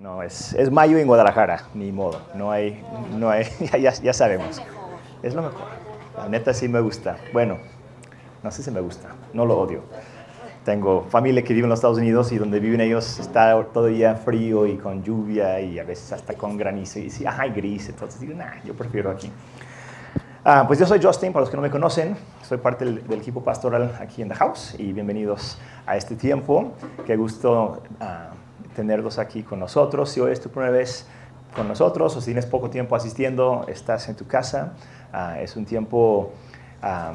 No, 0.00 0.22
es, 0.22 0.54
es 0.54 0.70
mayo 0.70 0.96
en 0.96 1.06
Guadalajara, 1.06 1.64
ni 1.74 1.92
modo. 1.92 2.22
No 2.34 2.50
hay, 2.50 2.82
no 3.18 3.28
hay, 3.28 3.44
ya, 3.80 3.92
ya 3.92 4.12
sabemos. 4.14 4.62
Es 5.22 5.34
lo 5.34 5.42
mejor. 5.42 5.66
La 6.16 6.26
neta 6.26 6.54
sí 6.54 6.68
me 6.68 6.80
gusta. 6.80 7.18
Bueno, 7.34 7.58
no 8.42 8.50
sé 8.50 8.62
si 8.62 8.70
me 8.70 8.80
gusta, 8.80 9.10
no 9.34 9.44
lo 9.44 9.58
odio. 9.58 9.82
Tengo 10.64 11.04
familia 11.10 11.44
que 11.44 11.52
vive 11.52 11.66
en 11.66 11.68
los 11.68 11.80
Estados 11.80 11.98
Unidos 11.98 12.32
y 12.32 12.38
donde 12.38 12.60
viven 12.60 12.80
ellos 12.80 13.18
está 13.18 13.62
todo 13.74 13.90
ya 13.90 14.14
frío 14.14 14.66
y 14.66 14.78
con 14.78 15.02
lluvia 15.02 15.60
y 15.60 15.78
a 15.78 15.84
veces 15.84 16.12
hasta 16.14 16.32
con 16.32 16.56
granizo 16.56 16.98
y 16.98 17.10
sí, 17.10 17.26
ajá, 17.26 17.48
gris. 17.48 17.90
Entonces 17.90 18.20
digo, 18.22 18.32
nah, 18.32 18.62
yo 18.64 18.74
prefiero 18.74 19.10
aquí. 19.10 19.30
Ah, 20.42 20.64
pues 20.66 20.78
yo 20.78 20.86
soy 20.86 21.02
Justin, 21.02 21.30
para 21.30 21.42
los 21.42 21.50
que 21.50 21.56
no 21.56 21.62
me 21.62 21.70
conocen, 21.70 22.16
soy 22.40 22.56
parte 22.56 22.86
del, 22.86 23.06
del, 23.06 23.20
equipo 23.20 23.44
pastoral 23.44 23.94
aquí 24.00 24.22
en 24.22 24.30
The 24.30 24.34
House 24.36 24.74
y 24.78 24.94
bienvenidos 24.94 25.58
a 25.84 25.98
este 25.98 26.16
tiempo. 26.16 26.72
Qué 27.04 27.16
gusto 27.16 27.82
ah, 28.00 28.30
tenerlos 28.74 29.18
aquí 29.18 29.42
con 29.42 29.58
nosotros. 29.58 30.10
Si 30.10 30.20
hoy 30.20 30.32
es 30.32 30.40
tu 30.40 30.48
primera 30.48 30.70
vez 30.70 31.06
con 31.54 31.68
nosotros 31.68 32.16
o 32.16 32.20
si 32.20 32.26
tienes 32.26 32.46
poco 32.46 32.70
tiempo 32.70 32.96
asistiendo, 32.96 33.64
estás 33.68 34.08
en 34.08 34.16
tu 34.16 34.26
casa. 34.26 34.74
Ah, 35.12 35.40
es 35.40 35.56
un 35.56 35.64
tiempo 35.64 36.32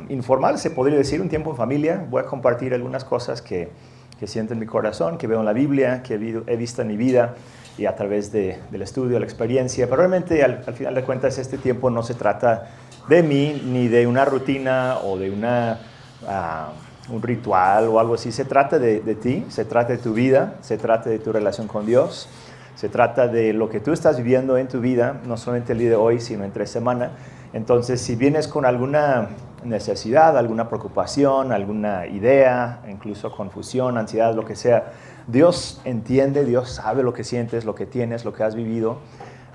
informal, 0.10 0.60
se 0.60 0.70
podría 0.70 0.98
decir, 0.98 1.22
un 1.22 1.30
tiempo 1.30 1.50
en 1.50 1.58
familia. 1.58 2.06
Voy 2.10 2.22
a 2.22 2.26
compartir 2.26 2.74
algunas 2.74 3.04
cosas 3.04 3.42
que, 3.42 3.72
que 4.20 4.28
siento 4.28 4.54
en 4.54 4.60
mi 4.60 4.68
corazón, 4.68 5.18
que 5.18 5.26
veo 5.26 5.40
en 5.40 5.46
la 5.46 5.54
Biblia, 5.54 6.04
que 6.04 6.14
he 6.14 6.56
visto 6.56 6.84
en 6.84 6.88
mi 6.88 6.98
vida 6.98 7.34
y 7.78 7.88
a 7.88 7.96
través 7.96 8.32
de, 8.32 8.60
del 8.72 8.84
estudio, 8.84 9.18
la 9.20 9.26
experiencia. 9.26 9.86
Pero 9.86 9.98
realmente 9.98 10.44
al, 10.44 10.64
al 10.68 10.74
final 10.76 10.94
de 10.94 11.04
cuentas 11.04 11.38
este 11.40 11.58
tiempo 11.58 11.90
no 11.90 12.04
se 12.04 12.14
trata 12.14 12.70
de 13.10 13.24
mí, 13.24 13.62
ni 13.66 13.88
de 13.88 14.08
una 14.08 14.24
rutina 14.24 15.00
o 15.04 15.18
de 15.18 15.32
una, 15.32 15.80
uh, 16.24 16.85
un 17.10 17.22
ritual 17.22 17.88
o 17.88 18.00
algo 18.00 18.16
así. 18.16 18.32
Se 18.32 18.46
trata 18.46 18.80
de, 18.80 19.00
ti, 19.16 19.46
se 19.50 19.66
trata 19.66 19.94
de 19.94 20.00
tu 20.00 20.14
vida, 20.14 20.56
se 20.62 20.78
trata 20.78 21.10
de 21.10 21.20
tu 21.20 21.32
relación 21.32 21.68
con 21.68 21.86
Dios, 21.86 22.28
se 22.76 22.90
trata 22.90 23.28
de 23.28 23.54
lo 23.54 23.70
que 23.70 23.80
tú 23.80 23.92
estás 23.92 24.18
viviendo 24.18 24.58
en 24.58 24.68
tu 24.68 24.82
vida, 24.82 25.22
no 25.26 25.38
solamente 25.38 25.74
el 25.74 25.80
día 25.80 25.90
de 25.90 25.96
hoy, 25.96 26.20
sino 26.20 26.44
entre 26.44 26.68
semana. 26.68 27.12
Entonces, 27.54 28.02
si 28.02 28.16
vienes 28.16 28.48
con 28.48 28.66
alguna 28.66 29.30
necesidad, 29.64 30.38
alguna 30.38 30.68
preocupación, 30.68 31.52
alguna 31.52 32.06
idea, 32.08 32.82
incluso 32.90 33.32
confusión, 33.32 33.98
ansiedad, 33.98 34.36
lo 34.36 34.46
que 34.46 34.56
sea, 34.56 34.92
Dios 35.28 35.82
entiende, 35.86 36.46
Dios 36.46 36.70
sabe 36.70 37.02
lo 37.02 37.14
que 37.14 37.24
sientes, 37.24 37.66
lo 37.66 37.74
que 37.74 37.86
tienes, 37.86 38.26
lo 38.26 38.34
que 38.34 38.44
has 38.44 38.56
vivido. 38.56 39.00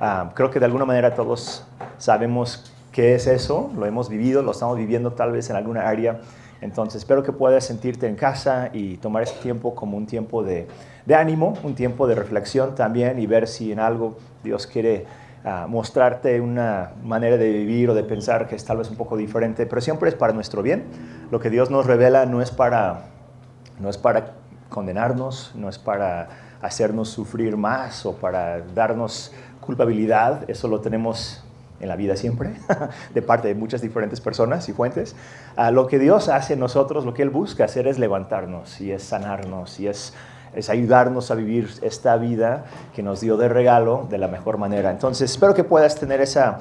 Uh, 0.00 0.32
creo 0.34 0.50
que 0.50 0.58
de 0.58 0.64
alguna 0.64 0.84
manera 0.84 1.14
todos 1.14 1.66
sabemos 1.98 2.72
qué 2.90 3.14
es 3.14 3.26
eso, 3.26 3.70
lo 3.76 3.86
hemos 3.86 4.08
vivido, 4.08 4.42
lo 4.42 4.52
estamos 4.52 4.76
viviendo 4.76 5.12
tal 5.12 5.32
vez 5.32 5.50
en 5.50 5.56
alguna 5.56 5.86
área. 5.86 6.20
Entonces 6.60 7.02
espero 7.02 7.22
que 7.22 7.32
puedas 7.32 7.64
sentirte 7.64 8.06
en 8.06 8.16
casa 8.16 8.70
y 8.72 8.96
tomar 8.98 9.22
este 9.22 9.40
tiempo 9.40 9.74
como 9.74 9.96
un 9.96 10.06
tiempo 10.06 10.42
de, 10.42 10.66
ánimo, 11.14 11.54
un 11.62 11.74
tiempo 11.74 12.06
de 12.06 12.14
reflexión 12.14 12.74
también 12.74 13.18
y 13.18 13.26
ver 13.26 13.48
si 13.48 13.72
en 13.72 13.80
algo 13.80 14.16
Dios 14.44 14.66
quiere 14.66 15.06
uh, 15.44 15.68
mostrarte 15.68 16.40
una 16.40 16.92
manera 17.02 17.36
de 17.36 17.50
vivir 17.50 17.90
o 17.90 17.94
de 17.94 18.04
pensar 18.04 18.46
que 18.46 18.56
es 18.56 18.64
tal 18.64 18.76
vez 18.76 18.90
un 18.90 18.96
poco 18.96 19.16
diferente, 19.16 19.66
pero 19.66 19.80
siempre 19.80 20.08
es 20.10 20.14
para 20.14 20.32
nuestro 20.32 20.62
bien. 20.62 20.84
Lo 21.30 21.40
que 21.40 21.50
Dios 21.50 21.70
nos 21.70 21.86
revela 21.86 22.26
no 22.26 22.42
es 22.42 22.50
para, 22.50 23.06
no 23.78 23.88
es 23.88 23.96
para 23.96 24.34
condenarnos, 24.68 25.52
no 25.54 25.68
es 25.68 25.78
para 25.78 26.28
hacernos 26.60 27.08
sufrir 27.08 27.56
más 27.56 28.04
o 28.04 28.14
para 28.16 28.60
darnos 28.60 29.32
culpabilidad, 29.60 30.48
eso 30.48 30.68
lo 30.68 30.80
tenemos 30.80 31.42
en 31.80 31.88
la 31.88 31.96
vida 31.96 32.16
siempre, 32.16 32.54
de 33.14 33.22
parte 33.22 33.48
de 33.48 33.54
muchas 33.54 33.80
diferentes 33.80 34.20
personas 34.20 34.68
y 34.68 34.72
fuentes. 34.72 35.16
Uh, 35.56 35.72
lo 35.72 35.86
que 35.86 35.98
Dios 35.98 36.28
hace 36.28 36.54
en 36.54 36.60
nosotros, 36.60 37.04
lo 37.04 37.14
que 37.14 37.22
Él 37.22 37.30
busca 37.30 37.64
hacer 37.64 37.86
es 37.86 37.98
levantarnos 37.98 38.80
y 38.80 38.92
es 38.92 39.02
sanarnos 39.02 39.80
y 39.80 39.88
es, 39.88 40.14
es 40.54 40.68
ayudarnos 40.70 41.30
a 41.30 41.34
vivir 41.34 41.70
esta 41.82 42.16
vida 42.16 42.64
que 42.94 43.02
nos 43.02 43.20
dio 43.20 43.36
de 43.36 43.48
regalo 43.48 44.06
de 44.10 44.18
la 44.18 44.28
mejor 44.28 44.58
manera. 44.58 44.90
Entonces, 44.90 45.30
espero 45.30 45.54
que 45.54 45.64
puedas 45.64 45.96
tener 45.96 46.20
esa, 46.20 46.60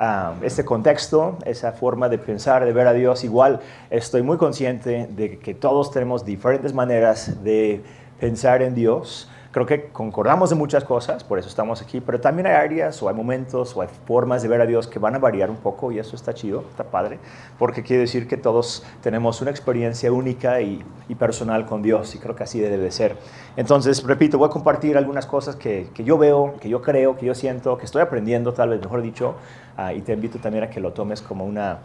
uh, 0.00 0.64
contexto, 0.64 1.38
esa 1.44 1.72
forma 1.72 2.08
de 2.08 2.18
pensar, 2.18 2.64
de 2.64 2.72
ver 2.72 2.86
a 2.86 2.92
Dios. 2.92 3.22
Igual 3.24 3.60
estoy 3.90 4.22
muy 4.22 4.38
consciente 4.38 5.08
de 5.10 5.38
que 5.38 5.54
todos 5.54 5.90
tenemos 5.90 6.24
diferentes 6.24 6.72
maneras 6.72 7.42
de 7.44 7.82
pensar 8.18 8.62
en 8.62 8.74
Dios 8.74 9.28
creo 9.54 9.66
que 9.66 9.84
concordamos 9.92 10.50
de 10.50 10.56
muchas 10.56 10.82
cosas, 10.82 11.22
por 11.22 11.38
eso 11.38 11.48
estamos 11.48 11.80
aquí, 11.80 12.00
pero 12.00 12.20
también 12.20 12.48
hay 12.48 12.54
áreas 12.54 13.00
o 13.00 13.08
hay 13.08 13.14
momentos 13.14 13.76
o 13.76 13.82
hay 13.82 13.88
formas 14.04 14.42
de 14.42 14.48
ver 14.48 14.60
a 14.60 14.66
Dios 14.66 14.88
que 14.88 14.98
van 14.98 15.14
a 15.14 15.20
variar 15.20 15.48
un 15.48 15.58
poco 15.58 15.92
y 15.92 16.00
eso 16.00 16.16
está 16.16 16.34
chido, 16.34 16.64
está 16.70 16.82
padre, 16.82 17.20
porque 17.56 17.84
quiere 17.84 18.00
decir 18.00 18.26
que 18.26 18.36
todos 18.36 18.84
tenemos 19.00 19.40
una 19.42 19.52
experiencia 19.52 20.10
única 20.10 20.60
y, 20.60 20.84
y 21.08 21.14
personal 21.14 21.66
con 21.66 21.82
Dios 21.82 22.16
y 22.16 22.18
creo 22.18 22.34
que 22.34 22.42
así 22.42 22.58
debe 22.58 22.90
ser. 22.90 23.16
Entonces, 23.56 24.02
repito, 24.02 24.38
voy 24.38 24.48
a 24.48 24.50
compartir 24.50 24.98
algunas 24.98 25.24
cosas 25.24 25.54
que, 25.54 25.88
que 25.94 26.02
yo 26.02 26.18
veo, 26.18 26.56
que 26.60 26.68
yo 26.68 26.82
creo, 26.82 27.16
que 27.16 27.24
yo 27.24 27.36
siento, 27.36 27.78
que 27.78 27.84
estoy 27.84 28.02
aprendiendo, 28.02 28.54
tal 28.54 28.70
vez 28.70 28.80
mejor 28.80 29.02
dicho, 29.02 29.36
uh, 29.78 29.96
y 29.96 30.00
te 30.00 30.14
invito 30.14 30.40
también 30.40 30.64
a 30.64 30.68
que 30.68 30.80
lo 30.80 30.92
tomes 30.92 31.22
como 31.22 31.44
una, 31.44 31.78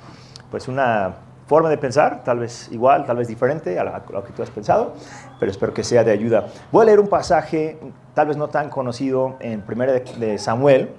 pues 0.49 0.67
una 0.67 1.17
forma 1.49 1.67
de 1.67 1.79
pensar, 1.79 2.23
tal 2.23 2.37
vez 2.37 2.69
igual, 2.71 3.07
tal 3.07 3.17
vez 3.17 3.27
diferente 3.27 3.79
a 3.79 3.83
lo 3.83 4.23
que 4.23 4.31
tú 4.33 4.43
has 4.43 4.51
pensado, 4.51 4.93
pero 5.39 5.51
espero 5.51 5.73
que 5.73 5.83
sea 5.83 6.03
de 6.03 6.11
ayuda. 6.11 6.45
Voy 6.71 6.83
a 6.83 6.85
leer 6.85 6.99
un 6.99 7.07
pasaje, 7.07 7.79
tal 8.13 8.27
vez 8.27 8.37
no 8.37 8.49
tan 8.49 8.69
conocido, 8.69 9.35
en 9.39 9.61
Primera 9.61 9.93
de 9.93 10.37
Samuel. 10.37 10.91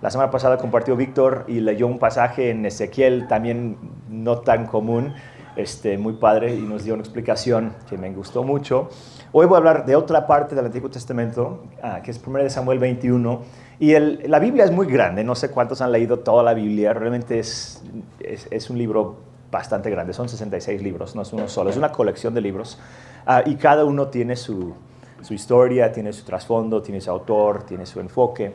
La 0.00 0.10
semana 0.10 0.32
pasada 0.32 0.58
compartió 0.58 0.96
Víctor 0.96 1.44
y 1.46 1.60
leyó 1.60 1.86
un 1.86 2.00
pasaje 2.00 2.50
en 2.50 2.66
Ezequiel, 2.66 3.28
también 3.28 3.78
no 4.08 4.38
tan 4.38 4.66
común, 4.66 5.14
este, 5.54 5.96
muy 5.98 6.14
padre, 6.14 6.52
y 6.52 6.62
nos 6.62 6.82
dio 6.82 6.94
una 6.94 7.04
explicación 7.04 7.72
que 7.88 7.96
me 7.96 8.12
gustó 8.12 8.42
mucho. 8.42 8.88
Hoy 9.30 9.46
voy 9.46 9.54
a 9.54 9.58
hablar 9.58 9.86
de 9.86 9.94
otra 9.94 10.26
parte 10.26 10.56
del 10.56 10.66
Antiguo 10.66 10.90
Testamento, 10.90 11.62
ah, 11.80 12.00
que 12.02 12.10
es 12.10 12.18
Primera 12.18 12.42
de 12.42 12.50
Samuel 12.50 12.80
21. 12.80 13.40
Y 13.78 13.92
el, 13.92 14.24
la 14.26 14.40
Biblia 14.40 14.64
es 14.64 14.72
muy 14.72 14.88
grande, 14.88 15.22
no 15.22 15.36
sé 15.36 15.52
cuántos 15.52 15.80
han 15.80 15.92
leído 15.92 16.18
toda 16.18 16.42
la 16.42 16.54
Biblia, 16.54 16.92
realmente 16.92 17.38
es, 17.38 17.84
es, 18.18 18.48
es 18.50 18.68
un 18.68 18.78
libro 18.78 19.30
bastante 19.52 19.90
grande, 19.90 20.14
son 20.14 20.28
66 20.30 20.82
libros, 20.82 21.14
no 21.14 21.22
es 21.22 21.32
uno 21.32 21.46
solo, 21.46 21.68
es 21.68 21.76
una 21.76 21.92
colección 21.92 22.32
de 22.32 22.40
libros 22.40 22.78
uh, 23.26 23.48
y 23.48 23.54
cada 23.56 23.84
uno 23.84 24.08
tiene 24.08 24.34
su, 24.34 24.74
su, 25.20 25.34
historia, 25.34 25.92
tiene 25.92 26.12
su 26.14 26.24
trasfondo, 26.24 26.80
tiene 26.80 27.02
su 27.02 27.10
autor, 27.10 27.62
tiene 27.64 27.84
su 27.84 28.00
enfoque. 28.00 28.54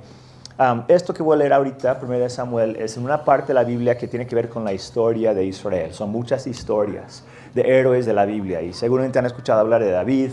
Esto 0.87 1.13
que 1.13 1.21
voy 1.21 1.35
a 1.35 1.37
leer 1.37 1.53
ahorita, 1.53 1.99
1 2.01 2.29
Samuel, 2.29 2.77
es 2.77 2.97
en 2.97 3.03
una 3.03 3.23
parte 3.23 3.49
de 3.49 3.53
la 3.53 3.63
Biblia 3.63 3.95
que 3.95 4.07
tiene 4.07 4.25
que 4.25 4.33
ver 4.33 4.49
con 4.49 4.63
la 4.63 4.73
historia 4.73 5.35
de 5.35 5.45
Israel. 5.45 5.93
Son 5.93 6.09
muchas 6.09 6.47
historias 6.47 7.23
de 7.53 7.61
héroes 7.61 8.07
de 8.07 8.13
la 8.13 8.25
Biblia 8.25 8.63
y 8.63 8.73
seguramente 8.73 9.19
han 9.19 9.27
escuchado 9.27 9.59
hablar 9.59 9.83
de 9.83 9.91
David, 9.91 10.31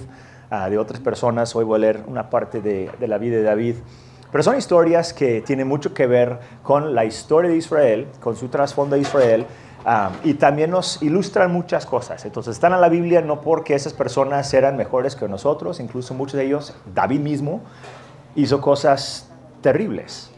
uh, 0.50 0.70
de 0.70 0.78
otras 0.78 0.98
personas. 1.00 1.54
Hoy 1.54 1.64
voy 1.66 1.76
a 1.76 1.78
leer 1.80 2.04
una 2.06 2.30
parte 2.30 2.62
de, 2.62 2.90
de 2.98 3.06
la 3.06 3.18
vida 3.18 3.36
de 3.36 3.42
David. 3.42 3.76
Pero 4.32 4.42
son 4.42 4.56
historias 4.56 5.12
que 5.12 5.42
tienen 5.42 5.68
mucho 5.68 5.92
que 5.92 6.06
ver 6.06 6.38
con 6.62 6.94
la 6.94 7.04
historia 7.04 7.50
de 7.50 7.58
Israel, 7.58 8.08
con 8.20 8.34
su 8.34 8.48
trasfondo 8.48 8.96
de 8.96 9.02
Israel 9.02 9.46
Um, 9.86 10.14
y 10.22 10.34
también 10.34 10.70
nos 10.70 11.02
ilustran 11.02 11.52
muchas 11.52 11.84
cosas. 11.84 12.24
Entonces 12.24 12.54
están 12.54 12.72
en 12.72 12.80
la 12.80 12.88
Biblia 12.88 13.20
no 13.20 13.42
porque 13.42 13.74
esas 13.74 13.92
personas 13.92 14.52
eran 14.54 14.76
mejores 14.76 15.14
que 15.14 15.28
nosotros, 15.28 15.78
incluso 15.78 16.14
muchos 16.14 16.38
de 16.38 16.46
ellos, 16.46 16.74
David 16.94 17.20
mismo, 17.20 17.60
hizo 18.34 18.62
cosas 18.62 19.30
terribles, 19.60 20.30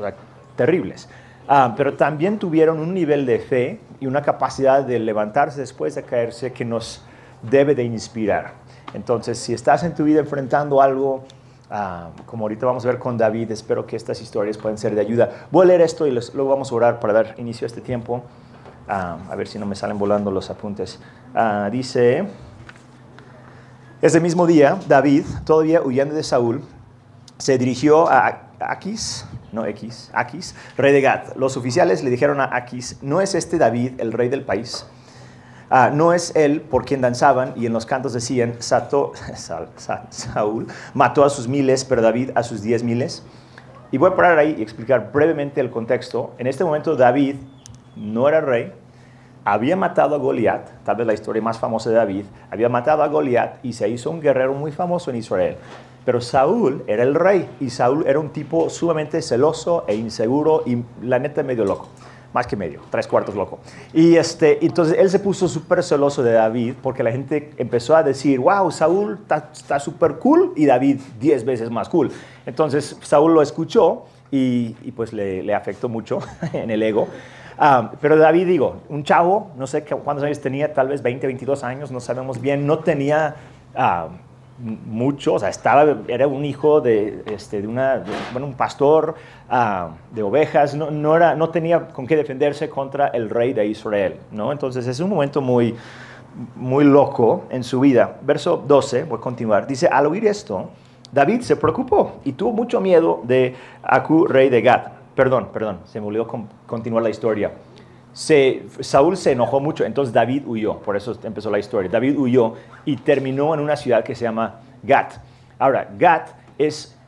terribles. 0.56 1.08
Um, 1.48 1.76
pero 1.76 1.94
también 1.94 2.40
tuvieron 2.40 2.80
un 2.80 2.92
nivel 2.92 3.24
de 3.24 3.38
fe 3.38 3.80
y 4.00 4.06
una 4.06 4.22
capacidad 4.22 4.82
de 4.82 4.98
levantarse 4.98 5.60
después 5.60 5.94
de 5.94 6.02
caerse 6.02 6.52
que 6.52 6.64
nos 6.64 7.02
debe 7.42 7.76
de 7.76 7.84
inspirar. 7.84 8.54
Entonces, 8.94 9.38
si 9.38 9.54
estás 9.54 9.84
en 9.84 9.94
tu 9.94 10.02
vida 10.02 10.18
enfrentando 10.18 10.82
algo, 10.82 11.24
uh, 11.70 12.24
como 12.26 12.44
ahorita 12.46 12.66
vamos 12.66 12.84
a 12.84 12.88
ver 12.88 12.98
con 12.98 13.16
David, 13.16 13.52
espero 13.52 13.86
que 13.86 13.94
estas 13.94 14.20
historias 14.20 14.58
puedan 14.58 14.76
ser 14.76 14.96
de 14.96 15.00
ayuda. 15.02 15.46
Voy 15.52 15.64
a 15.64 15.66
leer 15.66 15.82
esto 15.82 16.04
y 16.08 16.10
luego 16.10 16.48
vamos 16.48 16.72
a 16.72 16.74
orar 16.74 16.98
para 16.98 17.12
dar 17.12 17.34
inicio 17.38 17.64
a 17.64 17.68
este 17.68 17.80
tiempo. 17.80 18.24
Uh, 18.88 19.32
a 19.32 19.34
ver 19.36 19.48
si 19.48 19.58
no 19.58 19.66
me 19.66 19.74
salen 19.74 19.98
volando 19.98 20.30
los 20.30 20.48
apuntes. 20.48 21.00
Uh, 21.34 21.70
dice, 21.70 22.28
ese 24.00 24.20
mismo 24.20 24.46
día, 24.46 24.78
David, 24.86 25.24
todavía 25.44 25.82
huyendo 25.82 26.14
de 26.14 26.22
Saúl, 26.22 26.62
se 27.38 27.58
dirigió 27.58 28.08
a 28.08 28.50
Aquis, 28.60 29.26
no 29.52 29.66
X, 29.66 30.10
Aquis, 30.14 30.54
rey 30.76 30.92
de 30.92 31.00
Gad. 31.00 31.34
Los 31.34 31.56
oficiales 31.56 32.04
le 32.04 32.10
dijeron 32.10 32.40
a 32.40 32.54
Aquis, 32.54 32.98
¿no 33.02 33.20
es 33.20 33.34
este 33.34 33.58
David 33.58 34.00
el 34.00 34.12
rey 34.12 34.28
del 34.28 34.44
país? 34.44 34.86
Uh, 35.68 35.92
no 35.92 36.12
es 36.12 36.34
él 36.36 36.60
por 36.60 36.84
quien 36.84 37.00
danzaban 37.00 37.52
y 37.56 37.66
en 37.66 37.72
los 37.72 37.86
cantos 37.86 38.12
decían, 38.12 38.54
Sato, 38.60 39.12
Saúl 40.10 40.68
mató 40.94 41.24
a 41.24 41.30
sus 41.30 41.48
miles, 41.48 41.84
pero 41.84 42.02
David 42.02 42.30
a 42.36 42.44
sus 42.44 42.62
diez 42.62 42.84
miles. 42.84 43.24
Y 43.90 43.98
voy 43.98 44.10
a 44.10 44.16
parar 44.16 44.38
ahí 44.38 44.54
y 44.58 44.62
explicar 44.62 45.10
brevemente 45.12 45.60
el 45.60 45.70
contexto. 45.70 46.34
En 46.38 46.46
este 46.46 46.62
momento 46.62 46.94
David 46.94 47.36
no 47.96 48.28
era 48.28 48.40
rey, 48.40 48.72
había 49.44 49.76
matado 49.76 50.16
a 50.16 50.18
Goliat, 50.18 50.82
tal 50.84 50.96
vez 50.96 51.06
la 51.06 51.14
historia 51.14 51.40
más 51.40 51.58
famosa 51.58 51.90
de 51.90 51.96
David, 51.96 52.24
había 52.50 52.68
matado 52.68 53.02
a 53.02 53.08
Goliat 53.08 53.64
y 53.64 53.72
se 53.72 53.88
hizo 53.88 54.10
un 54.10 54.20
guerrero 54.20 54.54
muy 54.54 54.72
famoso 54.72 55.10
en 55.10 55.16
Israel. 55.16 55.56
Pero 56.04 56.20
Saúl 56.20 56.84
era 56.86 57.02
el 57.02 57.14
rey 57.14 57.48
y 57.60 57.70
Saúl 57.70 58.04
era 58.06 58.18
un 58.18 58.30
tipo 58.30 58.68
sumamente 58.70 59.22
celoso 59.22 59.84
e 59.86 59.94
inseguro 59.94 60.62
y 60.66 60.82
la 61.02 61.18
neta 61.18 61.42
medio 61.42 61.64
loco. 61.64 61.88
más 62.32 62.46
que 62.46 62.56
medio, 62.56 62.80
tres 62.90 63.06
cuartos 63.06 63.34
loco. 63.34 63.60
Y 63.94 64.16
este, 64.16 64.64
entonces 64.64 64.98
él 64.98 65.08
se 65.08 65.20
puso 65.20 65.48
súper 65.48 65.82
celoso 65.82 66.22
de 66.22 66.32
David 66.32 66.74
porque 66.82 67.02
la 67.02 67.10
gente 67.10 67.50
empezó 67.56 67.96
a 67.96 68.02
decir, 68.02 68.40
wow, 68.40 68.70
Saúl 68.70 69.18
está 69.22 69.80
súper 69.80 70.16
cool 70.16 70.52
y 70.54 70.66
David 70.66 71.00
diez 71.18 71.44
veces 71.44 71.70
más 71.70 71.88
cool. 71.88 72.10
Entonces 72.44 72.98
Saúl 73.00 73.32
lo 73.32 73.42
escuchó 73.42 74.04
y, 74.30 74.92
pues 74.92 75.12
le, 75.12 75.54
afectó 75.54 75.88
mucho 75.88 76.18
en 76.52 76.70
el 76.70 76.82
ego. 76.82 77.08
Ah, 77.58 77.92
pero 78.00 78.16
David, 78.16 78.46
digo, 78.46 78.82
un 78.88 79.02
chavo, 79.02 79.50
no 79.56 79.66
sé 79.66 79.84
cuántos 79.84 80.24
años 80.24 80.40
tenía, 80.40 80.72
tal 80.72 80.88
vez 80.88 81.02
20, 81.02 81.26
22 81.26 81.64
años, 81.64 81.90
no 81.90 82.00
sabemos 82.00 82.40
bien, 82.40 82.66
no 82.66 82.78
tenía... 82.80 83.36
Uh, 83.74 84.26
mucho, 84.58 85.34
o 85.34 85.38
sea, 85.38 85.48
estaba, 85.48 85.98
era 86.08 86.26
un 86.26 86.44
hijo 86.44 86.80
de, 86.80 87.22
este, 87.26 87.60
de, 87.60 87.68
una, 87.68 88.02
bueno, 88.32 88.46
un 88.46 88.54
pastor 88.54 89.14
ah, 89.50 89.90
de 90.12 90.22
ovejas, 90.22 90.74
no, 90.74 91.16
era, 91.16 91.34
no 91.34 91.50
tenía 91.50 91.88
con 91.88 92.06
qué 92.06 92.16
defenderse 92.16 92.68
contra 92.68 93.08
el 93.08 93.28
rey 93.28 93.52
de 93.52 93.66
Israel, 93.66 94.16
¿no? 94.32 94.52
Entonces 94.52 94.86
es 94.86 95.00
un 95.00 95.10
momento 95.10 95.40
muy, 95.40 95.74
muy 96.54 96.84
loco 96.84 97.44
en 97.50 97.64
su 97.64 97.80
vida. 97.80 98.16
Verso 98.22 98.62
12, 98.66 99.04
voy 99.04 99.18
a 99.18 99.20
continuar, 99.20 99.66
dice, 99.66 99.88
al 99.88 100.06
oír 100.06 100.26
esto, 100.26 100.70
David 101.12 101.42
se 101.42 101.56
preocupó 101.56 102.20
y 102.24 102.32
tuvo 102.32 102.52
mucho 102.52 102.80
miedo 102.80 103.20
de 103.24 103.54
Acu, 103.82 104.26
rey 104.26 104.48
de 104.48 104.62
Gad. 104.62 104.95
Perdón, 105.16 105.48
perdón, 105.50 105.80
se 105.86 105.98
me 105.98 106.06
olvidó 106.06 106.28
continuar 106.66 107.02
la 107.02 107.08
historia. 107.08 107.52
Saúl 108.12 109.16
se 109.16 109.32
enojó 109.32 109.60
mucho, 109.60 109.84
entonces 109.84 110.12
David 110.12 110.44
huyó, 110.46 110.78
por 110.78 110.94
eso 110.94 111.18
empezó 111.24 111.50
la 111.50 111.58
historia. 111.58 111.90
David 111.90 112.18
huyó 112.18 112.54
y 112.84 112.96
terminó 112.96 113.54
en 113.54 113.60
una 113.60 113.76
ciudad 113.76 114.04
que 114.04 114.14
se 114.14 114.24
llama 114.24 114.60
Gat. 114.82 115.14
Ahora, 115.58 115.88
Gat 115.98 116.28
es 116.58 116.98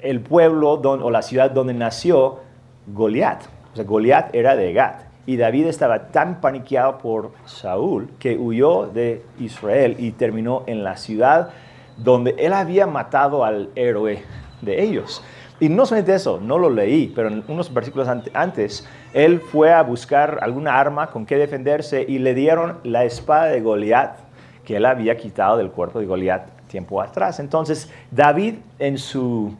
el 0.00 0.20
pueblo 0.20 0.72
o 0.72 1.10
la 1.10 1.22
ciudad 1.22 1.52
donde 1.52 1.72
nació 1.72 2.40
Goliat. 2.88 3.44
O 3.72 3.76
sea, 3.76 3.84
Goliat 3.84 4.34
era 4.34 4.56
de 4.56 4.72
Gat. 4.72 5.02
Y 5.24 5.36
David 5.36 5.66
estaba 5.66 6.08
tan 6.08 6.40
paniqueado 6.40 6.98
por 6.98 7.32
Saúl 7.44 8.08
que 8.18 8.36
huyó 8.36 8.86
de 8.86 9.24
Israel 9.38 9.96
y 9.98 10.12
terminó 10.12 10.64
en 10.66 10.82
la 10.82 10.96
ciudad 10.96 11.50
donde 11.96 12.34
él 12.38 12.52
había 12.52 12.86
matado 12.86 13.44
al 13.44 13.70
héroe 13.74 14.22
de 14.62 14.82
ellos. 14.82 15.22
Y 15.58 15.68
no 15.68 15.86
solamente 15.86 16.14
eso, 16.14 16.38
no 16.40 16.58
lo 16.58 16.68
leí, 16.68 17.12
pero 17.14 17.28
en 17.28 17.42
unos 17.48 17.72
versículos 17.72 18.08
antes, 18.34 18.86
él 19.14 19.40
fue 19.40 19.72
a 19.72 19.82
buscar 19.82 20.38
alguna 20.42 20.78
arma 20.78 21.06
con 21.08 21.24
que 21.24 21.36
defenderse 21.36 22.04
y 22.06 22.18
le 22.18 22.34
dieron 22.34 22.78
la 22.84 23.04
espada 23.04 23.46
de 23.46 23.60
Goliat 23.60 24.18
que 24.64 24.76
él 24.76 24.84
había 24.84 25.16
quitado 25.16 25.56
del 25.56 25.70
cuerpo 25.70 26.00
de 26.00 26.06
Goliat 26.06 26.48
tiempo 26.68 27.00
atrás. 27.00 27.40
Entonces, 27.40 27.90
David 28.10 28.56
en 28.78 28.98
su 28.98 29.54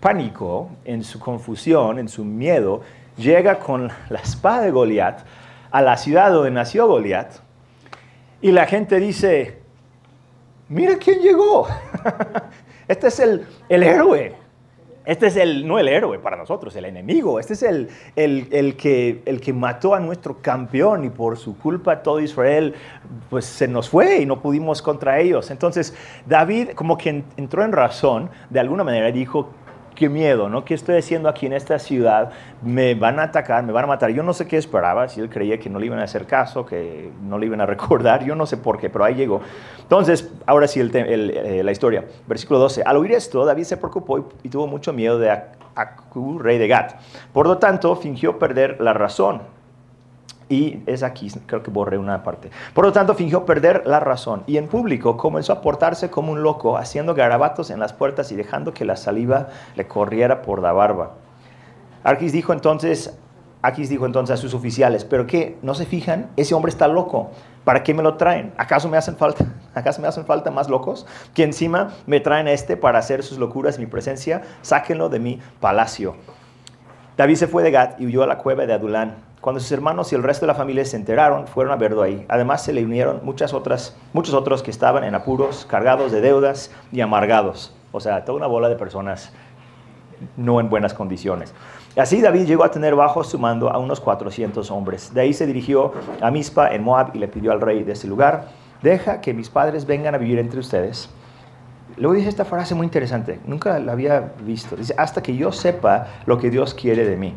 pánico, 0.00 0.70
en 0.84 1.04
su 1.04 1.18
confusión, 1.18 1.98
en 1.98 2.08
su 2.08 2.24
miedo, 2.24 2.80
llega 3.16 3.58
con 3.58 3.90
la 4.08 4.20
espada 4.20 4.62
de 4.62 4.70
Goliat 4.70 5.20
a 5.70 5.82
la 5.82 5.96
ciudad 5.96 6.32
donde 6.32 6.50
nació 6.50 6.86
Goliat 6.86 7.32
y 8.40 8.52
la 8.52 8.66
gente 8.66 8.98
dice, 8.98 9.58
mira 10.68 10.96
quién 10.96 11.20
llegó, 11.20 11.68
este 12.88 13.08
es 13.08 13.20
el, 13.20 13.46
el 13.68 13.82
héroe, 13.82 14.34
este 15.04 15.26
es 15.26 15.36
el, 15.36 15.66
no 15.66 15.78
el 15.78 15.88
héroe 15.88 16.18
para 16.18 16.36
nosotros, 16.36 16.74
el 16.76 16.84
enemigo. 16.84 17.40
Este 17.40 17.54
es 17.54 17.62
el, 17.62 17.88
el, 18.14 18.76
que, 18.76 19.22
el 19.24 19.40
que 19.40 19.52
mató 19.52 19.94
a 19.94 20.00
nuestro 20.00 20.40
campeón 20.40 21.04
y 21.04 21.10
por 21.10 21.36
su 21.36 21.58
culpa 21.58 22.02
todo 22.02 22.20
Israel 22.20 22.74
pues 23.28 23.44
se 23.44 23.66
nos 23.66 23.88
fue 23.88 24.18
y 24.18 24.26
no 24.26 24.40
pudimos 24.40 24.80
contra 24.80 25.18
ellos. 25.18 25.50
Entonces 25.50 25.94
David 26.26 26.70
como 26.70 26.96
que 26.96 27.24
entró 27.36 27.64
en 27.64 27.72
razón, 27.72 28.30
de 28.50 28.60
alguna 28.60 28.84
manera 28.84 29.10
dijo, 29.10 29.50
qué 30.02 30.08
miedo, 30.08 30.48
¿no? 30.48 30.64
¿Qué 30.64 30.74
estoy 30.74 30.96
haciendo 30.96 31.28
aquí 31.28 31.46
en 31.46 31.52
esta 31.52 31.78
ciudad? 31.78 32.32
Me 32.60 32.96
van 32.96 33.20
a 33.20 33.24
atacar, 33.24 33.62
me 33.62 33.72
van 33.72 33.84
a 33.84 33.86
matar. 33.86 34.10
Yo 34.10 34.24
no 34.24 34.32
sé 34.32 34.48
qué 34.48 34.56
esperaba, 34.56 35.08
si 35.08 35.20
él 35.20 35.30
creía 35.30 35.60
que 35.60 35.70
no 35.70 35.78
le 35.78 35.86
iban 35.86 36.00
a 36.00 36.02
hacer 36.02 36.26
caso, 36.26 36.66
que 36.66 37.12
no 37.22 37.38
le 37.38 37.46
iban 37.46 37.60
a 37.60 37.66
recordar, 37.74 38.24
yo 38.24 38.34
no 38.34 38.44
sé 38.44 38.56
por 38.56 38.80
qué, 38.80 38.90
pero 38.90 39.04
ahí 39.04 39.14
llegó. 39.14 39.42
Entonces, 39.80 40.28
ahora 40.44 40.66
sí 40.66 40.80
eh, 40.80 41.62
la 41.62 41.70
historia. 41.70 42.04
Versículo 42.26 42.58
12. 42.58 42.82
Al 42.84 42.96
oír 42.96 43.12
esto, 43.12 43.44
David 43.44 43.62
se 43.62 43.76
preocupó 43.76 44.28
y, 44.42 44.48
tuvo 44.48 44.66
mucho 44.66 44.92
miedo 44.92 45.20
de 45.20 45.30
Acu, 45.76 46.40
rey 46.40 46.58
de 46.58 46.66
Gat. 46.66 46.96
Por 47.32 47.46
lo 47.46 47.58
tanto, 47.58 47.94
fingió 47.94 48.40
perder 48.40 48.80
la 48.80 48.94
razón 48.94 49.42
y 50.52 50.82
es 50.84 51.02
aquí, 51.02 51.30
creo 51.46 51.62
que 51.62 51.70
borré 51.70 51.96
una 51.96 52.22
parte. 52.22 52.50
Por 52.74 52.84
lo 52.84 52.92
tanto, 52.92 53.14
fingió 53.14 53.46
perder 53.46 53.86
la 53.86 54.00
razón 54.00 54.42
y 54.46 54.58
en 54.58 54.68
público 54.68 55.16
comenzó 55.16 55.54
a 55.54 55.62
portarse 55.62 56.10
como 56.10 56.30
un 56.30 56.42
loco, 56.42 56.76
haciendo 56.76 57.14
garabatos 57.14 57.70
en 57.70 57.80
las 57.80 57.94
puertas 57.94 58.30
y 58.32 58.36
dejando 58.36 58.74
que 58.74 58.84
la 58.84 58.96
saliva 58.96 59.48
le 59.76 59.88
corriera 59.88 60.42
por 60.42 60.60
la 60.60 60.72
barba. 60.72 61.12
Arquis 62.04 62.32
dijo 62.32 62.52
entonces, 62.52 63.16
Aquis 63.62 63.88
dijo 63.88 64.04
entonces 64.04 64.34
a 64.34 64.36
sus 64.36 64.52
oficiales, 64.52 65.06
¿pero 65.06 65.26
qué? 65.26 65.56
¿No 65.62 65.72
se 65.72 65.86
fijan? 65.86 66.28
Ese 66.36 66.52
hombre 66.54 66.68
está 66.68 66.86
loco. 66.86 67.30
¿Para 67.64 67.82
qué 67.82 67.94
me 67.94 68.02
lo 68.02 68.18
traen? 68.18 68.52
¿Acaso 68.58 68.90
me 68.90 68.98
hacen 68.98 69.16
falta? 69.16 69.46
¿Acaso 69.74 70.02
me 70.02 70.08
hacen 70.08 70.26
falta 70.26 70.50
más 70.50 70.68
locos? 70.68 71.06
Que 71.32 71.44
encima 71.44 71.94
me 72.04 72.20
traen 72.20 72.46
a 72.46 72.52
este 72.52 72.76
para 72.76 72.98
hacer 72.98 73.22
sus 73.22 73.38
locuras 73.38 73.76
en 73.76 73.84
mi 73.84 73.86
presencia. 73.86 74.42
Sáquenlo 74.60 75.08
de 75.08 75.18
mi 75.18 75.40
palacio. 75.60 76.16
David 77.16 77.36
se 77.36 77.46
fue 77.46 77.62
de 77.62 77.70
Gat 77.70 77.98
y 77.98 78.06
huyó 78.06 78.22
a 78.22 78.26
la 78.26 78.36
cueva 78.36 78.66
de 78.66 78.74
Adulán 78.74 79.31
cuando 79.42 79.58
sus 79.58 79.72
hermanos 79.72 80.12
y 80.12 80.14
el 80.14 80.22
resto 80.22 80.46
de 80.46 80.52
la 80.52 80.54
familia 80.54 80.84
se 80.84 80.96
enteraron, 80.96 81.48
fueron 81.48 81.72
a 81.72 81.76
verlo 81.76 82.00
ahí. 82.00 82.24
Además, 82.28 82.62
se 82.62 82.72
le 82.72 82.84
unieron 82.84 83.22
muchas 83.24 83.52
otras, 83.52 83.96
muchos 84.12 84.34
otros 84.34 84.62
que 84.62 84.70
estaban 84.70 85.02
en 85.02 85.16
apuros, 85.16 85.66
cargados 85.68 86.12
de 86.12 86.20
deudas 86.20 86.70
y 86.92 87.00
amargados. 87.00 87.74
O 87.90 87.98
sea, 87.98 88.24
toda 88.24 88.38
una 88.38 88.46
bola 88.46 88.68
de 88.68 88.76
personas 88.76 89.32
no 90.36 90.60
en 90.60 90.70
buenas 90.70 90.94
condiciones. 90.94 91.52
Así 91.96 92.20
David 92.20 92.46
llegó 92.46 92.62
a 92.62 92.70
tener 92.70 92.94
bajo 92.94 93.24
su 93.24 93.36
mando 93.36 93.68
a 93.68 93.78
unos 93.78 93.98
400 93.98 94.70
hombres. 94.70 95.12
De 95.12 95.22
ahí 95.22 95.32
se 95.32 95.44
dirigió 95.44 95.92
a 96.20 96.30
Mizpa 96.30 96.72
en 96.72 96.84
Moab 96.84 97.10
y 97.12 97.18
le 97.18 97.26
pidió 97.26 97.50
al 97.50 97.60
rey 97.60 97.82
de 97.82 97.94
ese 97.94 98.06
lugar, 98.06 98.46
deja 98.80 99.20
que 99.20 99.34
mis 99.34 99.50
padres 99.50 99.86
vengan 99.86 100.14
a 100.14 100.18
vivir 100.18 100.38
entre 100.38 100.60
ustedes. 100.60 101.10
Luego 101.96 102.14
dice 102.14 102.28
esta 102.28 102.44
frase 102.44 102.76
muy 102.76 102.84
interesante, 102.84 103.40
nunca 103.44 103.76
la 103.80 103.90
había 103.90 104.34
visto. 104.44 104.76
Dice, 104.76 104.94
hasta 104.96 105.20
que 105.20 105.34
yo 105.34 105.50
sepa 105.50 106.06
lo 106.26 106.38
que 106.38 106.48
Dios 106.48 106.74
quiere 106.74 107.04
de 107.04 107.16
mí. 107.16 107.34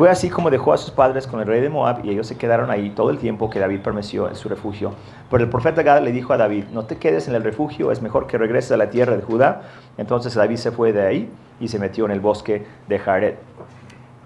Fue 0.00 0.08
así 0.08 0.30
como 0.30 0.48
dejó 0.48 0.72
a 0.72 0.78
sus 0.78 0.92
padres 0.92 1.26
con 1.26 1.40
el 1.40 1.46
rey 1.46 1.60
de 1.60 1.68
Moab 1.68 2.06
y 2.06 2.08
ellos 2.08 2.26
se 2.26 2.38
quedaron 2.38 2.70
ahí 2.70 2.88
todo 2.88 3.10
el 3.10 3.18
tiempo 3.18 3.50
que 3.50 3.58
David 3.58 3.80
permaneció 3.80 4.30
en 4.30 4.34
su 4.34 4.48
refugio. 4.48 4.94
Pero 5.30 5.44
el 5.44 5.50
profeta 5.50 5.82
Gad 5.82 6.02
le 6.02 6.10
dijo 6.10 6.32
a 6.32 6.38
David, 6.38 6.64
no 6.72 6.86
te 6.86 6.96
quedes 6.96 7.28
en 7.28 7.34
el 7.34 7.44
refugio, 7.44 7.92
es 7.92 8.00
mejor 8.00 8.26
que 8.26 8.38
regreses 8.38 8.72
a 8.72 8.78
la 8.78 8.88
tierra 8.88 9.14
de 9.14 9.20
Judá. 9.20 9.60
Entonces 9.98 10.32
David 10.32 10.56
se 10.56 10.70
fue 10.72 10.94
de 10.94 11.06
ahí 11.06 11.30
y 11.60 11.68
se 11.68 11.78
metió 11.78 12.06
en 12.06 12.12
el 12.12 12.20
bosque 12.20 12.64
de 12.88 12.98
Jared. 12.98 13.34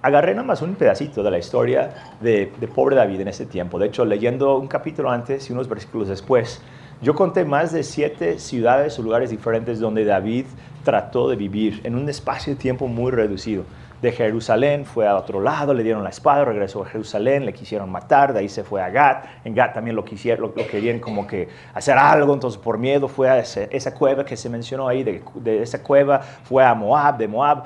Agarré 0.00 0.37
nada 0.37 0.47
más 0.47 0.62
un 0.62 0.76
pedacito 0.76 1.25
de 1.25 1.32
la 1.32 1.38
historia 1.38 2.15
de, 2.20 2.53
de 2.61 2.69
pobre 2.69 2.94
David 2.94 3.23
en 3.23 3.27
ese 3.27 3.44
tiempo. 3.44 3.81
De 3.81 3.87
hecho, 3.87 4.05
leyendo 4.05 4.56
un 4.59 4.69
capítulo 4.69 5.11
antes 5.11 5.50
y 5.50 5.53
unos 5.55 5.69
versículos 5.69 6.06
después, 6.06 6.62
yo 7.03 7.17
conté 7.17 7.44
más 7.44 7.73
de 7.73 7.82
siete 7.82 8.38
ciudades 8.38 8.97
o 9.00 9.03
lugares 9.03 9.31
diferentes 9.31 9.81
donde 9.81 10.05
David 10.05 10.47
trató 10.85 11.29
de 11.29 11.35
vivir 11.35 11.81
en 11.82 11.97
un 11.97 12.08
espacio 12.08 12.53
de 12.53 12.60
tiempo 12.60 12.87
muy 12.87 13.10
reducido 13.10 13.65
de 14.05 14.13
Jerusalén, 14.13 14.84
fue 14.84 15.08
a 15.08 15.17
otro 15.17 15.41
lado, 15.41 15.73
le 15.73 15.82
dieron 15.82 16.05
la 16.05 16.11
espada, 16.11 16.44
regresó 16.44 16.82
a 16.82 16.87
Jerusalén, 16.87 17.46
le 17.46 17.55
quisieron 17.55 17.91
matar, 17.91 18.34
de 18.34 18.41
ahí 18.41 18.51
se 18.51 18.63
fue 18.63 18.82
a 18.82 18.91
Gat, 18.91 19.25
en 19.44 19.55
Gat 19.55 19.73
también 19.73 19.96
lo, 19.96 20.05
quisieron, 20.05 20.53
lo, 20.55 20.67
querían 20.67 21.01
como 21.01 21.27
que 21.27 21.49
hacer 21.73 21.96
algo, 21.96 22.34
entonces 22.34 22.61
por 22.61 22.77
miedo 22.77 23.08
fue 23.08 23.31
a 23.31 23.39
esa 23.39 23.94
cueva 23.94 24.23
que 24.27 24.37
se 24.37 24.51
mencionó 24.51 24.87
ahí, 24.89 25.03
de, 25.03 25.63
esa 25.63 25.82
cueva 25.82 26.20
fue 26.20 26.63
a 26.63 26.75
Moab, 26.75 27.17
de 27.17 27.27
Moab 27.27 27.65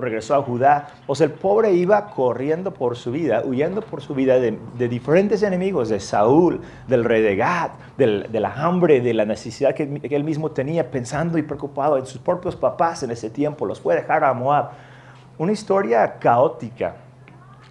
regresó 0.00 0.36
a 0.36 0.42
Judá, 0.42 0.88
o 1.06 1.14
sea, 1.14 1.26
el 1.26 1.32
pobre 1.32 1.72
iba 1.72 2.06
corriendo 2.06 2.72
por 2.72 2.96
su 2.96 3.12
vida, 3.12 3.42
huyendo 3.44 3.82
por 3.82 4.00
su 4.00 4.14
vida 4.14 4.40
de, 4.40 4.88
diferentes 4.88 5.42
enemigos, 5.42 5.90
de 5.90 6.00
Saúl, 6.00 6.62
del 6.88 7.04
rey 7.04 7.20
de 7.20 7.36
Gat, 7.36 7.72
de 7.98 8.40
la 8.40 8.54
hambre, 8.54 9.02
de 9.02 9.12
la 9.12 9.26
necesidad 9.26 9.74
que, 9.74 10.00
que 10.00 10.16
él 10.16 10.24
mismo 10.24 10.50
tenía, 10.50 10.90
pensando 10.90 11.36
y 11.36 11.42
preocupado 11.42 11.98
en 11.98 12.06
sus 12.06 12.22
propios 12.22 12.56
papás 12.56 13.02
en 13.02 13.10
ese 13.10 13.28
tiempo, 13.28 13.66
los 13.66 13.82
fue 13.82 13.92
a 13.92 13.96
dejar 13.98 14.24
a 14.24 14.32
Moab 14.32 14.70
una 15.38 15.52
historia 15.52 16.18
caótica, 16.18 16.96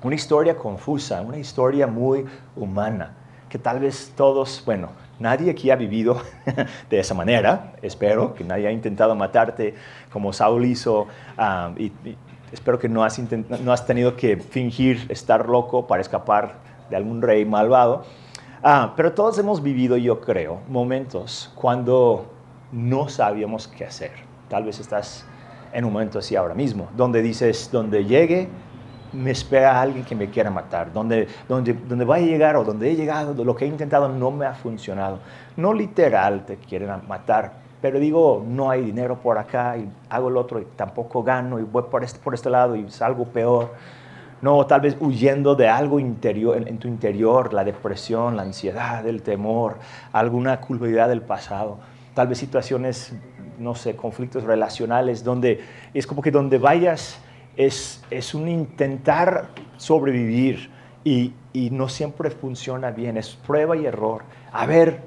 una 0.04 0.16
historia 0.16 0.56
confusa, 0.56 1.22
una 1.22 1.38
historia 1.38 1.88
muy 1.88 2.26
humana, 2.56 3.14
que 3.50 3.58
tal 3.58 3.80
vez 3.80 4.12
todos, 4.16 4.62
bueno, 4.66 4.90
nadie 5.20 5.52
aquí 5.52 5.72
ha 5.72 5.76
vivido 5.76 6.22
de 6.90 7.00
esa 7.00 7.14
manera, 7.14 7.74
espero, 7.82 8.34
que 8.34 8.44
nadie 8.44 8.68
ha 8.68 8.72
intentado 8.72 9.16
matarte 9.16 9.76
como 10.12 10.34
Saúl 10.34 10.66
hizo, 10.66 11.08
ah, 11.38 11.72
y, 11.78 11.92
espero 12.52 12.80
que 12.80 12.90
no 12.90 13.04
has, 13.04 13.20
no 13.20 13.72
has, 13.72 13.86
tenido 13.86 14.16
que 14.16 14.38
fingir 14.38 15.06
estar 15.10 15.48
loco 15.48 15.88
para 15.88 16.02
escapar 16.02 16.56
de 16.90 16.98
algún 16.98 17.22
rey 17.22 17.46
malvado, 17.46 18.04
ah, 18.62 18.94
pero 18.98 19.14
todos 19.14 19.40
hemos 19.40 19.64
vivido, 19.64 19.96
yo 19.96 20.20
creo, 20.20 20.60
momentos 20.68 21.52
cuando 21.56 22.26
no 22.74 23.08
sabíamos 23.08 23.68
qué 23.68 23.86
hacer. 23.86 24.12
Tal 24.50 24.66
vez 24.66 24.80
estás 24.80 25.26
en 25.74 25.86
un 25.86 25.94
momento 25.94 26.20
así 26.20 26.36
ahora 26.36 26.54
mismo, 26.54 26.90
donde 26.96 27.22
dices, 27.22 27.70
donde 27.72 28.06
llegue, 28.06 28.48
me 29.14 29.32
espera 29.32 29.80
alguien 29.82 30.04
que 30.04 30.16
me 30.16 30.30
quiera 30.30 30.50
matar, 30.50 30.92
donde, 30.92 31.28
donde, 31.48 31.74
donde 31.74 32.06
vaya 32.06 32.26
a 32.26 32.28
llegar 32.28 32.56
o 32.56 32.64
donde 32.64 32.92
he 32.92 32.96
llegado, 32.96 33.44
lo 33.44 33.56
que 33.56 33.66
he 33.66 33.68
intentado 33.68 34.10
no 34.10 34.32
me 34.32 34.46
ha 34.46 34.54
funcionado. 34.54 35.20
No 35.56 35.74
literal 35.74 36.46
te 36.46 36.58
quieren 36.58 36.90
matar, 37.08 37.54
pero 37.82 38.00
digo, 38.00 38.44
no 38.48 38.70
hay 38.70 38.82
dinero 38.82 39.20
por 39.20 39.38
acá 39.38 39.78
y 39.78 39.90
hago 40.10 40.30
el 40.30 40.38
otro 40.38 40.60
y 40.60 40.66
tampoco 40.76 41.22
gano 41.22 41.60
y 41.60 41.64
voy 41.64 41.84
por 41.92 42.04
este, 42.04 42.20
por 42.20 42.34
este 42.34 42.50
lado 42.50 42.76
y 42.76 42.90
salgo 42.90 43.26
peor. 43.26 43.72
No, 44.42 44.66
tal 44.66 44.82
vez 44.82 44.98
huyendo 45.00 45.56
de 45.56 45.70
algo 45.70 46.00
interior, 46.00 46.58
en, 46.58 46.78
tu 46.78 46.88
interior, 46.88 47.54
la 47.54 47.64
depresión, 47.64 48.36
la 48.36 48.44
ansiedad, 48.44 49.06
el 49.08 49.22
temor, 49.22 49.78
alguna 50.12 50.60
culpabilidad 50.60 51.08
del 51.08 51.22
pasado. 51.22 51.78
Tal 52.14 52.28
vez 52.28 52.40
situaciones, 52.40 53.14
no 53.60 53.76
sé, 53.76 53.96
conflictos 53.96 54.44
relacionales, 54.44 55.24
donde 55.24 55.62
es 55.94 56.08
como 56.08 56.22
que 56.22 56.32
donde 56.32 56.58
vayas 56.58 57.20
es, 57.56 58.04
es 58.10 58.34
un 58.34 58.48
intentar 58.48 59.50
sobrevivir 59.78 60.70
y, 61.04 61.34
y 61.54 61.70
no 61.70 61.90
siempre 61.90 62.30
funciona 62.30 62.92
bien, 62.92 63.18
es 63.18 63.30
prueba 63.30 63.76
y 63.78 63.86
error. 63.86 64.24
A 64.52 64.66
ver 64.66 65.02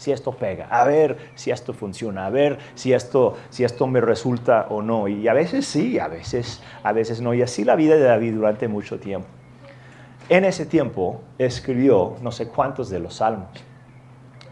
si 0.00 0.12
esto 0.12 0.32
pega, 0.32 0.66
a 0.70 0.84
ver 0.84 1.18
si 1.34 1.50
esto 1.50 1.74
funciona, 1.74 2.24
a 2.24 2.30
ver 2.30 2.58
si 2.74 2.94
esto, 2.94 3.36
si 3.50 3.64
esto 3.64 3.86
me 3.86 4.00
resulta 4.00 4.66
o 4.70 4.80
no. 4.80 5.08
Y 5.08 5.28
a 5.28 5.34
veces 5.34 5.66
sí, 5.66 5.98
a 5.98 6.08
veces, 6.08 6.62
a 6.82 6.92
veces 6.92 7.20
no. 7.20 7.34
Y 7.34 7.42
así 7.42 7.64
la 7.64 7.76
vida 7.76 7.96
de 7.96 8.04
David 8.04 8.34
durante 8.34 8.66
mucho 8.66 8.98
tiempo. 8.98 9.28
En 10.30 10.46
ese 10.46 10.64
tiempo 10.64 11.20
escribió 11.36 12.16
no 12.22 12.32
sé 12.32 12.48
cuántos 12.48 12.88
de 12.88 12.98
los 12.98 13.16
salmos, 13.16 13.50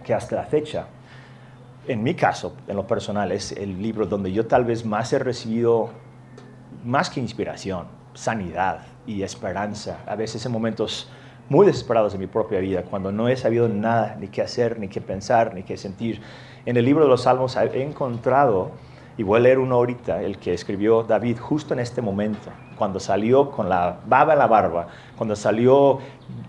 que 0.05 0.13
hasta 0.13 0.37
la 0.37 0.45
fecha, 0.45 0.87
en 1.89 2.03
mi 2.03 2.15
caso, 2.15 2.55
en 2.69 2.77
lo 2.77 2.87
personal, 2.87 3.33
es 3.33 3.53
el 3.53 3.83
libro 3.83 4.07
donde 4.07 4.31
yo 4.31 4.47
tal 4.47 4.65
vez 4.65 4.85
más 4.85 5.13
he 5.13 5.19
recibido, 5.19 5.91
más 6.85 7.11
que 7.11 7.19
inspiración, 7.19 7.87
sanidad 8.15 8.83
y 9.07 9.23
esperanza. 9.23 10.01
A 10.07 10.15
veces 10.15 10.45
en 10.45 10.53
momentos 10.53 11.11
muy 11.49 11.67
desesperados 11.67 12.13
en 12.13 12.21
mi 12.21 12.27
propia 12.27 12.61
vida, 12.61 12.83
cuando 12.83 13.11
no 13.11 13.29
he 13.29 13.37
sabido 13.37 13.69
nada, 13.69 14.17
ni 14.21 14.29
qué 14.29 14.43
hacer, 14.43 14.79
ni 14.79 14.89
qué 14.89 15.01
pensar, 15.01 15.55
ni 15.55 15.63
qué 15.63 15.79
sentir. 15.79 16.21
En 16.67 16.77
el 16.77 16.85
libro 16.85 17.05
de 17.05 17.11
los 17.11 17.23
Salmos 17.23 17.57
he 17.57 17.83
encontrado, 17.83 18.73
y 19.17 19.23
voy 19.23 19.39
a 19.39 19.41
leer 19.41 19.59
uno 19.59 19.77
ahorita, 19.77 20.23
el 20.23 20.39
que 20.39 20.53
escribió 20.53 21.03
David 21.03 21.39
justo 21.39 21.73
en 21.73 21.81
este 21.81 22.03
momento, 22.03 22.51
cuando 22.79 23.01
salió 23.01 23.51
con 23.51 23.69
la 23.69 23.99
baba 24.07 24.33
en 24.35 24.39
la 24.39 24.47
barba, 24.47 24.87
cuando 25.17 25.35
salió 25.37 25.99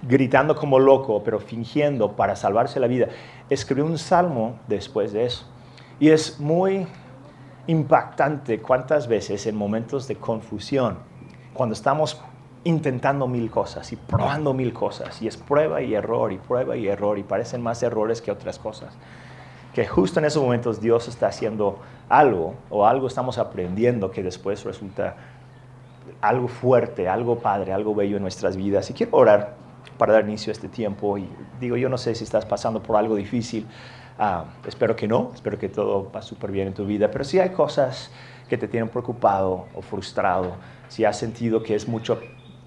gritando 0.04 0.56
como 0.56 0.80
loco, 0.80 1.24
pero 1.24 1.40
fingiendo 1.40 2.16
para 2.16 2.36
salvarse 2.36 2.80
la 2.80 2.88
vida, 2.88 3.08
escribió 3.50 3.86
un 3.86 3.98
salmo 3.98 4.60
después 4.68 5.12
de 5.12 5.26
eso. 5.26 5.46
Y 6.00 6.10
es 6.10 6.40
muy 6.40 6.88
impactante 7.68 8.60
cuántas 8.60 9.08
veces 9.08 9.46
en 9.48 9.56
momentos 9.56 10.08
de 10.08 10.16
confusión, 10.16 10.98
cuando 11.54 11.74
estamos 11.74 12.22
intentando 12.64 13.28
mil 13.28 13.50
cosas 13.50 13.92
y 13.92 13.96
probando 13.96 14.54
mil 14.54 14.74
cosas 14.74 15.22
y 15.22 15.28
es 15.28 15.38
prueba 15.38 15.82
y 15.82 15.94
error 15.94 16.32
y 16.32 16.38
prueba 16.38 16.76
y 16.76 16.88
error 16.88 17.18
y 17.18 17.24
parecen 17.24 17.62
más 17.62 17.82
errores 17.84 18.22
que 18.22 18.32
otras 18.32 18.60
cosas. 18.60 18.98
Que 19.74 19.86
justo 19.86 20.20
en 20.20 20.26
esos 20.26 20.44
momentos 20.44 20.82
Dios 20.82 21.08
está 21.08 21.28
haciendo 21.28 21.80
algo 22.10 22.56
o 22.70 22.86
algo 22.86 23.08
estamos 23.08 23.38
aprendiendo 23.38 24.12
que 24.12 24.24
después 24.24 24.64
resulta 24.64 25.16
algo 26.22 26.48
fuerte, 26.48 27.08
algo 27.08 27.40
padre, 27.40 27.74
algo 27.74 27.96
bello 27.96 28.18
en 28.18 28.24
nuestras 28.24 28.58
vidas. 28.58 28.90
Y 28.90 28.94
quiero 28.94 29.18
orar 29.18 29.56
para 29.98 30.14
dar 30.14 30.24
inicio 30.26 30.52
a 30.52 30.54
este 30.54 30.68
tiempo 30.68 31.18
y 31.18 31.30
digo, 31.60 31.78
yo 31.78 31.90
no 31.90 31.98
sé 31.98 32.16
si 32.16 32.24
estás 32.24 32.46
pasando 32.46 32.82
por 32.82 32.96
algo 32.96 33.16
difícil, 33.16 33.66
ah, 34.18 34.46
espero 34.66 34.96
que 34.96 35.08
no, 35.08 35.32
espero 35.34 35.58
que 35.58 35.70
todo 35.70 36.10
va 36.12 36.22
súper 36.22 36.52
bien 36.52 36.68
en 36.68 36.74
tu 36.74 36.86
vida, 36.86 37.10
pero 37.12 37.24
si 37.24 37.40
hay 37.40 37.50
cosas 37.50 38.12
que 38.48 38.58
te 38.58 38.68
tienen 38.68 38.90
preocupado 38.90 39.68
o 39.74 39.82
frustrado, 39.82 40.56
si 40.88 41.06
has 41.06 41.18
sentido 41.18 41.62
que 41.62 41.76
es 41.76 41.88
mucho 41.88 42.20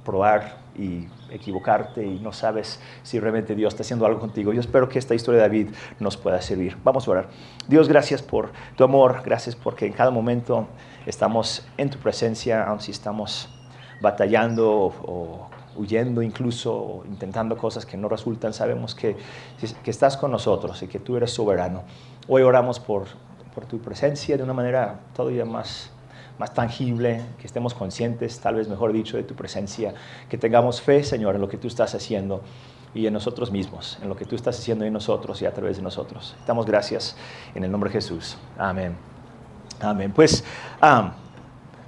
probar 0.04 0.62
y 0.74 1.06
equivocarte 1.30 2.04
y 2.04 2.18
no 2.18 2.32
sabes 2.32 2.80
si 3.02 3.20
realmente 3.20 3.54
Dios 3.54 3.74
está 3.74 3.82
haciendo 3.82 4.06
algo 4.06 4.20
contigo. 4.20 4.52
Yo 4.52 4.60
espero 4.60 4.88
que 4.88 4.98
esta 4.98 5.14
historia 5.14 5.42
de 5.42 5.48
David 5.48 5.68
nos 6.00 6.16
pueda 6.16 6.40
servir. 6.40 6.76
Vamos 6.82 7.06
a 7.06 7.10
orar. 7.10 7.28
Dios, 7.68 7.88
gracias 7.88 8.22
por 8.22 8.50
tu 8.76 8.84
amor, 8.84 9.22
gracias 9.24 9.54
porque 9.54 9.86
en 9.86 9.92
cada 9.92 10.10
momento 10.10 10.66
estamos 11.06 11.64
en 11.76 11.90
tu 11.90 11.98
presencia, 11.98 12.64
aun 12.64 12.80
si 12.80 12.90
estamos 12.90 13.48
batallando 14.00 14.70
o, 14.70 15.48
huyendo 15.76 16.20
incluso, 16.22 16.74
o 16.74 17.04
intentando 17.06 17.56
cosas 17.56 17.86
que 17.86 17.96
no 17.96 18.08
resultan, 18.08 18.52
sabemos 18.52 18.94
que, 18.94 19.16
que 19.82 19.90
estás 19.90 20.16
con 20.16 20.30
nosotros 20.30 20.82
y 20.82 20.86
que 20.86 20.98
tú 20.98 21.16
eres 21.16 21.30
soberano. 21.30 21.82
Hoy 22.28 22.42
oramos 22.42 22.78
por, 22.78 23.06
por 23.54 23.64
tu 23.66 23.78
presencia 23.78 24.36
de 24.36 24.42
una 24.42 24.52
manera 24.52 25.00
todavía 25.14 25.44
más 25.44 25.90
más 26.38 26.54
tangible, 26.54 27.22
que 27.38 27.46
estemos 27.46 27.74
conscientes, 27.74 28.40
tal 28.40 28.56
vez 28.56 28.66
mejor 28.66 28.92
dicho, 28.92 29.16
de 29.16 29.22
tu 29.22 29.34
presencia, 29.34 29.94
que 30.28 30.38
tengamos 30.38 30.80
fe, 30.80 31.04
Señor, 31.04 31.34
en 31.34 31.40
lo 31.40 31.48
que 31.48 31.56
tú 31.56 31.68
estás 31.68 31.94
haciendo 31.94 32.42
y 32.94 33.06
en 33.06 33.12
nosotros 33.12 33.50
mismos, 33.50 33.98
en 34.02 34.08
lo 34.08 34.16
que 34.16 34.24
tú 34.24 34.34
estás 34.34 34.58
haciendo 34.58 34.84
en 34.84 34.92
nosotros 34.92 35.40
y 35.42 35.46
a 35.46 35.52
través 35.52 35.76
de 35.76 35.82
nosotros. 35.82 36.34
Damos 36.46 36.66
gracias 36.66 37.16
en 37.54 37.64
el 37.64 37.70
nombre 37.70 37.90
de 37.90 37.94
Jesús. 37.94 38.36
Amén. 38.58 39.11
Amén. 39.82 40.12
Pues 40.12 40.44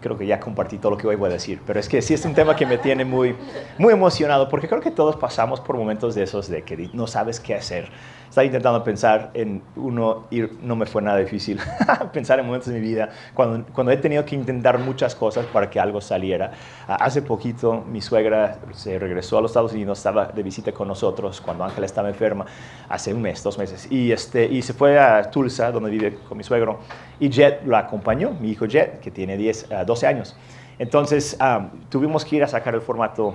creo 0.00 0.18
que 0.18 0.26
ya 0.26 0.38
compartí 0.38 0.76
todo 0.76 0.92
lo 0.92 0.98
que 0.98 1.06
hoy 1.06 1.16
voy 1.16 1.30
a 1.30 1.32
decir, 1.32 1.62
pero 1.66 1.80
es 1.80 1.88
que 1.88 2.02
sí 2.02 2.12
es 2.12 2.24
un 2.26 2.34
tema 2.34 2.54
que 2.54 2.66
me 2.66 2.76
tiene 2.76 3.06
muy, 3.06 3.34
muy 3.78 3.94
emocionado 3.94 4.50
porque 4.50 4.68
creo 4.68 4.82
que 4.82 4.90
todos 4.90 5.16
pasamos 5.16 5.60
por 5.60 5.78
momentos 5.78 6.14
de 6.14 6.24
esos 6.24 6.48
de 6.48 6.62
que 6.62 6.90
no 6.92 7.06
sabes 7.06 7.40
qué 7.40 7.54
hacer 7.54 7.88
estaba 8.28 8.44
intentando 8.44 8.82
pensar 8.82 9.30
en 9.34 9.62
uno 9.76 10.24
y 10.30 10.42
no 10.62 10.76
me 10.76 10.86
fue 10.86 11.02
nada 11.02 11.18
difícil 11.18 11.60
pensar 12.12 12.38
en 12.40 12.46
momentos 12.46 12.68
de 12.68 12.74
mi 12.74 12.80
vida 12.80 13.08
cuando, 13.32 13.64
cuando 13.72 13.92
he 13.92 13.96
tenido 13.96 14.24
que 14.24 14.34
intentar 14.34 14.78
muchas 14.78 15.14
cosas 15.14 15.46
para 15.46 15.70
que 15.70 15.78
algo 15.78 16.00
saliera. 16.00 16.52
Ah, 16.88 16.96
hace 17.00 17.22
poquito 17.22 17.84
mi 17.88 18.00
suegra 18.00 18.58
se 18.72 18.98
regresó 18.98 19.38
a 19.38 19.42
los 19.42 19.50
Estados 19.50 19.72
Unidos, 19.72 19.98
estaba 19.98 20.26
de 20.26 20.42
visita 20.42 20.72
con 20.72 20.88
nosotros 20.88 21.40
cuando 21.40 21.64
Ángela 21.64 21.86
estaba 21.86 22.08
enferma, 22.08 22.44
hace 22.88 23.14
un 23.14 23.22
mes, 23.22 23.42
dos 23.42 23.58
meses, 23.58 23.90
y, 23.90 24.12
este, 24.12 24.44
y 24.46 24.62
se 24.62 24.72
fue 24.72 24.98
a 24.98 25.30
Tulsa, 25.30 25.70
donde 25.70 25.90
vive 25.90 26.18
con 26.28 26.36
mi 26.38 26.44
suegro, 26.44 26.80
y 27.20 27.28
Jet 27.28 27.64
lo 27.64 27.76
acompañó, 27.76 28.30
mi 28.40 28.50
hijo 28.50 28.66
Jet, 28.66 29.00
que 29.00 29.10
tiene 29.10 29.36
10, 29.36 29.68
12 29.86 30.06
ah, 30.06 30.10
años. 30.10 30.36
Entonces 30.78 31.36
ah, 31.40 31.68
tuvimos 31.88 32.24
que 32.24 32.36
ir 32.36 32.44
a 32.44 32.48
sacar 32.48 32.74
el 32.74 32.80
formato 32.80 33.34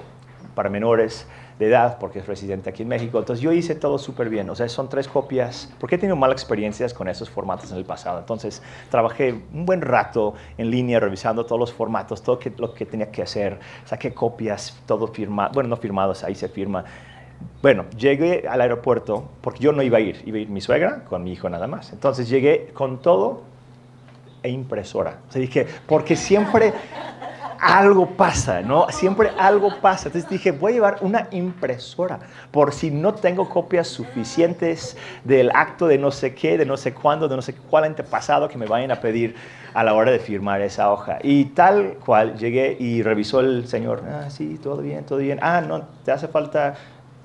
para 0.56 0.70
menores 0.70 1.28
de 1.60 1.68
edad, 1.68 1.98
porque 2.00 2.20
es 2.20 2.28
residente 2.28 2.70
aquí 2.70 2.84
en 2.84 2.88
México. 2.88 3.20
Entonces 3.20 3.44
yo 3.44 3.52
hice 3.52 3.76
todo 3.76 3.98
súper 3.98 4.30
bien, 4.30 4.50
o 4.50 4.56
sea, 4.56 4.68
son 4.70 4.88
tres 4.88 5.10
copias, 5.10 5.70
porque 5.78 5.96
he 5.96 5.98
tenido 5.98 6.16
malas 6.16 6.42
experiencias 6.42 6.94
con 6.94 7.10
esos 7.10 7.30
formatos 7.30 7.72
en 7.72 7.78
el 7.78 7.84
pasado. 7.84 8.18
Entonces 8.18 8.64
trabajé 8.90 9.34
un 9.54 9.66
buen 9.66 9.82
rato 9.82 10.34
en 10.58 10.72
línea 10.72 11.02
revisando 11.02 11.46
todos 11.46 11.60
los 11.60 11.74
formatos, 11.74 12.24
todo 12.24 12.40
lo 12.58 12.74
que 12.74 12.86
tenía 12.86 13.12
que 13.12 13.22
hacer, 13.22 13.60
saqué 13.84 14.14
copias, 14.14 14.80
todo 14.86 15.08
firmado, 15.08 15.52
bueno, 15.54 15.70
no 15.70 15.76
firmados, 15.76 16.24
ahí 16.24 16.34
se 16.34 16.48
firma. 16.48 16.86
Bueno, 17.62 17.86
llegué 17.98 18.48
al 18.48 18.62
aeropuerto 18.62 19.30
porque 19.42 19.60
yo 19.60 19.74
no 19.74 19.82
iba 19.82 19.98
a 19.98 20.02
ir, 20.02 20.22
iba 20.26 20.38
a 20.38 20.42
ir 20.42 20.50
mi 20.50 20.62
suegra 20.62 21.04
con 21.04 21.24
mi 21.24 21.34
hijo 21.34 21.50
nada 21.50 21.68
más. 21.68 21.92
Entonces 21.92 22.30
llegué 22.30 22.70
con 22.74 23.02
todo 23.02 23.44
e 24.44 24.50
impresora. 24.50 25.20
O 25.28 25.32
sea, 25.32 25.42
dije, 25.42 25.68
porque 25.86 26.16
siempre 26.16 26.74
algo 27.62 28.08
pasa, 28.16 28.62
¿no? 28.62 28.88
Siempre 28.90 29.32
algo 29.38 29.80
pasa. 29.82 30.08
Entonces 30.08 30.30
dije, 30.30 30.52
voy 30.52 30.72
a 30.72 30.76
llevar 30.76 30.98
una 31.02 31.28
impresora 31.32 32.20
por 32.52 32.74
si 32.74 32.92
no 32.92 33.14
tengo 33.14 33.50
copias 33.50 33.88
suficientes 33.88 34.98
del 35.24 35.52
acto 35.54 35.88
de 35.88 35.98
no 35.98 36.12
sé 36.12 36.34
qué, 36.34 36.58
de 36.58 36.66
no 36.66 36.78
sé 36.78 36.94
cuándo, 36.94 37.28
de 37.28 37.36
no 37.36 37.42
sé 37.42 37.54
cuál 37.54 37.84
antepasado 37.84 38.48
que 38.48 38.58
me 38.58 38.66
vayan 38.66 38.92
a 38.92 39.02
pedir 39.02 39.36
a 39.74 39.84
la 39.84 39.94
hora 39.94 40.12
de 40.12 40.20
firmar 40.20 40.62
esa 40.62 40.92
hoja. 40.92 41.20
Y 41.22 41.46
tal 41.46 41.98
cual 42.06 42.38
llegué 42.38 42.76
y 42.80 43.04
revisó 43.04 43.40
el 43.40 43.68
señor, 43.68 44.04
ah, 44.10 44.30
sí, 44.30 44.60
todo 44.62 44.82
bien, 44.82 45.06
todo 45.06 45.20
bien. 45.20 45.40
Ah, 45.42 45.62
no, 45.62 45.84
te 46.04 46.12
hace 46.12 46.28
falta 46.28 46.76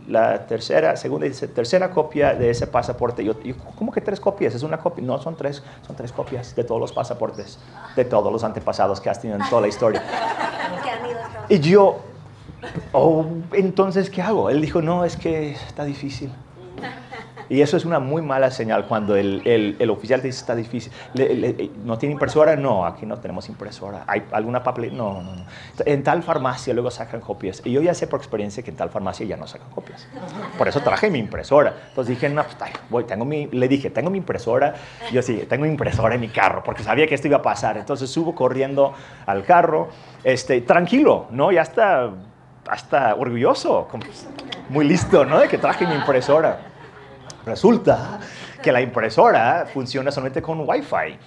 la 0.08 0.46
tercera, 0.46 0.96
segunda 0.96 1.26
y 1.26 1.30
tercera 1.30 1.90
copia 1.90 2.34
de 2.34 2.50
ese 2.50 2.66
pasaporte. 2.66 3.25
Yo, 3.25 3.34
¿cómo 3.76 3.92
que 3.92 4.00
tres 4.00 4.20
copias? 4.20 4.54
Es 4.54 4.62
una 4.62 4.78
copia. 4.78 5.04
No, 5.04 5.20
son 5.20 5.37
tres, 5.37 5.62
son 5.87 5.96
tres 5.96 6.12
copias 6.12 6.54
de 6.54 6.64
todos 6.64 6.80
los 6.80 6.92
pasaportes, 6.92 7.58
de 7.96 8.04
todos 8.04 8.32
los 8.32 8.44
antepasados 8.44 9.00
que 9.00 9.11
has 9.11 9.20
tenido 9.20 9.38
en 9.42 9.49
toda 9.49 9.62
la 9.62 9.68
historia. 9.68 10.02
y 11.49 11.58
yo, 11.61 11.99
oh, 12.92 13.25
entonces, 13.52 14.11
¿qué 14.11 14.23
hago? 14.23 14.50
Él 14.50 14.61
dijo, 14.61 14.82
no, 14.82 15.04
es 15.04 15.16
que 15.16 15.52
está 15.52 15.84
difícil. 15.84 16.30
Y 17.48 17.60
eso 17.60 17.76
es 17.76 17.84
una 17.84 17.98
muy 17.98 18.22
mala 18.22 18.50
señal 18.50 18.86
cuando 18.86 19.16
el, 19.16 19.42
el, 19.78 19.90
oficial 19.90 20.20
te 20.20 20.28
dice 20.28 20.40
está 20.40 20.54
difícil. 20.54 20.92
¿No 21.84 21.98
tiene 21.98 22.14
impresora? 22.14 22.56
No, 22.56 22.86
aquí 22.86 23.06
no 23.06 23.18
tenemos 23.18 23.48
impresora. 23.48 24.04
¿Hay 24.06 24.24
alguna 24.32 24.62
papel? 24.62 24.96
No, 24.96 25.22
no, 25.22 25.34
no. 25.34 25.44
En 25.84 26.02
tal 26.02 26.22
farmacia 26.22 26.72
luego 26.74 26.90
sacan 26.90 27.20
copias. 27.20 27.62
Y 27.64 27.72
yo 27.72 27.82
ya 27.82 27.94
sé 27.94 28.06
por 28.06 28.20
experiencia 28.20 28.62
que 28.62 28.70
en 28.70 28.76
tal 28.76 28.90
farmacia 28.90 29.26
ya 29.26 29.36
no 29.36 29.46
sacan 29.46 29.70
copias. 29.70 30.06
Por 30.58 30.68
eso 30.68 30.80
traje 30.80 31.10
mi 31.10 31.18
impresora. 31.18 31.74
Entonces 31.88 32.14
dije, 32.14 32.28
no, 32.28 32.42
pues 32.44 32.56
voy, 32.90 33.04
tengo 33.04 33.24
mi, 33.24 33.46
le 33.46 33.68
dije, 33.68 33.90
tengo 33.90 34.10
mi 34.10 34.18
impresora. 34.18 34.74
Yo 35.12 35.22
sí, 35.22 35.44
tengo 35.48 35.64
mi 35.64 35.70
impresora 35.70 36.14
en 36.14 36.20
mi 36.20 36.28
carro 36.28 36.62
porque 36.64 36.82
sabía 36.82 37.06
que 37.06 37.14
esto 37.14 37.28
iba 37.28 37.38
a 37.38 37.42
pasar. 37.42 37.76
Entonces 37.76 38.10
subo 38.10 38.34
corriendo 38.34 38.94
al 39.26 39.44
carro, 39.44 39.88
este, 40.22 40.60
tranquilo, 40.62 41.26
¿no? 41.30 41.52
Ya 41.52 41.62
está 41.62 42.10
hasta 42.68 43.14
orgulloso, 43.14 43.88
muy 44.70 44.86
listo, 44.86 45.24
¿no? 45.24 45.38
De 45.38 45.48
que 45.48 45.58
traje 45.58 45.86
mi 45.86 45.94
impresora. 45.94 46.73
Resulta 47.46 48.20
que 48.62 48.72
la 48.72 48.80
impresora 48.80 49.66
funciona 49.72 50.10
solamente 50.10 50.40
con 50.40 50.60
Wi-Fi. 50.60 51.18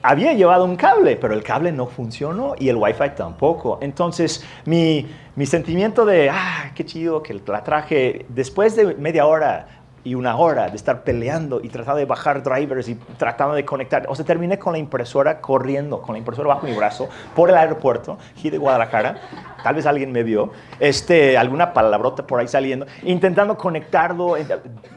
Había 0.00 0.32
llevado 0.32 0.64
un 0.64 0.76
cable, 0.76 1.16
pero 1.16 1.34
el 1.34 1.42
cable 1.42 1.72
no 1.72 1.86
funcionó 1.86 2.54
y 2.58 2.68
el 2.68 2.76
Wi-Fi 2.76 3.10
tampoco. 3.16 3.78
Entonces, 3.82 4.44
mi, 4.64 5.06
mi 5.34 5.44
sentimiento 5.44 6.04
de, 6.04 6.30
ah, 6.30 6.70
qué 6.74 6.86
chido 6.86 7.22
que 7.22 7.34
la 7.46 7.64
traje, 7.64 8.24
después 8.28 8.76
de 8.76 8.94
media 8.94 9.26
hora 9.26 9.66
y 10.08 10.14
una 10.14 10.36
hora 10.36 10.70
de 10.70 10.76
estar 10.76 11.02
peleando 11.02 11.60
y 11.62 11.68
tratando 11.68 11.98
de 11.98 12.06
bajar 12.06 12.42
drivers 12.42 12.88
y 12.88 12.94
tratando 12.94 13.54
de 13.54 13.66
conectar. 13.66 14.06
O 14.08 14.14
sea, 14.14 14.24
terminé 14.24 14.58
con 14.58 14.72
la 14.72 14.78
impresora 14.78 15.38
corriendo, 15.42 16.00
con 16.00 16.14
la 16.14 16.18
impresora 16.18 16.48
bajo 16.48 16.66
mi 16.66 16.72
brazo, 16.72 17.10
por 17.36 17.50
el 17.50 17.56
aeropuerto, 17.56 18.16
aquí 18.32 18.48
de 18.48 18.56
Guadalajara. 18.56 19.16
Tal 19.62 19.74
vez 19.74 19.84
alguien 19.84 20.10
me 20.10 20.22
vio, 20.22 20.50
este, 20.80 21.36
alguna 21.36 21.74
palabrota 21.74 22.26
por 22.26 22.40
ahí 22.40 22.48
saliendo, 22.48 22.86
intentando 23.02 23.58
conectarlo, 23.58 24.36
eh, 24.36 24.46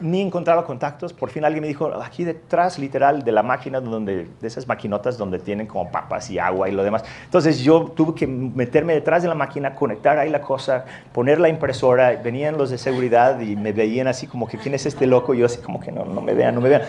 ni 0.00 0.22
encontraba 0.22 0.64
contactos. 0.64 1.12
Por 1.12 1.28
fin 1.28 1.44
alguien 1.44 1.60
me 1.60 1.68
dijo, 1.68 1.92
aquí 2.02 2.24
detrás, 2.24 2.78
literal, 2.78 3.22
de 3.22 3.32
la 3.32 3.42
máquina, 3.42 3.80
donde, 3.80 4.28
de 4.40 4.48
esas 4.48 4.66
maquinotas 4.66 5.18
donde 5.18 5.40
tienen 5.40 5.66
como 5.66 5.90
papas 5.90 6.30
y 6.30 6.38
agua 6.38 6.70
y 6.70 6.72
lo 6.72 6.84
demás. 6.84 7.04
Entonces 7.24 7.58
yo 7.58 7.92
tuve 7.94 8.14
que 8.14 8.26
meterme 8.26 8.94
detrás 8.94 9.22
de 9.22 9.28
la 9.28 9.34
máquina, 9.34 9.74
conectar 9.74 10.16
ahí 10.18 10.30
la 10.30 10.40
cosa, 10.40 10.86
poner 11.12 11.38
la 11.38 11.50
impresora. 11.50 12.12
Venían 12.22 12.56
los 12.56 12.70
de 12.70 12.78
seguridad 12.78 13.40
y 13.40 13.56
me 13.56 13.72
veían 13.72 14.06
así 14.06 14.26
como 14.26 14.46
que, 14.46 14.56
¿quién 14.56 14.74
es 14.74 14.86
este 14.86 15.01
loco? 15.06 15.34
Y 15.34 15.38
yo 15.38 15.46
así 15.46 15.60
como 15.60 15.80
que 15.80 15.92
no, 15.92 16.04
no 16.04 16.20
me 16.20 16.34
vean, 16.34 16.54
no 16.54 16.60
me 16.60 16.68
vean 16.68 16.82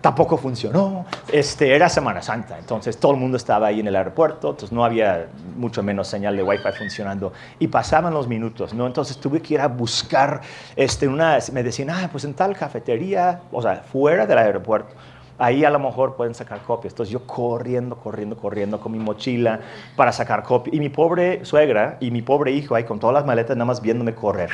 tampoco 0.00 0.36
funcionó. 0.36 1.06
Este, 1.30 1.74
era 1.74 1.88
Semana 1.88 2.22
Santa, 2.22 2.58
entonces 2.58 2.98
todo 2.98 3.12
el 3.12 3.18
mundo 3.18 3.36
estaba 3.36 3.68
ahí 3.68 3.80
en 3.80 3.88
el 3.88 3.96
aeropuerto, 3.96 4.50
entonces 4.50 4.72
no 4.72 4.84
había 4.84 5.28
mucho 5.56 5.82
menos 5.82 6.08
señal 6.08 6.36
de 6.36 6.42
Wi-Fi 6.42 6.72
funcionando. 6.76 7.32
Y 7.58 7.68
pasaban 7.68 8.14
los 8.14 8.28
minutos, 8.28 8.74
¿no? 8.74 8.86
Entonces 8.86 9.18
tuve 9.18 9.40
que 9.40 9.54
ir 9.54 9.60
a 9.60 9.68
buscar, 9.68 10.40
este, 10.76 11.08
una, 11.08 11.38
me 11.52 11.62
decían, 11.62 11.90
ah, 11.90 12.08
pues 12.10 12.24
en 12.24 12.34
tal 12.34 12.56
cafetería, 12.56 13.40
o 13.50 13.62
sea, 13.62 13.76
fuera 13.76 14.26
del 14.26 14.38
aeropuerto. 14.38 14.94
Ahí 15.40 15.64
a 15.64 15.70
lo 15.70 15.78
mejor 15.78 16.16
pueden 16.16 16.34
sacar 16.34 16.62
copias. 16.62 16.92
Entonces 16.94 17.12
yo 17.12 17.24
corriendo, 17.24 17.94
corriendo, 17.96 18.36
corriendo 18.36 18.80
con 18.80 18.90
mi 18.90 18.98
mochila 18.98 19.60
para 19.94 20.10
sacar 20.10 20.42
copias. 20.42 20.74
Y 20.74 20.80
mi 20.80 20.88
pobre 20.88 21.44
suegra 21.44 21.96
y 22.00 22.10
mi 22.10 22.22
pobre 22.22 22.50
hijo 22.50 22.74
ahí 22.74 22.82
con 22.82 22.98
todas 22.98 23.14
las 23.14 23.24
maletas 23.24 23.56
nada 23.56 23.66
más 23.66 23.80
viéndome 23.80 24.16
correr 24.16 24.50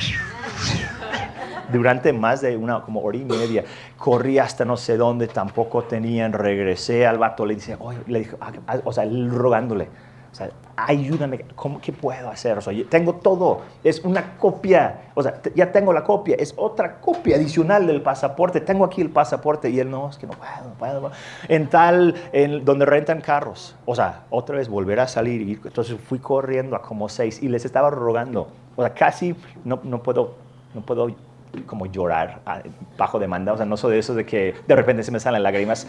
durante 1.72 2.12
más 2.12 2.40
de 2.40 2.56
una 2.56 2.82
como 2.82 3.00
hora 3.00 3.16
y 3.16 3.24
media. 3.24 3.64
Corrí 3.96 4.38
hasta 4.38 4.64
no 4.64 4.76
sé 4.76 4.96
dónde, 4.96 5.28
tampoco 5.28 5.84
tenían, 5.84 6.32
regresé 6.32 7.06
al 7.06 7.18
vato, 7.18 7.46
le 7.46 7.54
dije, 7.54 7.76
le 8.06 8.18
dije, 8.20 8.36
ah, 8.40 8.52
ah", 8.66 8.78
o 8.84 8.92
sea, 8.92 9.04
rogándole, 9.30 9.88
o 10.34 10.36
sea, 10.36 10.50
ayúdame, 10.76 11.44
¿cómo, 11.54 11.80
¿qué 11.80 11.92
puedo 11.92 12.28
hacer? 12.28 12.58
O 12.58 12.60
sea, 12.60 12.74
tengo 12.88 13.14
todo, 13.14 13.60
es 13.84 14.00
una 14.04 14.36
copia, 14.36 15.12
o 15.14 15.22
sea, 15.22 15.40
ya 15.54 15.70
tengo 15.70 15.92
la 15.92 16.02
copia, 16.02 16.34
es 16.36 16.52
otra 16.56 17.00
copia 17.00 17.36
adicional 17.36 17.86
del 17.86 18.02
pasaporte, 18.02 18.60
tengo 18.60 18.84
aquí 18.84 19.00
el 19.00 19.10
pasaporte 19.10 19.70
y 19.70 19.78
él 19.78 19.88
no, 19.88 20.10
es 20.10 20.18
que 20.18 20.26
no 20.26 20.32
puedo, 20.32 20.68
no 20.68 20.74
puedo. 20.74 21.10
En 21.46 21.68
tal, 21.68 22.16
en 22.32 22.64
donde 22.64 22.84
rentan 22.84 23.20
carros, 23.20 23.76
o 23.86 23.94
sea, 23.94 24.24
otra 24.28 24.56
vez 24.56 24.68
volver 24.68 24.98
a 24.98 25.06
salir 25.06 25.40
y 25.42 25.52
entonces 25.52 25.96
fui 26.00 26.18
corriendo 26.18 26.74
a 26.74 26.82
como 26.82 27.08
seis 27.08 27.40
y 27.40 27.48
les 27.48 27.64
estaba 27.64 27.90
rogando, 27.90 28.48
o 28.74 28.82
sea, 28.82 28.92
casi 28.92 29.36
no, 29.64 29.78
no 29.84 30.02
puedo, 30.02 30.34
no 30.74 30.80
puedo 30.80 31.14
como 31.62 31.86
llorar 31.86 32.40
ah, 32.46 32.60
bajo 32.96 33.18
demanda. 33.18 33.52
O 33.52 33.56
sea, 33.56 33.66
no 33.66 33.76
soy 33.76 33.94
de 33.94 33.98
eso 34.00 34.14
de 34.14 34.26
que 34.26 34.54
de 34.66 34.76
repente 34.76 35.02
se 35.02 35.10
me 35.10 35.20
salen 35.20 35.42
lágrimas. 35.42 35.86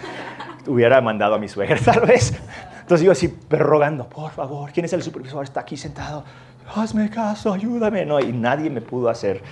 Hubiera 0.68 1.02
mandado 1.02 1.36
a 1.36 1.40
mi 1.40 1.48
suegra, 1.48 1.78
tal 1.86 2.02
vez. 2.02 2.34
Entonces 2.82 3.06
yo 3.06 3.12
así, 3.12 3.36
pero 3.50 3.66
rogando, 3.66 4.08
por 4.08 4.32
favor, 4.32 4.72
¿quién 4.72 4.86
es 4.86 4.94
el 4.94 5.02
supervisor? 5.02 5.44
Está 5.44 5.62
aquí 5.62 5.78
sentado. 5.78 6.24
Hazme 6.74 7.10
caso, 7.10 7.54
ayúdame. 7.54 8.06
No, 8.06 8.20
y 8.20 8.34
nadie 8.34 8.70
me 8.70 8.82
pudo 8.82 9.08
hacer, 9.10 9.44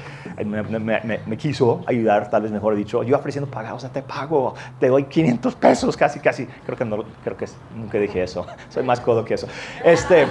me, 0.44 0.64
me, 0.64 1.38
quiso 1.38 1.84
ayudar, 1.86 2.30
tal 2.30 2.42
vez 2.42 2.52
mejor 2.52 2.76
dicho. 2.76 3.04
Yo 3.04 3.16
ofreciendo 3.16 3.50
pagar, 3.50 3.74
o 3.74 3.80
sea, 3.80 3.90
te 3.90 4.02
pago, 4.02 4.56
te 4.80 4.88
doy 4.88 5.04
500 5.06 5.56
pesos, 5.56 5.96
casi, 5.96 6.20
casi. 6.20 6.48
Creo 6.66 6.78
que, 6.78 6.86
no, 6.86 7.04
creo 7.24 7.38
que 7.38 7.46
nunca 7.76 8.00
dije 8.00 8.24
eso. 8.24 8.48
Soy 8.70 8.84
más 8.84 9.00
codo 9.00 9.24
que 9.24 9.36
eso. 9.36 9.48
Este, 9.86 10.26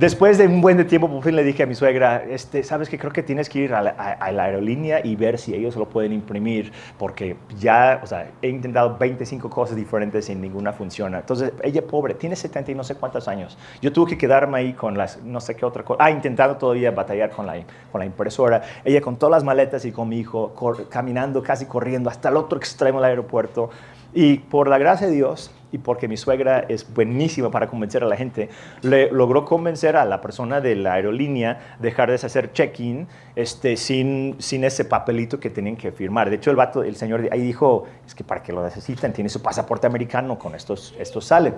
Después 0.00 0.38
de 0.38 0.46
un 0.46 0.62
buen 0.62 0.78
de 0.78 0.86
tiempo, 0.86 1.10
por 1.10 1.22
fin 1.22 1.36
le 1.36 1.44
dije 1.44 1.62
a 1.62 1.66
mi 1.66 1.74
suegra, 1.74 2.24
este, 2.24 2.62
sabes 2.62 2.88
que 2.88 2.98
creo 2.98 3.12
que 3.12 3.22
tienes 3.22 3.50
que 3.50 3.58
ir 3.58 3.74
a 3.74 3.82
la, 3.82 4.16
aerolínea 4.18 5.02
y 5.04 5.14
ver 5.14 5.36
si 5.36 5.54
ellos 5.54 5.76
lo 5.76 5.90
pueden 5.90 6.14
imprimir, 6.14 6.72
porque 6.98 7.36
ya, 7.58 8.00
o 8.02 8.06
sea, 8.06 8.30
he 8.40 8.48
intentado 8.48 8.96
25 8.96 9.50
cosas 9.50 9.76
diferentes 9.76 10.30
y 10.30 10.34
ninguna 10.34 10.72
funciona. 10.72 11.18
Entonces, 11.18 11.52
ella 11.62 11.86
pobre, 11.86 12.14
tiene 12.14 12.34
70 12.34 12.72
y 12.72 12.74
no 12.74 12.82
sé 12.82 12.94
cuántos 12.94 13.28
años. 13.28 13.58
Yo 13.82 13.92
tuve 13.92 14.12
que 14.12 14.16
quedarme 14.16 14.60
ahí 14.60 14.72
con 14.72 14.96
las, 14.96 15.22
no 15.22 15.38
sé 15.38 15.54
qué 15.54 15.66
otra 15.66 15.82
cosa, 15.82 16.02
ah, 16.02 16.10
intentando 16.10 16.56
todavía 16.56 16.92
batallar 16.92 17.28
con 17.28 17.46
la, 17.46 17.62
con 17.92 17.98
la 17.98 18.06
impresora. 18.06 18.62
Ella 18.82 19.02
con 19.02 19.18
todas 19.18 19.32
las 19.32 19.44
maletas 19.44 19.84
y 19.84 19.92
con 19.92 20.08
mi 20.08 20.18
hijo, 20.18 20.54
caminando, 20.88 21.42
casi 21.42 21.66
corriendo 21.66 22.08
hasta 22.08 22.30
el 22.30 22.38
otro 22.38 22.56
extremo 22.56 23.02
del 23.02 23.10
aeropuerto. 23.10 23.68
Y 24.14 24.38
por 24.38 24.66
la 24.66 24.78
gracia 24.78 25.08
de 25.08 25.12
Dios, 25.12 25.50
y 25.72 25.78
porque 25.78 26.08
mi 26.08 26.16
suegra 26.16 26.64
es 26.68 26.92
buenísima 26.92 27.50
para 27.50 27.66
convencer 27.68 28.02
a 28.02 28.06
la 28.06 28.16
gente, 28.16 28.48
le 28.82 29.10
logró 29.10 29.44
convencer 29.44 29.96
a 29.96 30.04
la 30.04 30.20
persona 30.20 30.60
de 30.60 30.76
la 30.76 30.94
aerolínea 30.94 31.76
dejar 31.78 32.08
de 32.08 32.16
hacer 32.16 32.52
check-in 32.52 33.06
este, 33.36 33.76
sin, 33.76 34.36
sin 34.38 34.64
ese 34.64 34.84
papelito 34.84 35.38
que 35.38 35.50
tenían 35.50 35.76
que 35.76 35.92
firmar. 35.92 36.30
De 36.30 36.36
hecho, 36.36 36.50
el 36.50 36.56
vato, 36.56 36.82
el 36.82 36.96
señor 36.96 37.28
ahí 37.30 37.40
dijo, 37.40 37.86
es 38.06 38.14
que 38.14 38.24
para 38.24 38.42
que 38.42 38.52
lo 38.52 38.62
necesitan, 38.62 39.12
tiene 39.12 39.30
su 39.30 39.42
pasaporte 39.42 39.86
americano, 39.86 40.38
con 40.38 40.54
estos, 40.54 40.94
estos 40.98 41.24
sale. 41.24 41.54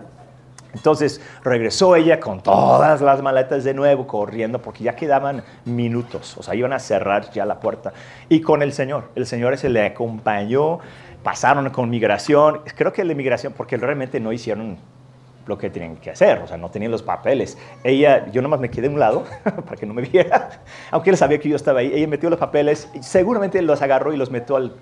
Entonces 0.75 1.21
regresó 1.45 1.97
ella 1.97 2.19
con 2.19 2.43
todas 2.43 3.01
las 3.01 3.23
maletas 3.23 3.65
de 3.65 3.75
nuevo, 3.75 4.07
corriendo, 4.07 4.61
porque 4.61 4.85
ya 4.85 4.97
quedaban 4.97 5.45
minutos, 5.65 6.37
o 6.39 6.43
sea, 6.43 6.55
iban 6.55 6.73
a 6.73 6.79
cerrar 6.79 7.31
ya 7.31 7.45
la 7.45 7.61
puerta. 7.61 7.93
Y 8.29 8.41
con 8.41 8.63
el 8.63 8.73
Señor, 8.73 9.11
el 9.15 9.27
Señor 9.27 9.57
se 9.59 9.69
le 9.69 9.85
acompañó 9.85 10.79
pasaron 11.23 11.69
con 11.71 11.89
migración, 11.91 12.61
creo 12.77 12.93
que 12.93 13.05
la 13.05 13.15
migración, 13.15 13.53
porque 13.57 13.77
realmente 13.77 14.21
no 14.21 14.33
hicieron 14.33 14.79
lo 15.47 15.59
que 15.59 15.71
tenían 15.71 15.97
que 15.97 16.11
hacer, 16.11 16.39
o 16.39 16.47
sea, 16.47 16.57
no 16.57 16.71
tenían 16.71 16.91
los 16.91 17.03
papeles. 17.03 17.59
Ella, 17.83 18.31
yo 18.31 18.43
nomás 18.43 18.61
me 18.61 18.71
quedé 18.71 18.87
a 18.87 18.91
un 18.91 19.01
lado 19.01 19.25
para 19.45 19.77
que 19.77 19.87
no 19.87 19.95
me 19.95 20.03
viera, 20.03 20.63
aunque 20.91 21.11
él 21.11 21.17
sabía 21.17 21.39
que 21.39 21.49
yo 21.49 21.57
estaba 21.57 21.81
ahí, 21.81 21.93
ella 21.95 22.07
metió 22.07 22.31
los 22.31 22.39
papeles, 22.39 22.89
y 22.95 23.03
seguramente 23.03 23.61
los 23.63 23.83
agarró 23.83 24.13
y 24.13 24.17
los 24.17 24.31
metió 24.31 24.57
al, 24.57 24.75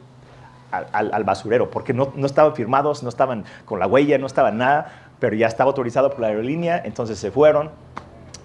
al, 0.70 1.24
basurero, 1.24 1.70
porque 1.70 1.92
no, 1.92 2.12
no, 2.14 2.26
estaban 2.26 2.54
firmados, 2.54 3.02
no 3.02 3.08
estaban 3.08 3.44
con 3.64 3.78
la 3.78 3.86
huella, 3.86 4.18
no 4.18 4.26
estaban 4.26 4.58
nada, 4.58 4.92
pero 5.18 5.36
ya 5.36 5.46
estaba 5.46 5.68
autorizado 5.68 6.10
por 6.10 6.20
la 6.20 6.28
aerolínea, 6.28 6.80
entonces 6.84 7.18
se 7.18 7.30
fueron. 7.30 7.70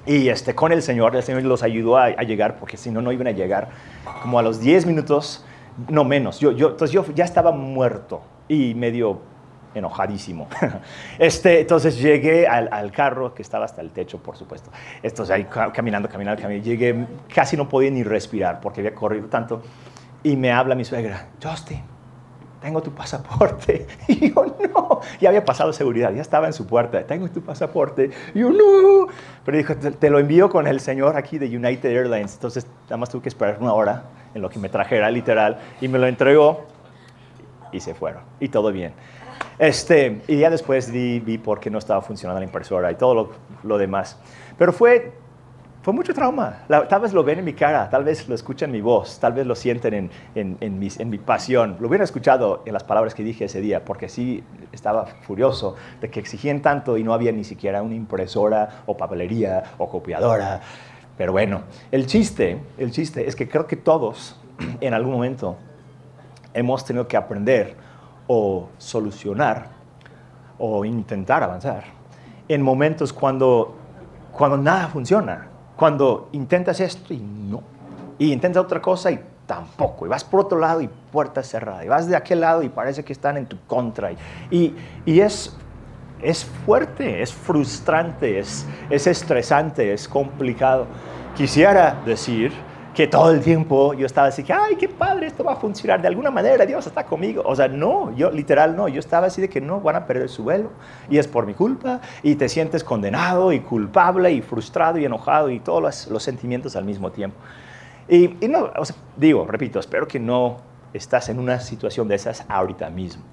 Y 0.05 0.29
este, 0.29 0.53
con 0.53 0.71
el 0.71 0.83
Señor, 0.83 1.15
el 1.15 1.23
Señor 1.23 1.43
los 1.43 1.63
ayudó 1.63 1.97
a, 1.97 2.05
a 2.05 2.23
llegar, 2.23 2.57
porque 2.59 2.77
si 2.77 2.91
no, 2.91 3.01
no 3.01 3.11
iban 3.11 3.27
a 3.27 3.31
llegar. 3.31 3.69
Como 4.21 4.37
a 4.37 4.43
los 4.43 4.59
10 4.59 4.85
minutos, 4.85 5.43
no 5.89 6.03
menos. 6.03 6.39
Yo, 6.39 6.51
yo, 6.51 6.69
entonces 6.69 6.91
yo 6.91 7.05
ya 7.13 7.25
estaba 7.25 7.51
muerto 7.51 8.21
y 8.47 8.73
medio 8.75 9.19
enojadísimo. 9.73 10.47
Este, 11.19 11.61
entonces 11.61 11.97
llegué 11.97 12.47
al, 12.47 12.91
carro 12.91 13.33
que 13.33 13.41
estaba 13.41 13.65
hasta 13.65 13.81
el 13.81 13.91
techo, 13.91 14.17
por 14.19 14.35
supuesto. 14.35 14.69
Entonces 15.03 15.33
ahí 15.33 15.45
caminando, 15.45 16.09
caminando, 16.09 16.41
caminando. 16.41 16.65
Llegué, 16.65 17.05
casi 17.33 17.55
no 17.55 17.69
podía 17.69 17.91
ni 17.91 18.03
respirar 18.03 18.59
porque 18.59 18.81
había 18.81 18.95
corrido 18.95 19.27
tanto. 19.27 19.61
Y 20.23 20.35
me 20.35 20.51
habla 20.51 20.75
mi 20.75 20.83
suegra, 20.83 21.27
Justin, 21.41 21.81
tengo 22.61 22.81
tu 22.81 22.91
pasaporte. 22.91 23.85
Y 24.07 24.33
yo, 24.33 24.57
no, 24.73 25.01
ya 25.21 25.29
había 25.29 25.45
pasado 25.45 25.71
seguridad, 25.71 26.11
ya 26.13 26.21
estaba 26.21 26.47
en 26.47 26.53
su 26.53 26.65
puerta, 26.65 27.05
tengo 27.05 27.29
tu 27.29 27.41
pasaporte. 27.41 28.09
Y 28.33 28.39
yo, 28.39 28.49
no. 28.49 29.07
Pero 29.45 29.57
dijo, 29.57 29.75
te, 29.75 30.09
lo 30.09 30.19
envío 30.19 30.49
con 30.49 30.67
el 30.67 30.79
señor 30.79 31.15
aquí 31.15 31.37
de 31.37 31.45
United 31.45 31.89
Airlines. 31.89 32.33
Entonces, 32.33 32.65
nada 32.85 32.97
más 32.97 33.09
tuve 33.09 33.21
que 33.21 33.29
esperar 33.29 33.57
una 33.61 33.73
hora 33.73 34.05
en 34.35 34.41
lo 34.41 34.49
que 34.49 34.59
me 34.59 34.69
trajera 34.69 35.09
literal 35.09 35.57
y 35.81 35.87
me 35.87 35.97
lo 35.97 36.05
entregó 36.05 36.65
y 37.71 37.79
se 37.79 37.95
fueron. 37.95 38.21
Y 38.39 38.49
todo 38.49 38.71
bien. 38.71 38.93
Este, 39.57 40.21
y 40.27 40.37
ya 40.37 40.51
después 40.51 40.91
vi, 40.91 41.19
vi 41.19 41.39
por 41.39 41.59
qué 41.59 41.71
no 41.71 41.79
estaba 41.79 42.01
funcionando 42.01 42.39
la 42.39 42.45
impresora 42.45 42.91
y 42.91 42.95
todo 42.95 43.15
lo, 43.15 43.29
lo 43.63 43.77
demás. 43.77 44.19
Pero 44.57 44.71
fue 44.71 45.13
fue 45.85 45.93
mucho 45.93 46.15
trauma. 46.15 46.63
tal 46.67 46.99
vez 46.99 47.13
lo 47.13 47.23
ven 47.23 47.37
en 47.37 47.45
mi 47.45 47.53
cara, 47.53 47.87
tal 47.91 48.03
vez 48.03 48.27
lo 48.27 48.33
escuchan 48.33 48.69
en 48.69 48.73
mi 48.73 48.81
voz, 48.81 49.19
tal 49.19 49.33
vez 49.33 49.45
lo 49.45 49.53
sienten 49.53 49.93
en, 49.93 50.11
en, 50.33 50.57
en, 50.59 50.79
mi, 50.79 50.89
en 50.97 51.11
mi 51.11 51.19
pasión. 51.19 51.77
Lo 51.79 51.87
hubieran 51.87 52.05
escuchado 52.05 52.63
en 52.65 52.73
las 52.73 52.83
palabras 52.83 53.13
que 53.13 53.21
dije 53.21 53.45
ese 53.45 53.61
día, 53.61 53.85
porque 53.85 54.09
sí 54.09 54.43
estaba 54.71 55.05
furioso 55.05 55.75
de 56.01 56.09
que 56.09 56.19
exigían 56.19 56.63
tanto 56.63 56.97
y 56.97 57.03
no 57.03 57.13
había 57.13 57.31
ni 57.31 57.43
siquiera 57.43 57.83
una 57.83 57.93
impresora 57.93 58.81
o 58.87 58.97
papelería 58.97 59.61
o 59.77 59.87
copiadora. 59.87 60.61
Pero 61.17 61.31
bueno, 61.31 61.63
el 61.91 62.07
chiste, 62.07 62.59
el 62.77 62.91
chiste 62.91 63.27
es 63.27 63.35
que 63.35 63.47
creo 63.47 63.67
que 63.67 63.75
todos 63.75 64.39
en 64.81 64.93
algún 64.93 65.13
momento 65.13 65.57
hemos 66.53 66.85
tenido 66.85 67.07
que 67.07 67.17
aprender 67.17 67.75
o 68.27 68.69
solucionar 68.77 69.69
o 70.57 70.85
intentar 70.85 71.43
avanzar 71.43 71.83
en 72.47 72.61
momentos 72.61 73.11
cuando, 73.11 73.75
cuando 74.31 74.57
nada 74.57 74.87
funciona 74.87 75.49
cuando 75.75 76.29
intentas 76.31 76.79
esto 76.79 77.13
y 77.13 77.17
no. 77.17 77.61
Y 78.17 78.31
intentas 78.31 78.63
otra 78.63 78.81
cosa 78.81 79.11
y 79.11 79.19
tampoco. 79.45 80.05
Y 80.05 80.09
vas 80.09 80.23
por 80.23 80.39
otro 80.39 80.57
lado 80.57 80.81
y 80.81 80.89
puerta 81.11 81.43
cerrada. 81.43 81.83
Y 81.83 81.87
vas 81.87 82.07
de 82.07 82.15
aquel 82.15 82.41
lado 82.41 82.63
y 82.63 82.69
parece 82.69 83.03
que 83.03 83.13
están 83.13 83.37
en 83.37 83.45
tu 83.45 83.57
contra. 83.67 84.11
Y, 84.49 84.73
y 85.05 85.19
es, 85.19 85.55
es 86.29 86.43
fuerte, 86.43 87.21
es 87.21 87.33
frustrante, 87.33 88.39
es, 88.39 88.65
es 88.89 89.07
estresante, 89.07 89.93
es 89.93 90.07
complicado. 90.07 90.87
Quisiera 91.35 92.01
decir 92.05 92.51
que 92.95 93.07
todo 93.07 93.29
el 93.31 93.41
tiempo 93.41 93.93
yo 93.93 94.05
estaba 94.05 94.27
así 94.27 94.41
que, 94.41 94.53
ay, 94.53 94.77
qué 94.77 94.87
padre, 94.87 95.27
esto 95.27 95.43
va 95.43 95.53
a 95.53 95.55
funcionar 95.57 96.01
de 96.01 96.07
alguna 96.07 96.31
manera, 96.31 96.65
Dios 96.65 96.87
está 96.87 97.05
conmigo. 97.05 97.43
O 97.45 97.53
sea, 97.53 97.67
no, 97.67 98.15
yo 98.15 98.31
literal 98.31 98.75
no, 98.75 98.87
yo 98.87 98.99
estaba 98.99 99.27
así 99.27 99.41
de 99.41 99.49
que 99.49 99.59
no, 99.59 99.81
van 99.81 99.97
a 99.97 100.07
perder 100.07 100.29
su 100.29 100.43
vuelo 100.43 100.71
y 101.09 101.17
es 101.17 101.27
por 101.27 101.45
mi 101.45 101.53
culpa 101.53 101.99
y 102.23 102.35
te 102.35 102.47
sientes 102.47 102.83
condenado 102.85 103.51
y 103.51 103.59
culpable 103.59 104.31
y 104.31 104.41
frustrado 104.41 104.97
y 104.97 105.05
enojado 105.05 105.49
y 105.49 105.59
todos 105.59 106.09
los, 106.09 106.23
sentimientos 106.23 106.77
al 106.77 106.85
mismo 106.85 107.11
tiempo. 107.11 107.37
Y, 108.07 108.29
no, 108.47 108.71
o 108.77 108.83
digo, 109.17 109.45
repito, 109.45 109.79
espero 109.79 110.07
que 110.07 110.19
no 110.19 110.57
estás 110.93 111.27
en 111.27 111.37
una 111.37 111.59
situación 111.59 112.07
de 112.07 112.15
esas 112.15 112.45
ahorita 112.47 112.89
mismo. 112.89 113.23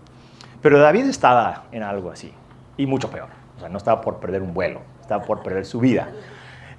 Pero 0.61 0.79
David 0.81 1.07
estaba 1.07 1.65
en 1.71 1.85
algo 1.85 2.11
así, 2.11 2.33
y 2.77 2.87
mucho 2.87 3.11
peor. 3.11 3.29
O 3.57 3.61
sea, 3.61 3.69
no 3.69 3.79
estaba 3.79 4.01
por 4.01 4.19
perder 4.19 4.43
un 4.43 4.55
vuelo, 4.55 4.81
estaba 5.01 5.25
por 5.25 5.43
perder 5.43 5.65
su 5.65 5.81
vida. 5.81 6.09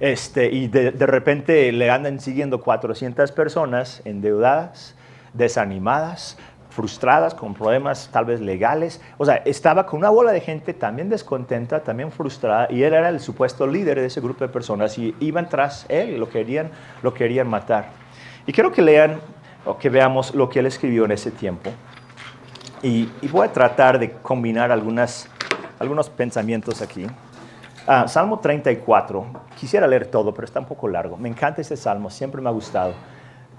Este, 0.00 0.50
y 0.50 0.68
de, 0.68 0.90
de 0.90 1.06
repente 1.06 1.70
le 1.72 1.90
andan 1.90 2.20
siguiendo 2.20 2.60
400 2.60 3.32
personas 3.32 4.02
endeudadas, 4.04 4.96
desanimadas, 5.32 6.36
frustradas, 6.74 7.34
con 7.34 7.54
problemas 7.54 8.08
tal 8.12 8.24
vez 8.24 8.40
legales. 8.40 9.00
O 9.16 9.24
sea, 9.24 9.36
estaba 9.44 9.86
con 9.86 10.00
una 10.00 10.10
bola 10.10 10.32
de 10.32 10.40
gente 10.40 10.74
también 10.74 11.08
descontenta, 11.08 11.80
también 11.80 12.10
frustrada, 12.10 12.66
y 12.68 12.82
él 12.82 12.92
era 12.92 13.08
el 13.08 13.20
supuesto 13.20 13.66
líder 13.66 14.00
de 14.00 14.06
ese 14.06 14.20
grupo 14.20 14.44
de 14.44 14.52
personas 14.52 14.98
y 14.98 15.14
iban 15.20 15.48
tras 15.48 15.86
él 15.88 16.10
y 16.10 16.18
lo 16.18 16.28
querían, 16.28 16.70
lo 17.02 17.14
querían 17.14 17.48
matar. 17.48 17.90
Y 18.46 18.52
quiero 18.52 18.72
que 18.72 18.82
lean 18.82 19.20
o 19.64 19.78
que 19.78 19.88
veamos 19.88 20.34
lo 20.34 20.48
que 20.48 20.58
él 20.58 20.66
escribió 20.66 21.04
en 21.04 21.12
ese 21.12 21.30
tiempo. 21.30 21.70
Y, 22.82 23.08
voy 23.30 23.46
a 23.46 23.52
tratar 23.52 23.98
de 23.98 24.10
combinar 24.10 24.70
algunas, 24.70 25.28
algunos 25.78 26.10
pensamientos 26.10 26.82
aquí. 26.82 27.06
Ah, 27.86 28.08
salmo 28.08 28.38
34, 28.38 29.26
quisiera 29.58 29.86
leer 29.86 30.06
todo, 30.06 30.32
pero 30.32 30.46
está 30.46 30.58
un 30.60 30.66
poco 30.66 30.88
largo. 30.88 31.16
Me 31.16 31.28
encanta 31.28 31.60
este 31.60 31.76
salmo, 31.76 32.08
siempre 32.10 32.40
me 32.40 32.48
ha 32.48 32.52
gustado. 32.52 32.94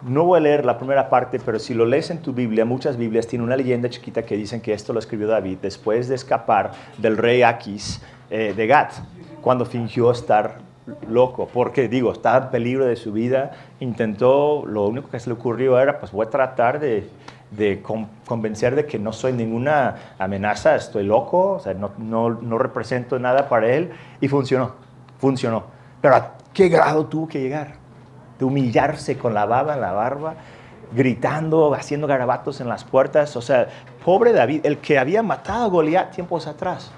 No 0.03 0.23
voy 0.23 0.39
a 0.39 0.41
leer 0.41 0.65
la 0.65 0.77
primera 0.77 1.09
parte, 1.09 1.39
pero 1.39 1.59
si 1.59 1.73
lo 1.73 1.85
lees 1.85 2.09
en 2.09 2.21
tu 2.21 2.33
Biblia, 2.33 2.65
muchas 2.65 2.97
Biblias 2.97 3.27
tienen 3.27 3.45
una 3.45 3.55
leyenda 3.55 3.89
chiquita 3.89 4.23
que 4.23 4.35
dicen 4.35 4.61
que 4.61 4.73
esto 4.73 4.93
lo 4.93 4.99
escribió 4.99 5.27
David 5.27 5.59
después 5.61 6.07
de 6.07 6.15
escapar 6.15 6.71
del 6.97 7.17
rey 7.17 7.43
Aquis 7.43 8.01
eh, 8.29 8.53
de 8.55 8.67
Gat, 8.67 8.93
cuando 9.41 9.65
fingió 9.65 10.11
estar 10.11 10.59
loco, 11.07 11.47
porque 11.51 11.87
digo, 11.87 12.11
estaba 12.11 12.45
en 12.45 12.51
peligro 12.51 12.85
de 12.85 12.95
su 12.95 13.11
vida, 13.11 13.51
intentó, 13.79 14.63
lo 14.65 14.87
único 14.87 15.09
que 15.09 15.19
se 15.19 15.29
le 15.29 15.33
ocurrió 15.33 15.79
era, 15.79 15.99
pues 15.99 16.11
voy 16.11 16.25
a 16.25 16.29
tratar 16.29 16.79
de, 16.79 17.07
convencer 18.25 18.75
de 18.75 18.85
que 18.85 18.99
no 18.99 19.13
soy 19.13 19.33
ninguna 19.33 19.95
amenaza, 20.19 20.75
estoy 20.75 21.03
loco, 21.03 21.53
o 21.53 21.59
sea, 21.59 21.73
no, 21.73 21.91
no, 21.97 22.29
no 22.29 22.57
represento 22.57 23.19
nada 23.19 23.47
para 23.47 23.67
él, 23.71 23.91
y 24.19 24.27
funcionó, 24.27 24.73
funcionó. 25.19 25.63
Pero 26.01 26.15
¿a 26.15 26.33
qué 26.53 26.69
grado 26.69 27.05
tuvo 27.05 27.27
que 27.27 27.39
llegar? 27.39 27.85
de 28.39 28.45
humillarse 28.45 29.17
con 29.17 29.33
la 29.33 29.45
baba 29.45 29.75
en 29.75 29.81
la 29.81 29.91
barba, 29.91 30.35
gritando, 30.93 31.73
haciendo 31.73 32.07
garabatos 32.07 32.61
en 32.61 32.67
las 32.67 32.83
puertas. 32.83 33.35
O 33.35 33.41
sea, 33.41 33.67
pobre 34.03 34.33
David, 34.33 34.65
el 34.65 34.79
que 34.79 34.97
había 34.97 35.23
matado 35.23 35.65
a 35.65 35.67
Goliat 35.67 36.11
tiempos 36.13 36.47
atrás, 36.47 36.91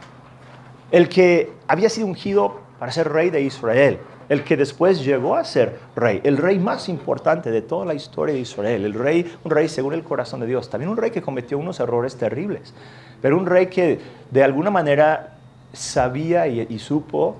el 0.91 1.09
que 1.09 1.53
había 1.67 1.89
sido 1.89 2.07
ungido 2.07 2.61
para 2.79 2.91
ser 2.91 3.11
rey 3.11 3.29
de 3.29 3.41
Israel, 3.41 3.99
el 4.29 4.43
que 4.43 4.57
después 4.57 5.03
llegó 5.03 5.35
a 5.35 5.43
ser 5.43 5.79
rey, 5.95 6.21
el 6.23 6.37
rey 6.37 6.59
más 6.59 6.89
importante 6.89 7.51
de 7.51 7.61
toda 7.61 7.85
la 7.85 7.93
historia 7.93 8.35
de 8.35 8.41
Israel, 8.41 8.85
el 8.85 8.93
rey, 8.93 9.31
un 9.43 9.51
rey 9.51 9.69
según 9.69 9.93
el 9.93 10.03
corazón 10.03 10.41
de 10.41 10.47
Dios, 10.47 10.69
también 10.69 10.89
un 10.89 10.97
rey 10.97 11.11
que 11.11 11.21
cometió 11.21 11.57
unos 11.57 11.79
errores 11.79 12.15
terribles, 12.17 12.73
pero 13.21 13.37
un 13.37 13.45
rey 13.45 13.67
que 13.67 13.99
de 14.31 14.43
alguna 14.43 14.69
manera 14.69 15.37
sabía 15.73 16.47
y, 16.47 16.67
y 16.69 16.79
supo 16.79 17.37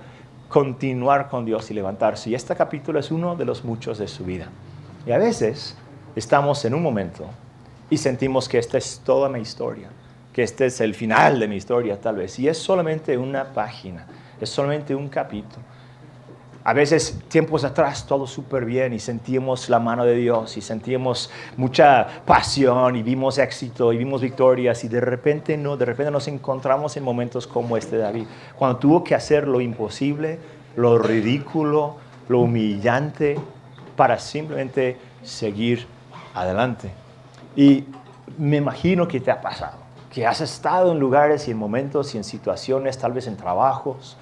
continuar 0.47 1.27
con 1.29 1.45
Dios 1.45 1.69
y 1.71 1.73
levantarse. 1.73 2.29
Y 2.29 2.35
este 2.35 2.55
capítulo 2.55 2.99
es 2.99 3.11
uno 3.11 3.35
de 3.35 3.45
los 3.45 3.63
muchos 3.63 3.97
de 3.97 4.07
su 4.07 4.23
vida. 4.23 4.47
Y 5.05 5.11
a 5.11 5.17
veces 5.17 5.75
estamos 6.15 6.63
en 6.65 6.73
un 6.73 6.81
momento 6.81 7.25
y 7.89 7.97
sentimos 7.97 8.47
que 8.47 8.57
esta 8.57 8.77
es 8.77 9.01
toda 9.03 9.29
mi 9.29 9.39
historia, 9.39 9.89
que 10.33 10.43
este 10.43 10.67
es 10.67 10.81
el 10.81 10.93
final 10.93 11.39
de 11.39 11.47
mi 11.47 11.55
historia 11.55 11.99
tal 11.99 12.17
vez. 12.17 12.39
Y 12.39 12.47
es 12.47 12.57
solamente 12.57 13.17
una 13.17 13.53
página, 13.53 14.05
es 14.39 14.49
solamente 14.49 14.95
un 14.95 15.09
capítulo. 15.09 15.65
A 16.67 16.73
veces, 16.73 17.17
tiempos 17.29 17.63
atrás, 17.63 18.05
todo 18.05 18.27
súper 18.27 18.65
bien 18.65 18.91
y 18.91 18.99
sentíamos 18.99 19.69
la 19.69 19.79
mano 19.79 20.03
de 20.03 20.15
Dios 20.15 20.57
y 20.57 20.61
sentíamos 20.61 21.31
mucha 21.55 22.05
pasión 22.25 22.97
y 22.97 23.03
vimos 23.03 23.37
éxito 23.37 23.93
y 23.93 23.97
vimos 23.97 24.19
victorias 24.19 24.83
y 24.83 24.89
de 24.89 24.99
repente 24.99 25.55
no, 25.55 25.77
de 25.77 25.85
repente 25.85 26.11
nos 26.11 26.27
encontramos 26.27 26.97
en 26.97 27.05
momentos 27.05 27.47
como 27.47 27.77
este 27.77 27.95
David, 27.95 28.25
cuando 28.57 28.79
tuvo 28.79 29.01
que 29.01 29.15
hacer 29.15 29.47
lo 29.47 29.61
imposible, 29.61 30.39
lo 30.75 30.97
ridículo, 30.97 31.95
lo 32.27 32.39
humillante 32.39 33.39
para 33.95 34.19
simplemente 34.19 34.97
seguir 35.23 35.87
adelante. 36.33 36.91
Y 37.55 37.85
me 38.37 38.57
imagino 38.57 39.07
que 39.07 39.21
te 39.21 39.31
ha 39.31 39.39
pasado, 39.39 39.77
que 40.11 40.27
has 40.27 40.41
estado 40.41 40.91
en 40.91 40.99
lugares 40.99 41.47
y 41.47 41.51
en 41.51 41.57
momentos 41.59 42.13
y 42.13 42.17
en 42.17 42.25
situaciones, 42.25 42.97
tal 42.97 43.13
vez 43.13 43.25
en 43.27 43.37
trabajos, 43.37 44.17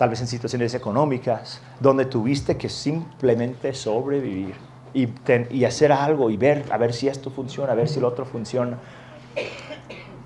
tal 0.00 0.08
vez 0.08 0.22
en 0.22 0.28
situaciones 0.28 0.72
económicas, 0.72 1.60
donde 1.78 2.06
tuviste 2.06 2.56
que 2.56 2.70
simplemente 2.70 3.74
sobrevivir 3.74 4.54
y, 4.94 5.06
y, 5.50 5.64
hacer 5.66 5.92
algo 5.92 6.30
y 6.30 6.38
ver, 6.38 6.64
a 6.70 6.78
ver 6.78 6.94
si 6.94 7.06
esto 7.06 7.28
funciona, 7.30 7.72
a 7.72 7.74
ver 7.74 7.86
si 7.86 8.00
lo 8.00 8.08
otro 8.08 8.24
funciona. 8.24 8.78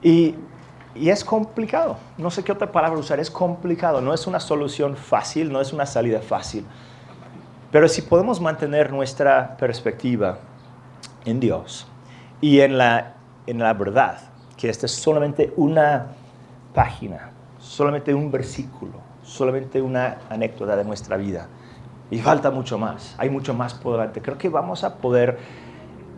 Y, 0.00 0.36
y 0.94 1.08
es 1.08 1.24
complicado, 1.24 1.96
no 2.18 2.30
sé 2.30 2.44
qué 2.44 2.52
otra 2.52 2.70
palabra 2.70 3.00
usar, 3.00 3.18
es 3.18 3.32
complicado, 3.32 4.00
no 4.00 4.14
es 4.14 4.28
una 4.28 4.38
solución 4.38 4.96
fácil, 4.96 5.50
no 5.50 5.60
es 5.60 5.72
una 5.72 5.86
salida 5.86 6.20
fácil. 6.20 6.64
Pero 7.72 7.88
si 7.88 8.02
podemos 8.02 8.40
mantener 8.40 8.92
nuestra 8.92 9.56
perspectiva 9.56 10.38
en 11.24 11.40
Dios 11.40 11.88
y 12.40 12.60
en 12.60 12.78
la, 12.78 13.14
en 13.48 13.58
la 13.58 13.72
verdad, 13.72 14.20
que 14.56 14.68
esta 14.68 14.86
es 14.86 14.92
solamente 14.92 15.52
una 15.56 16.12
página, 16.72 17.32
solamente 17.58 18.14
un 18.14 18.30
versículo, 18.30 19.03
solamente 19.24 19.82
una 19.82 20.18
anécdota 20.30 20.76
de 20.76 20.84
nuestra 20.84 21.16
vida. 21.16 21.48
Y 22.10 22.18
falta 22.18 22.50
mucho 22.50 22.78
más, 22.78 23.14
hay 23.18 23.30
mucho 23.30 23.54
más 23.54 23.74
por 23.74 23.92
delante. 23.94 24.20
Creo 24.20 24.38
que 24.38 24.48
vamos 24.48 24.84
a 24.84 24.96
poder 24.96 25.38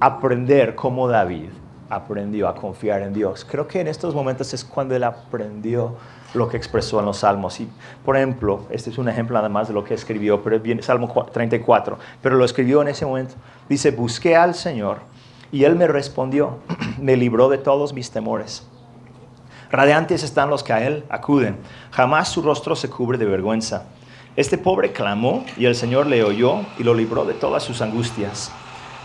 aprender 0.01 0.75
como 0.75 1.09
David 1.09 1.49
aprendió 1.89 2.49
a 2.49 2.55
confiar 2.55 3.03
en 3.03 3.15
Dios. 3.15 3.47
Creo 3.49 3.67
que 3.69 3.81
en 3.81 3.87
estos 3.87 4.15
momentos 4.15 4.53
es 4.53 4.65
cuando 4.65 4.97
él 4.97 5.05
aprendió 5.05 5.95
lo 6.35 6.49
que 6.49 6.57
expresó 6.57 6.99
en 6.99 7.07
los 7.07 7.19
salmos. 7.19 7.61
Y, 7.61 7.69
por 8.05 8.17
ejemplo, 8.17 8.67
este 8.71 8.91
es 8.91 8.99
un 8.99 9.09
ejemplo 9.09 9.37
nada 9.37 9.49
más 9.49 9.69
de 9.69 9.75
lo 9.75 9.85
que 9.85 9.95
escribió, 9.95 10.43
pero 10.43 10.57
es 10.57 10.85
Salmo 10.85 11.09
34, 11.33 11.99
pero 12.21 12.37
lo 12.37 12.45
escribió 12.45 12.83
en 12.83 12.89
ese 12.89 13.07
momento. 13.07 13.35
Dice, 13.69 13.91
busqué 13.93 14.37
al 14.37 14.55
Señor 14.55 14.99
y 15.53 15.65
Él 15.65 15.77
me 15.77 15.87
respondió, 15.87 16.59
me 17.01 17.17
libró 17.17 17.49
de 17.49 17.59
todos 17.59 17.93
mis 17.93 18.11
temores. 18.11 18.67
Radiantes 19.71 20.23
están 20.23 20.51
los 20.51 20.63
que 20.63 20.73
a 20.73 20.87
él 20.87 21.05
acuden. 21.09 21.57
Jamás 21.91 22.29
su 22.29 22.43
rostro 22.43 22.77
se 22.77 22.89
cubre 22.89 23.19
de 23.19 23.27
vergüenza. 23.27 23.85
Este 24.37 24.59
pobre 24.59 24.93
clamó 24.93 25.45
y 25.57 25.65
el 25.65 25.75
Señor 25.75 26.07
le 26.07 26.23
oyó 26.23 26.61
y 26.79 26.85
lo 26.85 26.95
libró 26.95 27.25
de 27.25 27.35
todas 27.35 27.63
sus 27.63 27.81
angustias. 27.81 28.53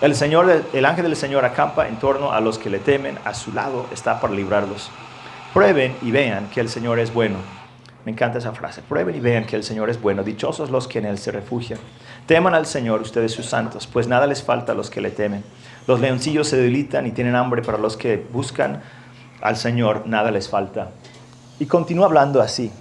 El, 0.01 0.15
Señor, 0.15 0.65
el 0.73 0.85
ángel 0.85 1.05
del 1.05 1.15
Señor 1.15 1.45
acampa 1.45 1.87
en 1.87 1.97
torno 1.97 2.31
a 2.31 2.41
los 2.41 2.57
que 2.57 2.69
le 2.69 2.79
temen, 2.79 3.17
a 3.23 3.33
su 3.33 3.53
lado 3.53 3.85
está 3.93 4.19
para 4.19 4.33
librarlos. 4.33 4.89
Prueben 5.53 5.95
y 6.01 6.11
vean 6.11 6.49
que 6.49 6.59
el 6.59 6.69
Señor 6.69 6.99
es 6.99 7.13
bueno. 7.13 7.37
Me 8.03 8.11
encanta 8.11 8.39
esa 8.39 8.51
frase. 8.51 8.81
Prueben 8.81 9.15
y 9.15 9.19
vean 9.19 9.45
que 9.45 9.55
el 9.55 9.63
Señor 9.63 9.89
es 9.89 10.01
bueno. 10.01 10.23
Dichosos 10.23 10.71
los 10.71 10.87
que 10.87 10.99
en 10.99 11.05
Él 11.05 11.17
se 11.17 11.31
refugian. 11.31 11.79
Teman 12.25 12.55
al 12.55 12.65
Señor 12.65 13.01
ustedes 13.01 13.31
sus 13.31 13.45
santos, 13.45 13.87
pues 13.87 14.07
nada 14.07 14.27
les 14.27 14.41
falta 14.41 14.71
a 14.71 14.75
los 14.75 14.89
que 14.89 15.01
le 15.01 15.11
temen. 15.11 15.43
Los 15.87 15.99
leoncillos 15.99 16.47
se 16.47 16.57
debilitan 16.57 17.05
y 17.05 17.11
tienen 17.11 17.35
hambre 17.35 17.61
para 17.61 17.77
los 17.77 17.95
que 17.95 18.25
buscan 18.33 18.81
al 19.41 19.57
Señor 19.57 20.07
nada 20.07 20.31
les 20.31 20.47
falta. 20.47 20.91
Y 21.59 21.65
continúa 21.65 22.05
hablando 22.05 22.41
así, 22.41 22.71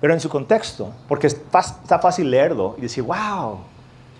pero 0.00 0.14
en 0.14 0.20
su 0.20 0.28
contexto, 0.28 0.92
porque 1.06 1.26
está 1.26 1.98
fácil 1.98 2.30
leerlo 2.30 2.74
y 2.78 2.82
decir, 2.82 3.04
wow, 3.04 3.58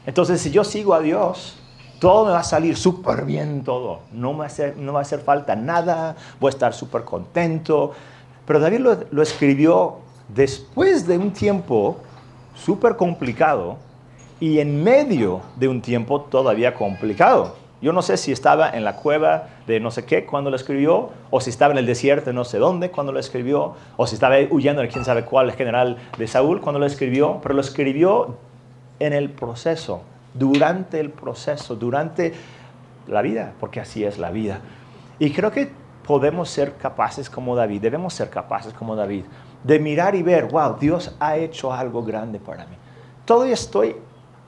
entonces 0.07 0.41
si 0.41 0.51
yo 0.51 0.65
sigo 0.65 0.95
a 0.95 1.01
Dios, 1.01 1.59
todo 1.99 2.27
me 2.27 2.33
va 2.33 2.41
a 2.41 2.45
salir 2.45 2.77
súper 2.77 3.25
bien, 3.25 3.65
todo, 3.65 4.01
no, 4.13 4.33
me 4.33 4.41
va 4.41 4.45
a 4.45 4.47
hacer, 4.47 4.77
no 4.77 4.93
va 4.93 5.01
a 5.01 5.03
hacer 5.03 5.21
falta 5.21 5.57
nada, 5.57 6.17
voy 6.39 6.49
a 6.49 6.51
estar 6.51 6.73
súper 6.73 7.05
contento. 7.05 7.93
Pero 8.47 8.61
David 8.61 8.79
lo, 8.79 8.99
lo 9.11 9.23
escribió 9.23 9.97
después 10.29 11.07
de 11.07 11.19
un 11.19 11.33
tiempo 11.33 11.97
súper 12.55 12.97
complicado 12.97 13.77
y 14.41 14.61
en 14.61 14.83
medio 14.83 15.41
de 15.57 15.69
un 15.69 15.81
tiempo 15.81 16.21
todavía 16.23 16.75
complicado. 16.75 17.57
Yo 17.81 17.93
no 17.93 18.03
sé 18.03 18.17
si 18.17 18.33
estaba 18.33 18.71
en 18.71 18.85
la 18.85 18.97
cueva 18.97 19.49
de 19.67 19.79
no 19.79 19.91
sé 19.91 20.05
qué 20.05 20.27
cuando 20.27 20.51
lo 20.51 20.57
escribió, 20.57 21.11
o 21.31 21.41
si 21.41 21.51
estaba 21.51 21.73
en 21.73 21.79
el 21.79 21.87
desierto 21.87 22.27
de 22.27 22.35
no 22.35 22.45
sé 22.45 22.59
dónde 22.59 22.91
cuando 22.91 23.13
lo 23.13 23.21
escribió, 23.21 23.75
o 23.97 24.07
si 24.07 24.15
estaba 24.15 24.37
huyendo 24.51 24.83
de 24.83 24.89
quién 24.89 25.05
sabe 25.05 25.25
cuál 25.25 25.53
general 25.53 25.97
de 26.17 26.27
Saúl 26.27 26.61
cuando 26.61 26.81
lo 26.81 26.87
escribió, 26.87 27.39
pero 27.41 27.55
lo 27.55 27.61
escribió 27.61 28.37
en 28.99 29.13
el 29.13 29.31
proceso, 29.31 30.03
durante 30.35 30.99
el 30.99 31.11
proceso, 31.11 31.77
durante 31.77 32.35
la 33.07 33.23
vida, 33.23 33.53
porque 33.61 33.81
así 33.81 34.05
es 34.05 34.19
la 34.19 34.31
vida. 34.31 34.61
Y 35.21 35.33
creo 35.33 35.53
que 35.53 35.71
podemos 36.05 36.49
ser 36.49 36.75
capaces 36.75 37.31
como 37.31 37.55
David, 37.55 37.81
debemos 37.81 38.15
ser 38.15 38.29
capaces 38.29 38.73
como 38.73 38.97
David, 38.97 39.25
de 39.63 39.79
mirar 39.79 40.15
y 40.15 40.23
ver, 40.23 40.47
wow, 40.47 40.77
Dios 40.81 41.15
ha 41.21 41.37
hecho 41.37 41.73
algo 41.73 42.03
grande 42.03 42.41
para 42.41 42.65
mí. 42.67 42.77
Todavía 43.25 43.55
estoy 43.55 43.95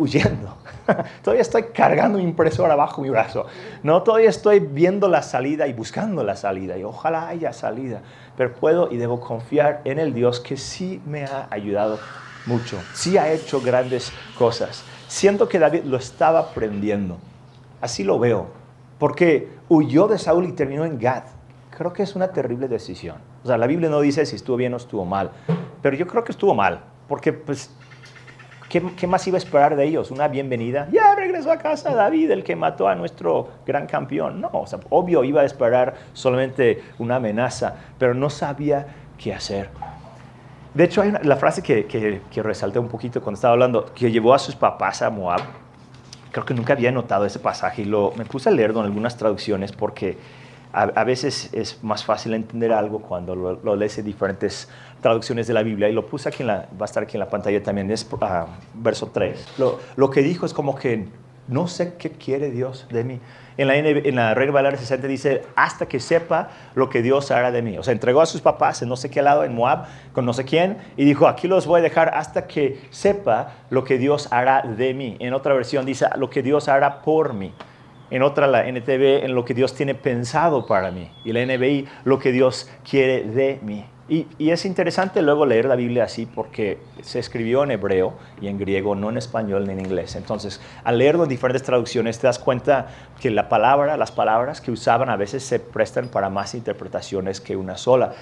huyendo. 0.00 0.56
todavía 1.22 1.42
estoy 1.42 1.64
cargando 1.74 2.18
mi 2.18 2.24
impresora 2.24 2.74
bajo 2.74 3.02
mi 3.02 3.10
brazo. 3.10 3.46
No, 3.82 4.02
todavía 4.02 4.30
estoy 4.30 4.58
viendo 4.58 5.08
la 5.08 5.22
salida 5.22 5.66
y 5.68 5.72
buscando 5.72 6.24
la 6.24 6.36
salida. 6.36 6.76
Y 6.78 6.84
ojalá 6.84 7.28
haya 7.28 7.52
salida. 7.52 8.00
Pero 8.36 8.54
puedo 8.54 8.90
y 8.90 8.96
debo 8.96 9.20
confiar 9.20 9.82
en 9.84 9.98
el 9.98 10.14
Dios 10.14 10.40
que 10.40 10.56
sí 10.56 11.00
me 11.06 11.24
ha 11.24 11.46
ayudado 11.50 11.98
mucho. 12.46 12.78
Sí 12.94 13.18
ha 13.18 13.30
hecho 13.30 13.60
grandes 13.60 14.12
cosas. 14.36 14.82
Siento 15.06 15.48
que 15.48 15.58
David 15.58 15.84
lo 15.84 15.98
estaba 15.98 16.40
aprendiendo. 16.40 17.18
Así 17.80 18.02
lo 18.04 18.18
veo. 18.18 18.58
porque 18.98 19.48
huyó 19.70 20.08
de 20.08 20.18
Saúl 20.18 20.44
y 20.46 20.52
terminó 20.52 20.84
en 20.84 20.98
Gad. 20.98 21.22
Creo 21.70 21.92
que 21.92 22.02
es 22.02 22.14
una 22.14 22.28
terrible 22.28 22.68
decisión. 22.68 23.16
O 23.42 23.46
sea, 23.46 23.56
la 23.56 23.66
Biblia 23.66 23.88
no 23.88 24.00
dice 24.00 24.26
si 24.26 24.36
estuvo 24.36 24.56
bien 24.56 24.74
o 24.74 24.76
estuvo 24.76 25.06
mal, 25.06 25.30
pero 25.80 25.96
yo 25.96 26.06
creo 26.06 26.24
que 26.24 26.32
estuvo 26.32 26.54
mal, 26.54 26.80
porque 27.08 27.32
pues, 27.32 27.70
¿qué, 28.70 28.82
qué 28.96 29.06
más 29.06 29.26
iba 29.26 29.36
a 29.36 29.38
esperar 29.38 29.76
de 29.76 29.84
ellos? 29.84 30.10
¿Una 30.10 30.28
bienvenida? 30.28 30.88
Ya 30.90 31.14
regresó 31.14 31.52
a 31.52 31.58
casa 31.58 31.94
David, 31.94 32.30
el 32.30 32.42
que 32.42 32.56
mató 32.56 32.88
a 32.88 32.94
nuestro 32.94 33.48
gran 33.66 33.86
campeón. 33.86 34.40
No, 34.40 34.48
o 34.52 34.66
sea, 34.66 34.78
obvio 34.88 35.22
iba 35.24 35.42
a 35.42 35.44
esperar 35.44 35.94
solamente 36.14 36.82
una 36.98 37.16
amenaza, 37.16 37.74
pero 37.98 38.14
no 38.14 38.30
sabía 38.30 38.86
qué 39.18 39.34
hacer. 39.34 39.68
De 40.72 40.84
hecho, 40.84 41.02
hay 41.02 41.08
una- 41.10 41.20
la 41.22 41.36
frase 41.36 41.62
que, 41.62 41.84
que, 41.86 42.22
que 42.30 42.42
resalté 42.42 42.78
un 42.78 42.88
poquito 42.88 43.20
cuando 43.20 43.34
estaba 43.36 43.52
hablando, 43.52 43.86
que 43.94 44.10
llevó 44.10 44.32
a 44.32 44.38
sus 44.38 44.54
papás 44.54 45.02
a 45.02 45.10
Moab. 45.10 45.40
Creo 46.30 46.46
que 46.46 46.54
nunca 46.54 46.74
había 46.74 46.92
notado 46.92 47.26
ese 47.26 47.40
pasaje 47.40 47.82
y 47.82 47.84
lo, 47.86 48.12
me 48.16 48.24
puse 48.24 48.48
a 48.48 48.52
leerlo 48.52 48.78
en 48.80 48.86
algunas 48.86 49.16
traducciones 49.16 49.72
porque 49.72 50.16
a, 50.72 50.82
a 50.82 51.02
veces 51.02 51.52
es 51.52 51.82
más 51.82 52.04
fácil 52.04 52.34
entender 52.34 52.72
algo 52.72 53.00
cuando 53.00 53.34
lo, 53.34 53.54
lo 53.64 53.74
lees 53.74 53.98
en 53.98 54.04
diferentes 54.04 54.68
traducciones 55.00 55.46
de 55.46 55.54
la 55.54 55.62
Biblia 55.62 55.88
y 55.88 55.92
lo 55.92 56.06
puse 56.06 56.28
aquí, 56.28 56.42
en 56.42 56.48
la, 56.48 56.68
va 56.80 56.82
a 56.82 56.84
estar 56.84 57.02
aquí 57.02 57.16
en 57.16 57.20
la 57.20 57.30
pantalla 57.30 57.62
también, 57.62 57.90
es 57.90 58.06
ah, 58.20 58.46
verso 58.74 59.10
3. 59.12 59.54
Lo, 59.58 59.78
lo 59.96 60.10
que 60.10 60.22
dijo 60.22 60.46
es 60.46 60.52
como 60.52 60.76
que 60.76 61.06
no 61.50 61.66
sé 61.66 61.94
qué 61.98 62.10
quiere 62.10 62.50
Dios 62.50 62.86
de 62.90 63.04
mí. 63.04 63.20
En 63.56 63.66
la, 63.66 63.76
en 63.76 64.14
la 64.14 64.34
Regla 64.34 64.54
Valera 64.54 64.76
60 64.76 65.06
dice, 65.06 65.42
hasta 65.56 65.86
que 65.86 66.00
sepa 66.00 66.50
lo 66.74 66.88
que 66.88 67.02
Dios 67.02 67.30
hará 67.30 67.50
de 67.50 67.60
mí. 67.60 67.76
O 67.76 67.82
sea, 67.82 67.92
entregó 67.92 68.22
a 68.22 68.26
sus 68.26 68.40
papás 68.40 68.80
en 68.80 68.88
no 68.88 68.96
sé 68.96 69.10
qué 69.10 69.20
lado, 69.20 69.44
en 69.44 69.54
Moab, 69.54 69.86
con 70.12 70.24
no 70.24 70.32
sé 70.32 70.44
quién, 70.44 70.78
y 70.96 71.04
dijo, 71.04 71.26
aquí 71.26 71.48
los 71.48 71.66
voy 71.66 71.80
a 71.80 71.82
dejar 71.82 72.14
hasta 72.14 72.46
que 72.46 72.80
sepa 72.90 73.52
lo 73.68 73.84
que 73.84 73.98
Dios 73.98 74.32
hará 74.32 74.62
de 74.62 74.94
mí. 74.94 75.16
En 75.18 75.34
otra 75.34 75.52
versión 75.52 75.84
dice, 75.84 76.06
lo 76.16 76.30
que 76.30 76.42
Dios 76.42 76.68
hará 76.68 77.02
por 77.02 77.34
mí. 77.34 77.52
En 78.10 78.22
otra, 78.22 78.46
la 78.46 78.66
NTV, 78.66 79.24
en 79.24 79.34
lo 79.34 79.44
que 79.44 79.54
Dios 79.54 79.74
tiene 79.74 79.94
pensado 79.94 80.66
para 80.66 80.90
mí. 80.90 81.10
Y 81.24 81.32
la 81.32 81.44
NBI, 81.44 81.86
lo 82.04 82.18
que 82.18 82.32
Dios 82.32 82.70
quiere 82.88 83.24
de 83.24 83.60
mí. 83.62 83.84
Y, 84.10 84.26
y, 84.38 84.50
es 84.50 84.64
interesante 84.64 85.22
luego 85.22 85.46
leer 85.46 85.66
la 85.66 85.76
Biblia 85.76 86.02
así 86.02 86.26
porque 86.26 86.78
se 87.00 87.20
escribió 87.20 87.62
en 87.62 87.70
hebreo 87.70 88.14
y 88.40 88.48
en 88.48 88.58
griego, 88.58 88.96
no 88.96 89.08
en 89.08 89.16
español 89.16 89.68
ni 89.68 89.72
en 89.72 89.78
inglés. 89.78 90.16
Entonces, 90.16 90.60
al 90.82 90.98
leerlo 90.98 91.22
en 91.22 91.28
diferentes 91.28 91.62
traducciones, 91.62 92.18
te 92.18 92.26
das 92.26 92.40
cuenta 92.40 92.88
que 93.20 93.30
la 93.30 93.48
palabra, 93.48 93.96
las 93.96 94.10
palabras 94.10 94.60
que 94.60 94.72
usaban 94.72 95.10
a 95.10 95.16
veces 95.16 95.44
se 95.44 95.60
prestan 95.60 96.08
para 96.08 96.28
más 96.28 96.56
interpretaciones 96.56 97.40
que 97.40 97.56
una 97.56 97.76
sola. 97.76 98.12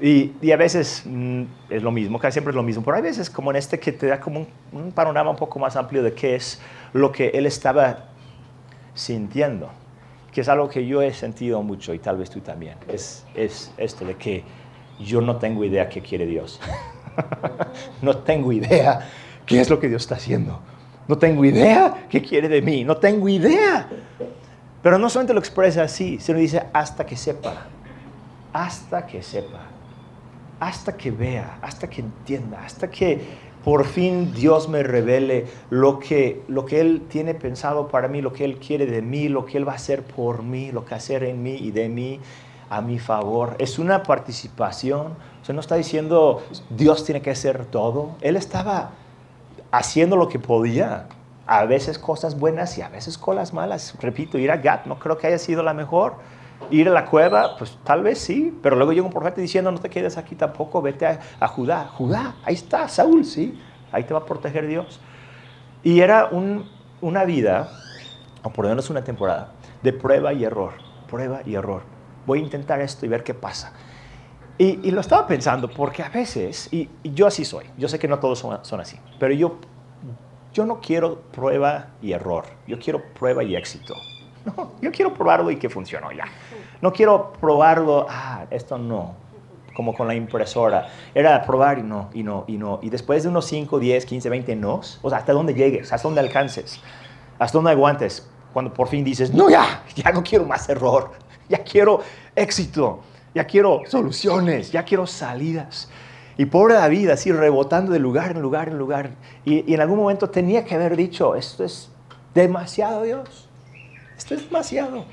Y, 0.00 0.32
y 0.42 0.50
a 0.50 0.56
veces 0.56 1.04
mm, 1.06 1.44
es 1.70 1.80
lo 1.80 1.92
mismo, 1.92 2.18
casi 2.18 2.32
siempre 2.34 2.50
es 2.50 2.56
lo 2.56 2.64
mismo, 2.64 2.82
pero 2.82 2.96
hay 2.96 3.02
veces 3.04 3.30
como 3.30 3.52
en 3.52 3.56
este 3.56 3.78
que 3.78 3.92
te 3.92 4.08
da 4.08 4.18
como 4.18 4.40
un, 4.40 4.48
un 4.72 4.90
panorama 4.90 5.30
un 5.30 5.36
poco 5.36 5.60
más 5.60 5.76
amplio 5.76 6.02
de 6.02 6.12
qué 6.12 6.34
es 6.34 6.60
lo 6.92 7.12
que 7.12 7.28
él 7.28 7.46
estaba 7.46 8.06
sintiendo, 8.94 9.70
que 10.32 10.40
es 10.40 10.48
algo 10.48 10.68
que 10.68 10.84
yo 10.86 11.02
he 11.02 11.14
sentido 11.14 11.62
mucho 11.62 11.94
y 11.94 12.00
tal 12.00 12.18
vez 12.18 12.30
tú 12.30 12.40
también. 12.40 12.74
Es, 12.88 13.24
es 13.34 13.72
esto 13.78 14.04
de 14.04 14.16
que 14.16 14.42
yo 14.98 15.20
no 15.20 15.36
tengo 15.36 15.64
idea 15.64 15.88
qué 15.88 16.00
quiere 16.00 16.26
Dios. 16.26 16.60
no 18.02 18.18
tengo 18.18 18.52
idea 18.52 19.08
qué 19.44 19.60
es 19.60 19.70
lo 19.70 19.78
que 19.80 19.88
Dios 19.88 20.02
está 20.02 20.16
haciendo. 20.16 20.60
No 21.08 21.18
tengo 21.18 21.44
idea 21.44 22.06
qué 22.10 22.22
quiere 22.22 22.48
de 22.48 22.62
mí. 22.62 22.84
No 22.84 22.96
tengo 22.96 23.28
idea. 23.28 23.88
Pero 24.82 24.98
no 24.98 25.08
solamente 25.08 25.34
lo 25.34 25.40
expresa 25.40 25.82
así, 25.82 26.18
sino 26.20 26.38
dice 26.38 26.62
hasta 26.72 27.06
que 27.06 27.16
sepa. 27.16 27.66
Hasta 28.52 29.06
que 29.06 29.22
sepa. 29.22 29.60
Hasta 30.58 30.96
que 30.96 31.10
vea, 31.10 31.58
hasta 31.60 31.88
que 31.88 32.00
entienda, 32.00 32.62
hasta 32.64 32.88
que 32.88 33.20
por 33.62 33.84
fin 33.84 34.32
Dios 34.32 34.68
me 34.70 34.82
revele 34.82 35.44
lo 35.68 35.98
que, 35.98 36.42
lo 36.48 36.64
que 36.64 36.80
Él 36.80 37.02
tiene 37.10 37.34
pensado 37.34 37.88
para 37.88 38.08
mí, 38.08 38.22
lo 38.22 38.32
que 38.32 38.44
Él 38.44 38.56
quiere 38.56 38.86
de 38.86 39.02
mí, 39.02 39.28
lo 39.28 39.44
que 39.44 39.58
Él 39.58 39.68
va 39.68 39.72
a 39.72 39.74
hacer 39.74 40.02
por 40.02 40.42
mí, 40.42 40.72
lo 40.72 40.86
que 40.86 40.94
hacer 40.94 41.24
en 41.24 41.42
mí 41.42 41.56
y 41.56 41.72
de 41.72 41.88
mí 41.90 42.20
a 42.70 42.80
mi 42.80 42.98
favor. 42.98 43.56
Es 43.58 43.78
una 43.78 44.02
participación. 44.02 45.16
O 45.42 45.44
sea, 45.44 45.54
no 45.54 45.60
está 45.60 45.76
diciendo 45.76 46.42
Dios 46.70 47.04
tiene 47.04 47.22
que 47.22 47.30
hacer 47.30 47.66
todo. 47.66 48.16
Él 48.20 48.36
estaba 48.36 48.90
haciendo 49.70 50.16
lo 50.16 50.28
que 50.28 50.38
podía. 50.38 51.06
A 51.46 51.64
veces 51.64 51.98
cosas 51.98 52.38
buenas 52.38 52.76
y 52.76 52.82
a 52.82 52.88
veces 52.88 53.16
cosas 53.16 53.52
malas. 53.52 53.94
Repito, 54.00 54.38
ir 54.38 54.50
a 54.50 54.56
Gat 54.56 54.86
no 54.86 54.98
creo 54.98 55.16
que 55.16 55.28
haya 55.28 55.38
sido 55.38 55.62
la 55.62 55.74
mejor. 55.74 56.14
Ir 56.70 56.88
a 56.88 56.90
la 56.90 57.04
cueva, 57.04 57.56
pues 57.58 57.78
tal 57.84 58.02
vez 58.02 58.18
sí, 58.18 58.58
pero 58.62 58.76
luego 58.76 58.92
llega 58.92 59.04
un 59.04 59.12
profeta 59.12 59.40
diciendo, 59.40 59.70
no 59.70 59.78
te 59.78 59.90
quedes 59.90 60.16
aquí 60.16 60.34
tampoco, 60.34 60.80
vete 60.80 61.06
a, 61.06 61.48
Judá. 61.48 61.90
Judá, 61.92 62.34
ahí 62.44 62.54
está, 62.54 62.88
Saúl, 62.88 63.26
sí, 63.26 63.60
ahí 63.92 64.04
te 64.04 64.14
va 64.14 64.20
a 64.20 64.24
proteger 64.24 64.66
Dios. 64.66 64.98
Y 65.82 66.00
era 66.00 66.30
un, 66.32 66.66
una 67.02 67.24
vida, 67.24 67.68
o 68.42 68.48
por 68.48 68.64
lo 68.64 68.70
menos 68.70 68.88
una 68.88 69.04
temporada, 69.04 69.52
de 69.82 69.92
prueba 69.92 70.32
y 70.32 70.44
error, 70.44 70.72
prueba 71.06 71.42
y 71.44 71.56
error 71.56 71.95
voy 72.26 72.40
a 72.40 72.42
intentar 72.42 72.80
esto 72.80 73.06
y 73.06 73.08
ver 73.08 73.22
qué 73.22 73.34
pasa. 73.34 73.72
Y, 74.58 74.90
lo 74.90 75.02
estaba 75.02 75.26
pensando 75.26 75.68
porque 75.68 76.02
a 76.02 76.08
veces, 76.08 76.68
y, 76.72 76.88
yo 77.04 77.26
así 77.26 77.44
soy, 77.44 77.66
yo 77.76 77.88
sé 77.88 77.98
que 77.98 78.08
no 78.08 78.18
todos 78.18 78.38
son, 78.38 78.80
así, 78.80 78.98
pero 79.18 79.34
yo, 79.34 79.58
yo 80.54 80.64
no 80.64 80.80
quiero 80.80 81.20
prueba 81.20 81.88
y 82.00 82.12
error, 82.12 82.46
yo 82.66 82.78
quiero 82.78 83.02
prueba 83.14 83.44
y 83.44 83.54
éxito. 83.54 83.94
No, 84.46 84.74
yo 84.80 84.92
quiero 84.92 85.12
probarlo 85.12 85.50
y 85.50 85.56
que 85.56 85.68
funcionó 85.68 86.12
ya. 86.12 86.24
No 86.80 86.92
quiero 86.92 87.32
probarlo, 87.32 88.06
ah, 88.08 88.46
esto 88.48 88.78
no, 88.78 89.16
como 89.74 89.92
con 89.92 90.06
la 90.06 90.14
impresora. 90.14 90.86
Era 91.12 91.42
probar 91.42 91.80
y 91.80 91.82
no, 91.82 92.10
y 92.14 92.22
no, 92.22 92.44
y 92.46 92.56
no. 92.56 92.78
Y 92.80 92.88
después 92.88 93.24
de 93.24 93.28
unos 93.28 93.44
5, 93.46 93.80
10, 93.80 94.06
15, 94.06 94.30
20 94.30 94.54
no, 94.54 94.80
o 95.02 95.10
sea, 95.10 95.18
hasta 95.18 95.32
dónde 95.32 95.52
llegues, 95.52 95.92
hasta 95.92 96.06
dónde 96.06 96.20
alcances, 96.20 96.80
hasta 97.40 97.58
dónde 97.58 97.72
aguantes, 97.72 98.30
cuando 98.52 98.72
por 98.72 98.86
fin 98.86 99.04
dices, 99.04 99.34
no, 99.34 99.50
ya, 99.50 99.82
ya 99.96 100.12
no 100.12 100.22
quiero 100.22 100.46
más 100.46 100.68
error, 100.68 101.10
ya 101.48 101.58
quiero 101.58 102.00
éxito, 102.34 103.00
ya 103.34 103.44
quiero 103.44 103.82
soluciones, 103.86 104.72
ya 104.72 104.84
quiero 104.84 105.06
salidas. 105.06 105.88
Y 106.38 106.46
pobre 106.46 106.74
David, 106.74 107.10
así 107.10 107.32
rebotando 107.32 107.92
de 107.92 107.98
lugar 107.98 108.32
en 108.32 108.42
lugar 108.42 108.68
en 108.68 108.78
lugar. 108.78 109.10
Y, 109.44 109.72
en 109.72 109.80
algún 109.80 109.98
momento 109.98 110.28
tenía 110.28 110.64
que 110.64 110.74
haber 110.74 110.96
dicho, 110.96 111.34
esto 111.34 111.64
es 111.64 111.88
demasiado 112.34 113.02
Dios, 113.02 113.48
esto 114.16 114.34
es 114.34 114.44
demasiado. 114.44 115.04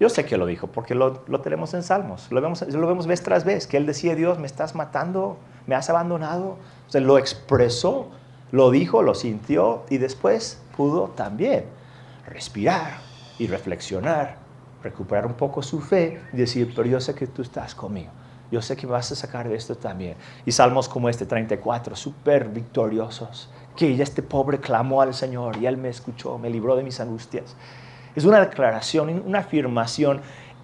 Yo 0.00 0.08
sé 0.08 0.24
que 0.24 0.36
lo 0.36 0.46
dijo, 0.46 0.66
porque 0.66 0.94
lo, 0.94 1.22
lo 1.26 1.40
tenemos 1.40 1.72
en 1.74 1.82
Salmos, 1.82 2.30
lo 2.30 2.40
vemos, 2.40 2.62
lo 2.62 2.86
vemos 2.86 3.06
vez 3.06 3.22
tras 3.22 3.44
vez, 3.44 3.66
que 3.66 3.76
él 3.76 3.86
decía, 3.86 4.14
Dios, 4.14 4.38
me 4.38 4.46
estás 4.46 4.74
matando, 4.74 5.38
me 5.66 5.74
has 5.74 5.88
abandonado. 5.90 6.56
O 6.86 6.90
sea, 6.90 7.00
lo 7.00 7.18
expresó, 7.18 8.08
lo 8.50 8.70
dijo, 8.70 9.02
lo 9.02 9.14
sintió 9.14 9.84
y 9.90 9.98
después 9.98 10.60
pudo 10.76 11.10
también 11.10 11.64
respirar 12.26 12.98
y 13.38 13.46
reflexionar 13.46 14.43
recuperar 14.84 15.26
un 15.26 15.34
poco 15.34 15.62
su 15.62 15.80
fe 15.80 16.20
y 16.32 16.36
decir, 16.36 16.72
pero 16.76 16.86
yo 16.86 17.00
sé 17.00 17.14
que 17.14 17.26
tú 17.26 17.42
estás 17.42 17.74
conmigo. 17.74 18.10
Yo 18.52 18.62
sé 18.62 18.76
que 18.76 18.86
me 18.86 18.92
vas 18.92 19.10
a 19.10 19.16
sacar 19.16 19.48
de 19.48 19.56
esto 19.56 19.74
también. 19.74 20.14
Y 20.44 20.52
salmos 20.52 20.88
como 20.88 21.08
este 21.08 21.26
34, 21.26 21.96
súper 21.96 22.48
victoriosos, 22.50 23.50
que 23.74 23.96
ya 23.96 24.04
este 24.04 24.22
pobre 24.22 24.60
clamó 24.60 25.00
al 25.00 25.14
Señor 25.14 25.56
y 25.56 25.66
Él 25.66 25.76
me 25.76 25.88
escuchó, 25.88 26.38
me 26.38 26.50
libró 26.50 26.76
de 26.76 26.84
mis 26.84 27.00
angustias. 27.00 27.56
Es 28.14 28.24
una 28.24 28.40
declaración, 28.40 29.22
una 29.26 29.40
afirmación. 29.40 30.20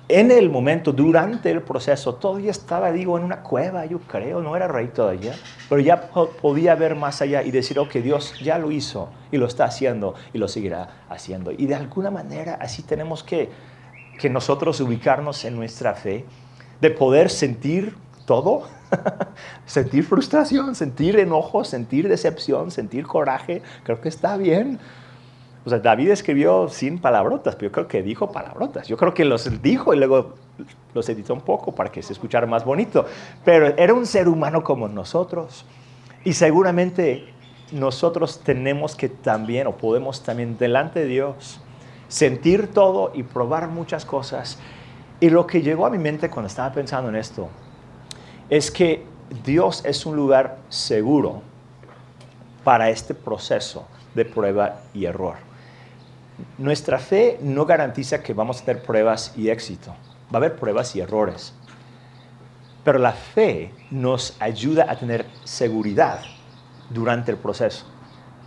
En 0.09 0.31
el 0.31 0.51
momento, 0.51 0.93
durante 0.93 1.51
el 1.51 1.63
proceso, 1.63 2.15
todavía 2.17 2.51
estaba, 2.51 2.93
digo, 2.93 3.17
en 3.17 3.25
una 3.25 3.43
cueva, 3.43 3.87
yo 3.87 4.01
creo, 4.01 4.41
no 4.41 4.57
era 4.57 4.69
rey 4.69 4.89
todavía, 4.89 5.35
pero 5.69 5.81
ya 5.81 6.11
podía 6.43 6.75
ver 6.75 6.97
más 6.97 7.23
allá 7.23 7.43
y 7.43 7.51
decir, 7.51 7.79
ok, 7.79 7.95
Dios 7.95 8.35
ya 8.41 8.59
lo 8.59 8.73
hizo 8.73 9.09
y 9.31 9.37
lo 9.37 9.47
está 9.47 9.65
haciendo 9.65 10.15
y 10.33 10.39
lo 10.39 10.49
seguirá 10.49 11.05
haciendo. 11.09 11.53
Y 11.53 11.67
de 11.67 11.77
alguna 11.77 12.11
manera 12.11 12.59
así 12.61 12.83
tenemos 12.83 13.23
que 13.23 13.51
que 14.21 14.29
nosotros 14.29 14.81
ubicarnos 14.81 15.45
en 15.47 15.57
nuestra 15.57 15.95
fe, 15.95 16.27
de 16.81 16.91
poder 16.91 17.31
sentir 17.31 17.95
todo, 18.27 18.65
sentir 19.67 20.05
frustración, 20.05 20.75
sentir 20.75 21.19
enojo, 21.19 21.65
sentir 21.65 22.07
decepción, 22.07 22.71
sentir 22.71 23.07
coraje, 23.07 23.63
creo 23.83 24.01
que 24.01 24.11
está 24.11 24.37
bien. 24.37 24.79
O 25.65 25.71
sea, 25.71 25.79
David 25.79 26.11
escribió 26.11 26.69
sin 26.69 26.99
palabrotas, 26.99 27.57
pero 27.57 27.69
yo 27.69 27.73
creo 27.73 27.89
que 27.89 28.03
dijo 28.03 28.31
palabrotas. 28.31 28.87
Yo 28.89 28.97
creo 28.97 29.15
que 29.15 29.25
los 29.25 29.63
dijo 29.63 29.95
y 29.95 29.99
luego 29.99 30.35
los 30.95 31.09
editó 31.09 31.33
un 31.33 31.41
poco 31.41 31.75
para 31.75 31.91
que 31.91 32.03
se 32.03 32.13
escuchara 32.13 32.47
más 32.47 32.65
bonito. 32.65 33.07
Pero 33.45 33.69
era 33.79 33.95
un 33.95 34.05
ser 34.05 34.29
humano 34.29 34.63
como 34.63 34.87
nosotros. 34.87 35.65
Y 36.25 36.35
seguramente 36.35 37.27
nosotros 37.73 38.41
tenemos 38.41 38.95
que 38.97 39.09
también, 39.09 39.67
o 39.67 39.77
podemos 39.77 40.23
también, 40.23 40.59
delante 40.59 41.01
de 41.01 41.07
Dios, 41.07 41.61
sentir 42.11 42.73
todo 42.73 43.13
y 43.15 43.23
probar 43.23 43.69
muchas 43.69 44.05
cosas. 44.05 44.59
Y 45.21 45.31
lo 45.31 45.47
que 45.47 45.63
llegó 45.63 45.87
a 45.87 45.91
mi 45.91 45.99
mente 45.99 46.29
cuando 46.29 46.49
estaba 46.49 46.73
pensando 46.73 47.09
en 47.09 47.17
esto 47.17 47.49
es 48.51 48.71
que 48.71 49.07
Dios 49.45 49.83
es 49.85 50.05
un 50.05 50.17
lugar 50.17 50.59
seguro 50.69 51.43
para 52.65 52.91
este 52.91 53.15
proceso 53.15 53.87
de 54.15 54.25
prueba 54.25 54.81
y 54.93 55.05
error. 55.05 55.37
Nuestra 56.59 56.99
fe 56.99 57.39
no 57.43 57.65
garantiza 57.65 58.23
que 58.23 58.35
vamos 58.35 58.61
a 58.61 58.65
tener 58.65 58.83
pruebas 58.83 59.33
y 59.37 59.49
éxito. 59.49 59.95
Va 60.35 60.35
a 60.35 60.37
haber 60.39 60.57
pruebas 60.57 60.97
y 60.97 61.01
errores. 61.01 61.55
Pero 62.83 62.99
la 62.99 63.13
fe 63.13 63.73
nos 63.91 64.37
ayuda 64.41 64.87
a 64.89 64.99
tener 64.99 65.27
seguridad 65.45 66.23
durante 66.89 67.31
el 67.31 67.37
proceso. 67.37 67.85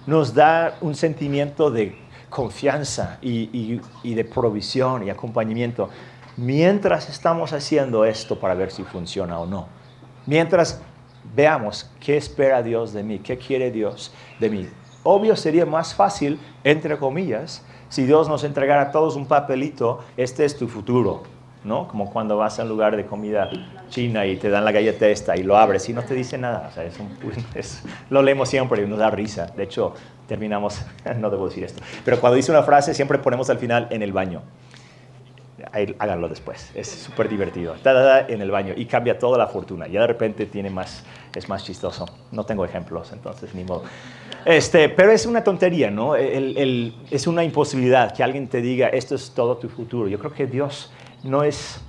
Nos 0.05 0.33
da 0.33 0.75
un 0.81 0.95
sentimiento 0.95 1.71
de 1.71 2.02
confianza 2.33 3.19
y, 3.21 3.79
de 4.03 4.25
provisión 4.25 5.05
y 5.05 5.11
acompañamiento 5.11 5.89
mientras 6.35 7.07
estamos 7.07 7.53
haciendo 7.53 8.05
esto 8.05 8.39
para 8.39 8.55
ver 8.55 8.71
si 8.71 8.83
funciona 8.83 9.39
o 9.39 9.45
no. 9.45 9.67
Mientras 10.25 10.81
veamos 11.35 11.91
qué 11.99 12.17
espera 12.17 12.63
Dios 12.63 12.91
de 12.91 13.03
mí, 13.03 13.19
qué 13.19 13.37
quiere 13.37 13.69
Dios 13.69 14.11
de 14.39 14.49
mí. 14.49 14.67
Obvio 15.03 15.35
sería 15.35 15.67
más 15.67 15.93
fácil, 15.93 16.39
entre 16.63 16.97
comillas, 16.97 17.63
si 17.89 18.03
Dios 18.03 18.27
nos 18.27 18.43
entregara 18.43 18.81
a 18.81 18.91
todos 18.91 19.15
un 19.15 19.27
papelito, 19.27 19.99
este 20.17 20.43
es 20.43 20.57
tu 20.57 20.67
futuro, 20.67 21.21
¿no? 21.63 21.87
Como 21.87 22.11
cuando 22.11 22.37
vas 22.37 22.59
a 22.59 22.63
un 22.63 22.69
lugar 22.69 22.95
de 22.95 23.05
comida 23.05 23.49
china 23.89 24.25
y 24.25 24.37
te 24.37 24.49
dan 24.49 24.65
la 24.65 24.71
galleta 24.71 25.07
esta 25.07 25.37
y 25.37 25.43
lo 25.43 25.57
abres 25.57 25.87
y 25.89 25.93
no 25.93 26.03
te 26.03 26.13
dice 26.13 26.37
nada. 26.37 26.67
O 26.69 26.73
sea, 26.73 26.83
es 27.55 27.83
lo 28.09 28.21
leemos 28.21 28.49
siempre 28.49 28.83
y 28.83 28.87
nos 28.87 28.99
da 28.99 29.09
risa. 29.09 29.47
De 29.47 29.63
hecho, 29.63 29.93
terminamos, 30.27 30.81
no 31.19 31.29
debo 31.29 31.47
decir 31.47 31.63
esto, 31.63 31.81
pero 32.03 32.19
cuando 32.19 32.35
dice 32.35 32.51
una 32.51 32.63
frase 32.63 32.93
siempre 32.93 33.17
ponemos 33.19 33.49
al 33.49 33.57
final 33.57 33.87
en 33.89 34.01
el 34.01 34.13
baño 34.13 34.41
háganlo 35.99 36.29
después. 36.29 36.71
Es 36.75 36.87
súper 36.87 37.29
divertido. 37.29 37.75
Está 37.75 38.27
en 38.27 38.41
el 38.41 38.51
baño 38.51 38.73
y 38.75 38.85
cambia 38.85 39.17
toda 39.17 39.37
la 39.37 39.47
fortuna. 39.47 39.87
Ya 39.87 40.01
de 40.01 40.07
repente 40.07 40.45
tiene 40.45 40.69
más, 40.69 41.03
es 41.35 41.49
más 41.49 41.63
chistoso. 41.63 42.05
No 42.31 42.45
tengo 42.45 42.65
ejemplos, 42.65 43.11
entonces 43.11 43.53
ni 43.55 43.63
modo. 43.63 43.83
Este, 44.45 44.89
pero 44.89 45.11
es 45.11 45.25
una 45.25 45.43
tontería, 45.43 45.89
¿no? 45.89 46.15
es 46.15 47.27
una 47.27 47.43
imposibilidad 47.43 48.13
que 48.13 48.23
alguien 48.23 48.47
te 48.47 48.61
diga, 48.61 48.89
esto 48.89 49.15
es 49.15 49.31
todo 49.31 49.57
tu 49.57 49.69
futuro. 49.69 50.07
Yo 50.07 50.19
creo 50.19 50.33
que 50.33 50.47
Dios 50.47 50.91
no 51.23 51.43
es... 51.43 51.79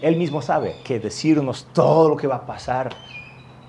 Él 0.00 0.16
mismo 0.16 0.42
sabe 0.42 0.76
que 0.84 1.00
decirnos 1.00 1.66
todo 1.72 2.08
lo 2.08 2.16
que 2.16 2.26
va 2.26 2.36
a 2.36 2.46
pasar 2.46 2.90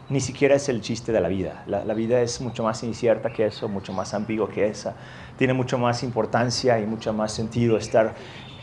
ni 0.10 0.20
siquiera 0.20 0.56
es 0.56 0.70
el 0.70 0.82
chiste 0.82 1.12
de 1.12 1.22
la 1.22 1.28
vida. 1.28 1.64
La, 1.68 1.94
vida 1.94 2.22
es 2.22 2.42
mucho 2.42 2.64
más 2.64 2.84
incierta 2.84 3.32
que 3.32 3.46
eso, 3.46 3.68
mucho 3.68 3.94
más 3.94 4.14
ambiguo 4.14 4.48
que 4.48 4.68
esa 4.68 4.96
tiene 5.40 5.54
mucho 5.54 5.78
más 5.78 6.04
importancia 6.04 6.80
y 6.82 6.86
mucho 6.86 7.14
más 7.14 7.32
sentido 7.32 7.78
estar 7.78 8.14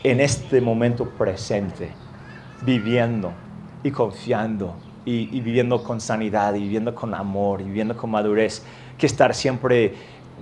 en 0.03 0.19
este 0.19 0.61
momento 0.61 1.09
presente, 1.09 1.89
viviendo 2.61 3.31
y 3.81 3.89
confiando 3.89 4.75
y, 5.03 5.41
viviendo 5.41 5.83
con 5.83 5.99
sanidad 5.99 6.53
y 6.53 6.59
viviendo 6.59 6.93
con 6.93 7.15
amor 7.15 7.61
y 7.61 7.63
viviendo 7.63 7.97
con 7.97 8.11
madurez, 8.11 8.63
que 8.95 9.07
estar 9.07 9.33
siempre 9.33 9.95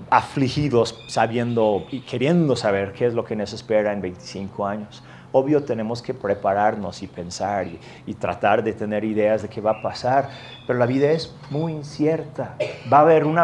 afligidos 0.10 1.04
sabiendo 1.08 1.86
y 1.91 2.02
queriendo 2.02 2.56
saber 2.56 2.94
qué 2.94 3.06
es 3.06 3.13
lo 3.13 3.26
que 3.26 3.36
nos 3.36 3.54
espera 3.54 3.94
en 3.94 4.02
25 4.02 4.65
años. 4.65 5.04
Obvio 5.32 5.63
tenemos 5.63 6.02
que 6.02 6.13
prepararnos 6.13 7.04
y 7.04 7.08
pensar 7.08 7.68
y, 8.06 8.13
tratar 8.13 8.63
de 8.63 8.72
tener 8.72 9.04
ideas 9.04 9.41
de 9.41 9.50
qué 9.50 9.60
va 9.60 9.72
a 9.72 9.82
pasar, 9.82 10.30
pero 10.65 10.80
la 10.80 10.86
vida 10.86 11.12
es 11.12 11.36
muy 11.50 11.74
incierta. 11.74 12.56
Va 12.91 13.00
a 13.00 13.02
haber 13.02 13.26
un 13.26 13.38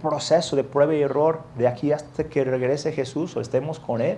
proceso 0.00 0.56
de 0.56 0.64
prueba 0.64 0.94
y 0.94 1.02
error 1.02 1.42
de 1.58 1.68
aquí 1.68 1.92
hasta 1.92 2.24
que 2.24 2.44
regrese 2.44 2.92
Jesús 2.92 3.36
o 3.36 3.42
estemos 3.42 3.78
con 3.78 4.00
Él. 4.00 4.16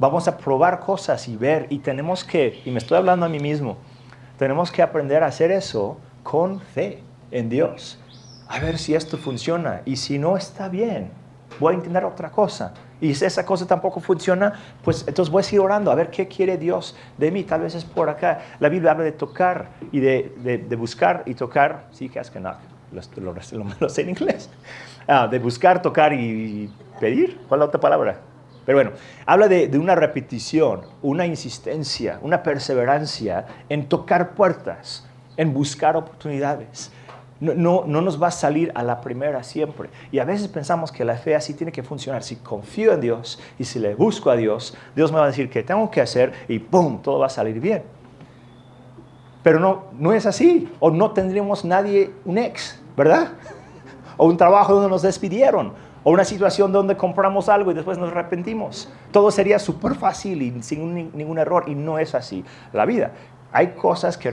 Vamos 0.00 0.26
a 0.26 0.36
probar 0.36 0.80
cosas 0.80 1.28
y 1.28 1.36
ver 1.36 1.68
y 1.70 1.78
tenemos 1.78 2.24
que, 2.24 2.60
y 2.64 2.70
me 2.72 2.78
estoy 2.78 2.98
hablando 2.98 3.26
a 3.26 3.28
mí 3.28 3.38
mismo, 3.38 3.76
tenemos 4.36 4.72
que 4.72 4.82
aprender 4.82 5.22
a 5.22 5.26
hacer 5.26 5.52
eso 5.52 5.98
con 6.24 6.60
fe 6.60 7.00
en 7.30 7.48
Dios. 7.48 8.00
A 8.48 8.58
ver 8.58 8.78
si 8.78 8.94
esto 8.94 9.16
funciona 9.16 9.82
y 9.84 9.96
si 9.96 10.18
no 10.18 10.36
está 10.36 10.68
bien, 10.68 11.10
voy 11.58 11.74
a 11.74 11.76
intentar 11.76 12.04
otra 12.04 12.30
cosa 12.30 12.74
y 13.00 13.14
si 13.14 13.24
esa 13.24 13.44
cosa 13.44 13.66
tampoco 13.66 14.00
funciona, 14.00 14.52
pues 14.82 15.04
entonces 15.06 15.30
voy 15.30 15.40
a 15.40 15.42
seguir 15.42 15.60
orando 15.60 15.90
a 15.90 15.94
ver 15.94 16.10
qué 16.10 16.26
quiere 16.26 16.56
Dios 16.56 16.96
de 17.18 17.30
mí. 17.30 17.42
Tal 17.42 17.60
vez 17.60 17.74
es 17.74 17.84
por 17.84 18.08
acá. 18.08 18.40
La 18.60 18.70
Biblia 18.70 18.92
habla 18.92 19.04
de 19.04 19.12
tocar 19.12 19.68
y 19.92 20.00
de, 20.00 20.76
buscar 20.78 21.22
y 21.26 21.34
tocar. 21.34 21.88
Sí, 21.90 22.08
que 22.08 22.18
es 22.18 22.30
que 22.30 22.40
no, 22.40 22.54
lo, 22.92 23.34
lo, 23.80 23.88
sé 23.88 24.02
en 24.02 24.08
inglés. 24.08 24.48
Ah, 25.06 25.26
de 25.26 25.38
buscar, 25.38 25.82
tocar 25.82 26.14
y 26.14 26.72
pedir. 26.98 27.38
¿Cuál 27.48 27.58
es 27.58 27.60
la 27.60 27.64
otra 27.66 27.80
palabra? 27.80 28.20
Pero 28.64 28.78
bueno, 28.78 28.92
habla 29.26 29.48
de, 29.48 29.68
de, 29.68 29.78
una 29.78 29.94
repetición, 29.94 30.86
una 31.02 31.26
insistencia, 31.26 32.18
una 32.22 32.42
perseverancia 32.42 33.44
en 33.68 33.86
tocar 33.86 34.30
puertas, 34.34 35.06
en 35.36 35.52
buscar 35.52 35.94
oportunidades. 35.94 36.90
No, 37.44 37.84
no, 37.86 38.00
nos 38.00 38.22
va 38.22 38.28
a 38.28 38.30
salir 38.30 38.72
a 38.74 38.82
la 38.82 39.00
primera 39.02 39.42
siempre. 39.42 39.90
Y 40.10 40.18
a 40.18 40.24
veces 40.24 40.48
pensamos 40.48 40.90
que 40.90 41.04
la 41.04 41.16
fe 41.16 41.34
así 41.34 41.52
tiene 41.52 41.72
que 41.72 41.82
funcionar. 41.82 42.22
Si 42.22 42.36
confío 42.36 42.92
en 42.92 43.00
Dios 43.00 43.38
y 43.58 43.64
si 43.64 43.78
le 43.78 43.94
busco 43.94 44.30
a 44.30 44.36
Dios, 44.36 44.74
Dios 44.96 45.12
me 45.12 45.18
va 45.18 45.24
a 45.24 45.28
decir 45.28 45.50
qué 45.50 45.62
tengo 45.62 45.90
que 45.90 46.00
hacer 46.00 46.32
y 46.48 46.58
¡pum! 46.58 47.02
Todo 47.02 47.18
va 47.18 47.26
a 47.26 47.30
salir 47.30 47.60
bien. 47.60 47.82
Pero 49.42 49.60
no, 49.60 49.84
no 49.98 50.14
es 50.14 50.24
así. 50.24 50.72
O 50.80 50.90
no 50.90 51.10
tendríamos 51.10 51.64
nadie, 51.66 52.10
un 52.24 52.38
ex, 52.38 52.80
¿verdad? 52.96 53.32
O 54.16 54.26
un 54.26 54.36
trabajo 54.36 54.74
donde 54.74 54.88
nos 54.88 55.02
despidieron. 55.02 55.72
O 56.04 56.12
una 56.12 56.24
situación 56.24 56.70
donde 56.70 56.96
compramos 56.96 57.48
algo 57.48 57.72
y 57.72 57.74
después 57.74 57.98
nos 57.98 58.12
arrepentimos. 58.12 58.88
Todo 59.10 59.32
sería 59.32 59.58
súper 59.58 59.96
fácil 59.96 60.40
y 60.40 60.62
sin 60.62 60.94
ningún 60.94 61.38
error. 61.38 61.64
Y 61.66 61.74
no 61.74 61.98
es 61.98 62.14
así 62.14 62.44
la 62.72 62.86
vida 62.86 63.10
hay 63.56 63.68
cosas 63.68 64.18
que, 64.18 64.32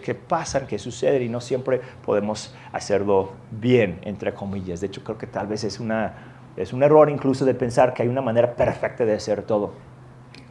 que, 0.00 0.14
pasan, 0.14 0.64
que 0.68 0.78
suceden 0.78 1.22
y 1.22 1.28
no 1.28 1.40
siempre 1.40 1.80
podemos 2.06 2.54
hacerlo 2.72 3.32
bien, 3.50 3.98
entre 4.02 4.32
comillas. 4.32 4.80
De 4.80 4.86
hecho, 4.86 5.02
creo 5.02 5.18
que 5.18 5.26
tal 5.26 5.48
vez 5.48 5.64
es, 5.64 5.80
una, 5.80 6.14
es 6.56 6.72
un 6.72 6.84
error 6.84 7.10
incluso 7.10 7.44
de 7.44 7.52
pensar 7.52 7.92
que 7.92 8.04
hay 8.04 8.08
una 8.08 8.22
manera 8.22 8.54
perfecta 8.54 9.04
de 9.04 9.14
hacer 9.14 9.42
todo. 9.42 9.72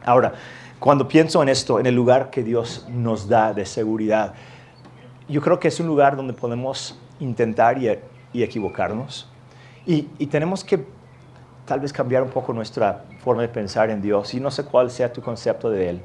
Ahora, 0.04 0.34
cuando 0.78 1.08
pienso 1.08 1.42
en 1.42 1.48
esto, 1.48 1.80
en 1.80 1.86
el 1.86 1.94
lugar 1.94 2.28
que 2.28 2.42
Dios 2.42 2.86
nos 2.90 3.26
da 3.26 3.54
de 3.54 3.64
seguridad, 3.64 4.34
yo 5.26 5.40
creo 5.40 5.58
que 5.58 5.68
es 5.68 5.80
un 5.80 5.86
lugar 5.86 6.14
donde 6.14 6.34
podemos 6.34 7.00
intentar 7.20 7.82
y, 7.82 7.88
y 8.34 8.42
equivocarnos. 8.42 9.30
Y, 9.86 10.10
y 10.18 10.26
tenemos 10.26 10.62
que 10.62 10.84
tal 11.64 11.80
vez 11.80 11.90
cambiar 11.90 12.22
un 12.22 12.28
poco 12.28 12.52
nuestra 12.52 13.02
forma 13.20 13.40
de 13.40 13.48
pensar 13.48 13.88
en 13.88 14.02
Dios. 14.02 14.34
Y 14.34 14.40
no 14.40 14.50
sé 14.50 14.66
cuál 14.66 14.90
sea 14.90 15.10
tu 15.10 15.22
concepto 15.22 15.70
de 15.70 15.88
Él. 15.88 16.02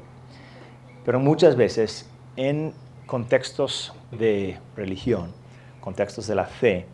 Pero 1.06 1.20
muchas 1.20 1.54
veces 1.54 2.10
en 2.34 2.74
contextos 3.06 3.94
de 4.10 4.58
religión, 4.74 5.30
contextos 5.80 6.26
de 6.26 6.34
la 6.34 6.46
fe, 6.46 6.86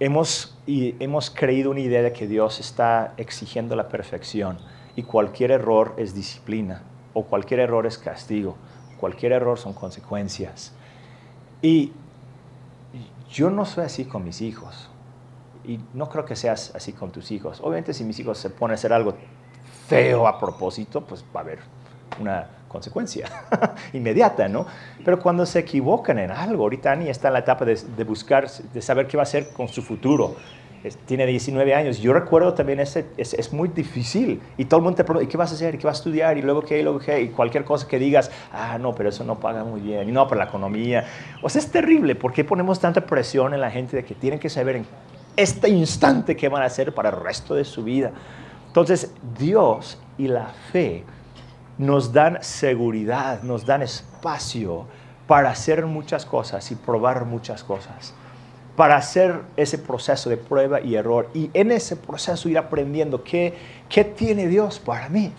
hemos, 0.00 0.58
y 0.66 0.96
hemos 0.98 1.30
creído 1.30 1.70
una 1.70 1.78
idea 1.78 2.02
de 2.02 2.12
que 2.12 2.26
Dios 2.26 2.58
está 2.58 3.14
exigiendo 3.16 3.76
la 3.76 3.88
perfección 3.88 4.58
y 4.96 5.04
cualquier 5.04 5.52
error 5.52 5.94
es 5.98 6.16
disciplina 6.16 6.82
o 7.14 7.22
cualquier 7.22 7.60
error 7.60 7.86
es 7.86 7.96
castigo, 7.96 8.56
cualquier 8.98 9.30
error 9.30 9.56
son 9.56 9.72
consecuencias. 9.72 10.72
Y 11.62 11.92
yo 13.30 13.50
no 13.50 13.64
soy 13.66 13.84
así 13.84 14.04
con 14.04 14.24
mis 14.24 14.40
hijos 14.40 14.90
y 15.64 15.78
no 15.94 16.08
creo 16.08 16.24
que 16.24 16.34
seas 16.34 16.72
así 16.74 16.92
con 16.92 17.12
tus 17.12 17.30
hijos. 17.30 17.60
Obviamente 17.60 17.94
si 17.94 18.02
mis 18.02 18.18
hijos 18.18 18.38
se 18.38 18.50
ponen 18.50 18.72
a 18.72 18.74
hacer 18.74 18.92
algo 18.92 19.14
feo 19.86 20.26
a 20.26 20.40
propósito, 20.40 21.02
pues 21.02 21.24
va 21.32 21.38
a 21.38 21.42
haber 21.44 21.60
una 22.18 22.48
consecuencia 22.72 23.28
inmediata, 23.92 24.48
¿no? 24.48 24.66
Pero 25.04 25.20
cuando 25.20 25.46
se 25.46 25.60
equivocan 25.60 26.18
en 26.18 26.30
algo, 26.30 26.64
ahorita 26.64 26.90
Ani 26.92 27.08
está 27.08 27.28
en 27.28 27.34
la 27.34 27.40
etapa 27.40 27.64
de, 27.64 28.04
buscar, 28.04 28.50
de 28.50 28.82
saber 28.82 29.06
qué 29.06 29.16
va 29.16 29.22
a 29.22 29.24
hacer 29.24 29.50
con 29.52 29.68
su 29.68 29.82
futuro. 29.82 30.34
tiene 31.06 31.26
19 31.26 31.74
años. 31.74 31.98
Yo 31.98 32.12
recuerdo 32.12 32.54
también, 32.54 32.80
ese, 32.80 33.06
es, 33.16 33.34
es, 33.34 33.52
muy 33.52 33.68
difícil. 33.68 34.40
Y 34.56 34.64
todo 34.64 34.78
el 34.78 34.84
mundo 34.84 34.96
te 34.96 35.04
pregunta, 35.04 35.24
¿y 35.24 35.28
qué 35.28 35.36
vas 35.36 35.52
a 35.52 35.54
hacer? 35.54 35.74
¿Y 35.74 35.78
qué 35.78 35.86
vas 35.86 35.98
a 35.98 36.00
estudiar? 36.00 36.36
¿Y 36.38 36.42
luego 36.42 36.62
qué? 36.62 36.80
¿Y 36.80 36.82
luego 36.82 36.98
qué? 36.98 37.20
Y 37.20 37.28
cualquier 37.28 37.64
cosa 37.64 37.86
que 37.86 37.98
digas, 37.98 38.30
ah, 38.52 38.78
no, 38.78 38.94
pero 38.94 39.10
eso 39.10 39.22
no 39.22 39.38
paga 39.38 39.62
muy 39.62 39.80
bien. 39.80 40.08
Y 40.08 40.12
no, 40.12 40.26
por 40.26 40.38
la 40.38 40.44
economía. 40.44 41.04
O 41.42 41.48
sea, 41.48 41.60
es 41.60 41.70
terrible. 41.70 42.14
¿Por 42.14 42.32
qué 42.32 42.42
ponemos 42.42 42.80
tanta 42.80 43.02
presión 43.02 43.54
en 43.54 43.60
la 43.60 43.70
gente 43.70 43.96
de 43.96 44.04
que 44.04 44.14
tienen 44.14 44.40
que 44.40 44.48
saber 44.48 44.76
en 44.76 44.86
este 45.36 45.68
instante 45.68 46.36
qué 46.36 46.48
van 46.48 46.62
a 46.62 46.66
hacer 46.66 46.94
para 46.94 47.10
el 47.10 47.16
resto 47.16 47.54
de 47.54 47.64
su 47.64 47.84
vida? 47.84 48.12
Entonces, 48.66 49.12
Dios 49.38 49.98
y 50.16 50.28
la 50.28 50.46
fe 50.72 51.04
nos 51.82 52.12
dan 52.12 52.38
seguridad, 52.42 53.42
nos 53.42 53.66
dan 53.66 53.82
espacio 53.82 54.86
para 55.26 55.50
hacer 55.50 55.84
muchas 55.84 56.24
cosas 56.24 56.70
y 56.70 56.76
probar 56.76 57.24
muchas 57.24 57.64
cosas, 57.64 58.14
para 58.76 58.96
hacer 58.96 59.40
ese 59.56 59.78
proceso 59.78 60.30
de 60.30 60.36
prueba 60.36 60.80
y 60.80 60.94
error 60.94 61.28
y 61.34 61.50
en 61.54 61.72
ese 61.72 61.96
proceso 61.96 62.48
ir 62.48 62.56
aprendiendo 62.56 63.24
qué, 63.24 63.54
qué 63.88 64.04
tiene 64.04 64.46
Dios 64.46 64.78
para 64.78 65.08
mí, 65.08 65.32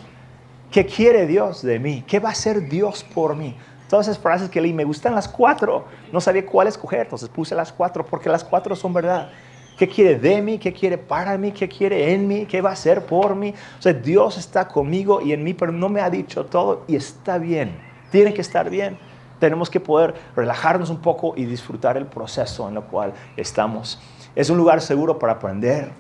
qué 0.69 0.85
quiere 0.85 1.27
Dios 1.27 1.61
de 1.61 1.79
mí, 1.79 2.03
qué 2.05 2.19
va 2.19 2.29
a 2.29 2.31
hacer 2.33 2.67
Dios 2.67 3.05
por 3.05 3.35
mí. 3.37 3.55
Todas 3.89 4.07
esas 4.07 4.19
frases 4.19 4.49
que 4.49 4.59
leí, 4.59 4.73
me 4.73 4.83
gustan 4.83 5.15
las 5.15 5.29
cuatro, 5.29 5.85
no 6.11 6.19
sabía 6.19 6.45
cuál 6.45 6.67
escoger, 6.67 7.01
entonces 7.01 7.29
puse 7.29 7.55
las 7.55 7.71
cuatro 7.71 8.05
porque 8.05 8.27
las 8.27 8.43
cuatro 8.43 8.75
son 8.75 8.91
verdad. 8.91 9.29
¿Qué 9.77 9.87
quiere 9.87 10.19
de 10.19 10.41
mí? 10.41 10.59
¿Qué 10.59 10.71
quiere 10.71 10.97
para 10.97 11.37
mí? 11.37 11.51
¿Qué 11.51 11.67
quiere 11.67 12.13
en 12.13 12.27
mí? 12.27 12.45
¿Qué 12.45 12.61
va 12.61 12.69
a 12.69 12.73
hacer 12.73 13.05
por 13.05 13.35
mí? 13.35 13.53
O 13.79 13.81
sea, 13.81 13.93
Dios 13.93 14.37
está 14.37 14.67
conmigo 14.67 15.21
y 15.21 15.33
en 15.33 15.43
mí, 15.43 15.53
pero 15.53 15.71
no 15.71 15.89
me 15.89 16.01
ha 16.01 16.09
dicho 16.09 16.45
todo 16.45 16.83
y 16.87 16.95
está 16.95 17.37
bien. 17.37 17.75
Tiene 18.11 18.33
que 18.33 18.41
estar 18.41 18.69
bien. 18.69 18.97
Tenemos 19.39 19.69
que 19.69 19.79
poder 19.79 20.13
relajarnos 20.35 20.89
un 20.89 21.01
poco 21.01 21.33
y 21.35 21.45
disfrutar 21.45 21.97
el 21.97 22.05
proceso 22.05 22.69
en 22.69 22.77
el 22.77 22.83
cual 22.83 23.13
estamos. 23.35 23.99
Es 24.35 24.49
un 24.49 24.57
lugar 24.57 24.79
seguro 24.81 25.17
para 25.17 25.33
aprender. 25.33 25.91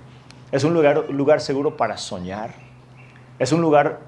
Es 0.51 0.63
un 0.63 0.73
lugar, 0.73 1.09
lugar 1.09 1.41
seguro 1.41 1.75
para 1.75 1.97
soñar. 1.97 2.51
Es 3.39 3.51
un 3.51 3.61
lugar 3.61 4.01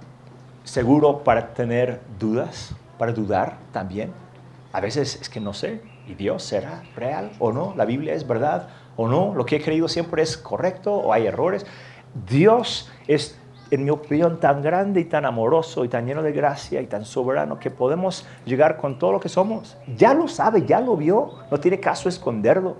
seguro 0.63 1.23
para 1.23 1.53
tener 1.53 2.01
dudas, 2.19 2.75
para 2.99 3.11
dudar 3.11 3.57
también. 3.71 4.13
A 4.71 4.79
veces 4.79 5.17
es 5.19 5.29
que 5.29 5.39
no 5.39 5.53
sé, 5.53 5.81
¿y 6.07 6.13
Dios 6.13 6.43
será 6.43 6.83
real 6.95 7.31
o 7.39 7.51
no? 7.51 7.73
¿La 7.75 7.85
Biblia 7.85 8.13
es 8.13 8.27
verdad 8.27 8.67
o 8.97 9.07
no, 9.07 9.33
lo 9.35 9.45
que 9.45 9.57
he 9.57 9.61
creído 9.61 9.87
siempre 9.87 10.21
es 10.21 10.37
correcto 10.37 10.93
o 10.93 11.11
hay 11.11 11.27
errores. 11.27 11.65
Dios 12.27 12.89
es, 13.07 13.37
en 13.71 13.83
mi 13.83 13.89
opinión, 13.89 14.39
tan 14.39 14.61
grande 14.61 15.01
y 15.01 15.05
tan 15.05 15.25
amoroso 15.25 15.83
y 15.83 15.89
tan 15.89 16.05
lleno 16.05 16.23
de 16.23 16.31
gracia 16.31 16.81
y 16.81 16.87
tan 16.87 17.05
soberano 17.05 17.59
que 17.59 17.69
podemos 17.69 18.25
llegar 18.45 18.77
con 18.77 18.97
todo 18.97 19.11
lo 19.11 19.19
que 19.19 19.29
somos. 19.29 19.77
Ya 19.97 20.13
lo 20.13 20.27
sabe, 20.27 20.65
ya 20.65 20.79
lo 20.79 20.95
vio, 20.95 21.31
no 21.51 21.59
tiene 21.59 21.79
caso 21.79 22.07
esconderlo. 22.07 22.77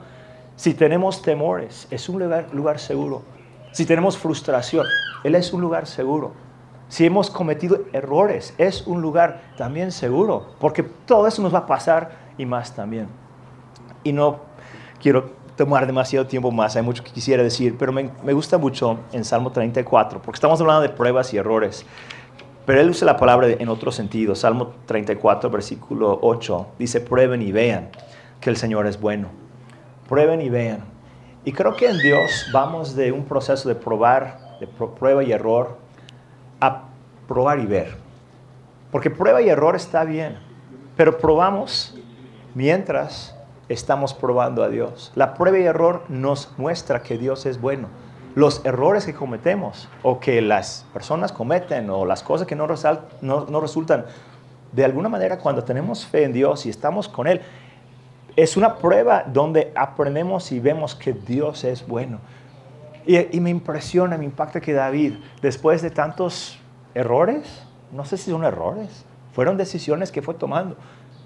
Si 0.56 0.74
tenemos 0.74 1.22
temores, 1.22 1.88
es 1.92 2.08
un 2.08 2.20
lugar, 2.20 2.48
lugar 2.54 2.80
seguro. 2.80 3.24
Si 3.74 3.86
tenemos 3.86 4.18
frustración, 4.18 4.86
Él 5.26 5.36
es 5.36 5.52
un 5.52 5.60
lugar 5.60 5.86
seguro. 5.86 6.32
Si 6.88 7.06
hemos 7.06 7.30
cometido 7.30 7.80
errores, 7.92 8.54
es 8.58 8.88
un 8.88 9.02
lugar 9.02 9.42
también 9.58 9.92
seguro, 9.92 10.46
porque 10.60 10.84
todo 10.84 11.28
eso 11.28 11.42
nos 11.42 11.54
va 11.54 11.60
a 11.60 11.66
pasar 11.66 12.12
y 12.38 12.46
más 12.46 12.74
también. 12.74 13.08
Y 14.04 14.14
no 14.14 14.40
quiero 15.02 15.35
tomar 15.56 15.88
demasiado 15.88 16.28
tiempo 16.28 16.52
más, 16.52 16.76
hay 16.76 16.82
mucho 16.82 17.04
que 17.04 17.12
quisiera 17.12 17.42
decir, 17.42 17.76
pero 17.78 17.92
me, 17.92 18.10
me, 18.24 18.34
gusta 18.34 18.58
mucho 18.58 19.00
en 19.12 19.24
Salmo 19.24 19.52
34, 19.52 20.22
porque 20.22 20.38
estamos 20.38 20.60
hablando 20.60 20.82
de 20.82 20.90
pruebas 20.90 21.34
y 21.34 21.38
errores, 21.38 21.86
pero 22.66 22.82
él 22.82 22.90
usa 22.90 23.06
la 23.06 23.18
palabra 23.18 23.48
en 23.48 23.70
otro 23.70 23.92
sentido. 23.92 24.34
Salmo 24.34 24.74
34, 24.88 25.50
versículo 25.50 26.18
8, 26.22 26.68
dice, 26.80 27.00
prueben 27.00 27.42
y 27.42 27.52
vean 27.52 27.90
que 28.42 28.50
el 28.50 28.58
Señor 28.58 28.88
es 28.88 29.00
bueno. 29.00 29.30
Prueben 30.10 30.42
y 30.42 30.50
vean. 30.50 30.84
Y 31.44 31.52
creo 31.52 31.76
que 31.76 31.88
en 31.88 32.00
Dios 32.00 32.48
vamos 32.52 32.96
de 32.96 33.12
un 33.12 33.26
proceso 33.26 33.70
de 33.70 33.76
probar, 33.76 34.58
de 34.60 34.66
prueba 34.68 35.24
y 35.24 35.32
error, 35.32 35.78
a 36.60 36.86
probar 37.28 37.60
y 37.60 37.68
ver. 37.68 37.96
Porque 38.92 39.12
prueba 39.12 39.42
y 39.44 39.50
error 39.50 39.76
está 39.76 40.04
bien, 40.04 40.40
pero 40.98 41.20
probamos 41.20 41.96
mientras 42.56 43.35
estamos 43.70 44.14
probando 44.14 44.64
a 44.64 44.70
Dios. 44.70 45.12
La 45.16 45.34
prueba 45.34 45.58
y 45.58 45.64
error 45.64 46.04
nos 46.10 46.52
muestra 46.58 47.02
que 47.02 47.18
Dios 47.18 47.46
es 47.46 47.60
bueno. 47.60 47.88
Los 48.36 48.66
errores 48.66 49.06
que 49.06 49.14
cometemos 49.14 49.88
o 50.04 50.20
que 50.20 50.42
las 50.42 50.86
personas 50.94 51.32
cometen 51.32 51.90
o 51.90 52.06
las 52.06 52.22
cosas 52.22 52.46
que 52.46 52.56
no, 52.56 52.68
no, 53.22 53.60
resultan, 53.62 54.06
de 54.72 54.84
alguna 54.84 55.08
manera 55.08 55.38
cuando 55.38 55.64
tenemos 55.64 56.06
fe 56.06 56.24
en 56.24 56.34
Dios 56.34 56.66
y 56.66 56.70
estamos 56.70 57.08
con 57.08 57.28
Él, 57.28 57.42
es 58.36 58.58
una 58.58 58.76
prueba 58.76 59.24
donde 59.26 59.72
aprendemos 59.76 60.52
y 60.52 60.60
vemos 60.60 60.94
que 60.96 61.14
Dios 61.14 61.64
es 61.64 61.88
bueno. 61.88 62.20
Y, 63.06 63.38
y, 63.38 63.40
me 63.40 63.52
impresiona, 63.52 64.18
me 64.18 64.26
impacta 64.26 64.60
que 64.60 64.74
David, 64.74 65.14
después 65.42 65.82
de 65.82 65.92
tantos 65.92 66.60
errores, 66.94 67.64
no 67.92 68.04
sé 68.04 68.18
si 68.18 68.32
son 68.32 68.44
errores, 68.44 69.06
fueron 69.32 69.58
decisiones 69.58 70.12
que 70.12 70.22
fue 70.22 70.34
tomando, 70.34 70.76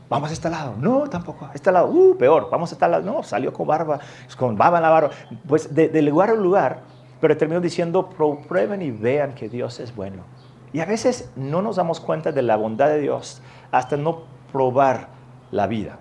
vamos 0.10 0.32
a 0.32 0.34
este 0.34 0.49
lado, 0.49 0.76
no, 0.78 1.07
tampoco, 1.07 1.45
a 1.45 1.51
este 1.53 1.72
lado, 1.72 1.88
uh, 1.88 2.18
peor, 2.18 2.49
vamos 2.49 2.72
a 2.72 2.76
este 2.76 2.88
lado, 2.88 3.03
no, 3.03 3.24
salió 3.24 3.53
con 3.53 3.68
barba, 3.68 3.99
con 4.38 4.57
barba 4.57 4.78
en 4.78 4.84
la 4.84 4.89
barba, 4.89 5.10
pues 5.47 5.74
de, 5.74 6.01
lugar 6.01 6.32
a 6.32 6.34
lugar, 6.34 6.82
pero 7.22 7.38
terminó 7.38 7.62
diciendo, 7.62 8.10
prueben 8.10 8.82
y 8.82 8.91
vean 8.91 9.36
que 9.36 9.47
Dios 9.49 9.80
es 9.80 9.95
bueno. 9.95 10.24
Y 10.74 10.82
a 10.82 10.86
veces 10.86 11.32
no 11.36 11.62
nos 11.62 11.76
damos 11.76 11.99
cuenta 11.99 12.32
de 12.32 12.41
la 12.41 12.55
bondad 12.55 12.88
de 12.88 12.99
Dios 12.99 13.41
hasta 13.72 13.97
no 13.97 14.24
probar 14.51 15.10
la 15.51 15.68
vida. 15.68 15.97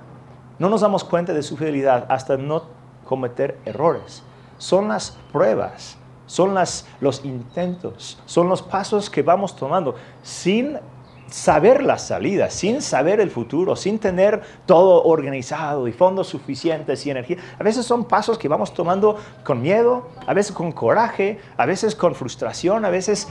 No 0.58 0.68
nos 0.68 0.80
damos 0.80 1.04
cuenta 1.04 1.32
de 1.32 1.42
su 1.42 1.56
fidelidad 1.56 2.06
hasta 2.08 2.36
no 2.36 2.64
cometer 3.04 3.58
errores. 3.64 4.22
Son 4.58 4.88
las 4.88 5.16
pruebas, 5.32 5.96
son 6.26 6.54
las, 6.54 6.86
los 7.00 7.24
intentos, 7.24 8.20
son 8.26 8.48
los 8.48 8.60
pasos 8.62 9.08
que 9.08 9.22
vamos 9.22 9.56
tomando 9.56 9.94
sin 10.22 10.78
saber 11.30 11.82
la 11.82 11.98
salida, 11.98 12.50
sin 12.50 12.80
saber 12.80 13.20
el 13.20 13.30
futuro, 13.30 13.76
sin 13.76 13.98
tener 13.98 14.42
todo 14.66 15.04
organizado 15.04 15.86
y 15.86 15.92
fondos 15.92 16.28
suficientes 16.28 17.04
y 17.06 17.10
energía. 17.10 17.36
A 17.58 17.62
veces 17.62 17.84
son 17.84 18.04
pasos 18.04 18.38
que 18.38 18.48
vamos 18.48 18.72
tomando 18.72 19.16
con 19.44 19.60
miedo, 19.60 20.08
a 20.26 20.34
veces 20.34 20.52
con 20.52 20.72
coraje, 20.72 21.38
a 21.56 21.66
veces 21.66 21.94
con 21.94 22.14
frustración, 22.14 22.84
a 22.84 22.90
veces 22.90 23.28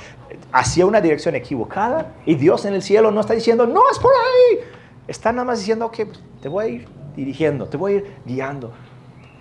hacia 0.52 0.86
una 0.86 1.02
dirección 1.02 1.36
equivocada. 1.36 2.14
Y 2.26 2.36
Dios 2.36 2.66
en 2.66 2.74
el 2.74 2.82
cielo 2.82 3.12
no 3.12 3.22
está 3.22 3.34
diciendo, 3.34 3.66
no 3.66 3.82
es 3.92 4.00
por 4.00 4.12
ahí. 4.12 4.60
Está 5.08 5.32
nada 5.32 5.46
más 5.46 5.60
diciendo 5.60 5.90
que 5.90 6.08
te 6.42 6.50
voy 6.50 6.66
a 6.66 6.68
ir 6.68 6.88
dirigiendo, 7.16 7.68
te 7.68 7.78
voy 7.78 7.94
a 7.94 7.96
ir 7.98 8.16
guiando. 8.26 8.72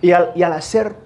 Y 0.00 0.12
al, 0.12 0.32
y 0.34 0.42
al 0.42 0.52
hacer 0.52 0.96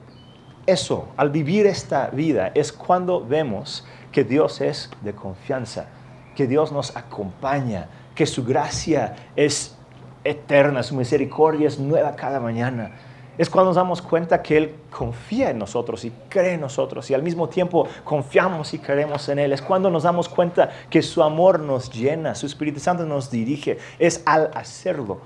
eso, 0.67 1.09
al 1.17 1.31
vivir 1.31 1.67
esta 1.67 2.11
vida, 2.11 2.53
es 2.55 2.73
cuando 2.73 3.25
vemos 3.25 3.87
que 4.13 4.25
Dios 4.25 4.61
es 4.61 4.91
de 5.01 5.15
confianza 5.15 5.87
que 6.35 6.47
Dios 6.47 6.73
nos 6.73 6.97
acompaña, 6.97 7.89
que 8.15 8.27
su 8.27 8.45
gracia 8.45 9.17
es 9.37 9.77
eterna, 10.25 10.83
su 10.83 10.95
misericordia 10.95 11.69
es 11.69 11.79
nueva 11.79 12.17
cada 12.17 12.41
mañana. 12.41 12.93
Es 13.39 13.49
cuando 13.49 13.71
nos 13.71 13.77
damos 13.77 14.03
cuenta 14.03 14.43
que 14.43 14.57
Él 14.57 14.75
confía 14.91 15.51
en 15.51 15.59
nosotros 15.59 16.05
y 16.05 16.13
cree 16.29 16.55
en 16.55 16.61
nosotros 16.61 17.11
y 17.11 17.15
al 17.15 17.23
mismo 17.23 17.49
tiempo 17.49 17.89
confiamos 18.05 18.75
y 18.75 18.79
creemos 18.79 19.29
en 19.31 19.39
Él. 19.39 19.53
Es 19.53 19.63
cuando 19.63 19.89
nos 19.89 20.03
damos 20.03 20.29
cuenta 20.29 20.69
que 20.91 21.01
su 21.01 21.23
amor 21.23 21.59
nos 21.61 21.91
llena, 21.91 22.35
su 22.35 22.45
Espíritu 22.45 22.81
Santo 22.81 23.07
nos 23.07 23.31
dirige. 23.31 23.79
Es 23.99 24.23
al 24.27 24.51
hacerlo. 24.55 25.23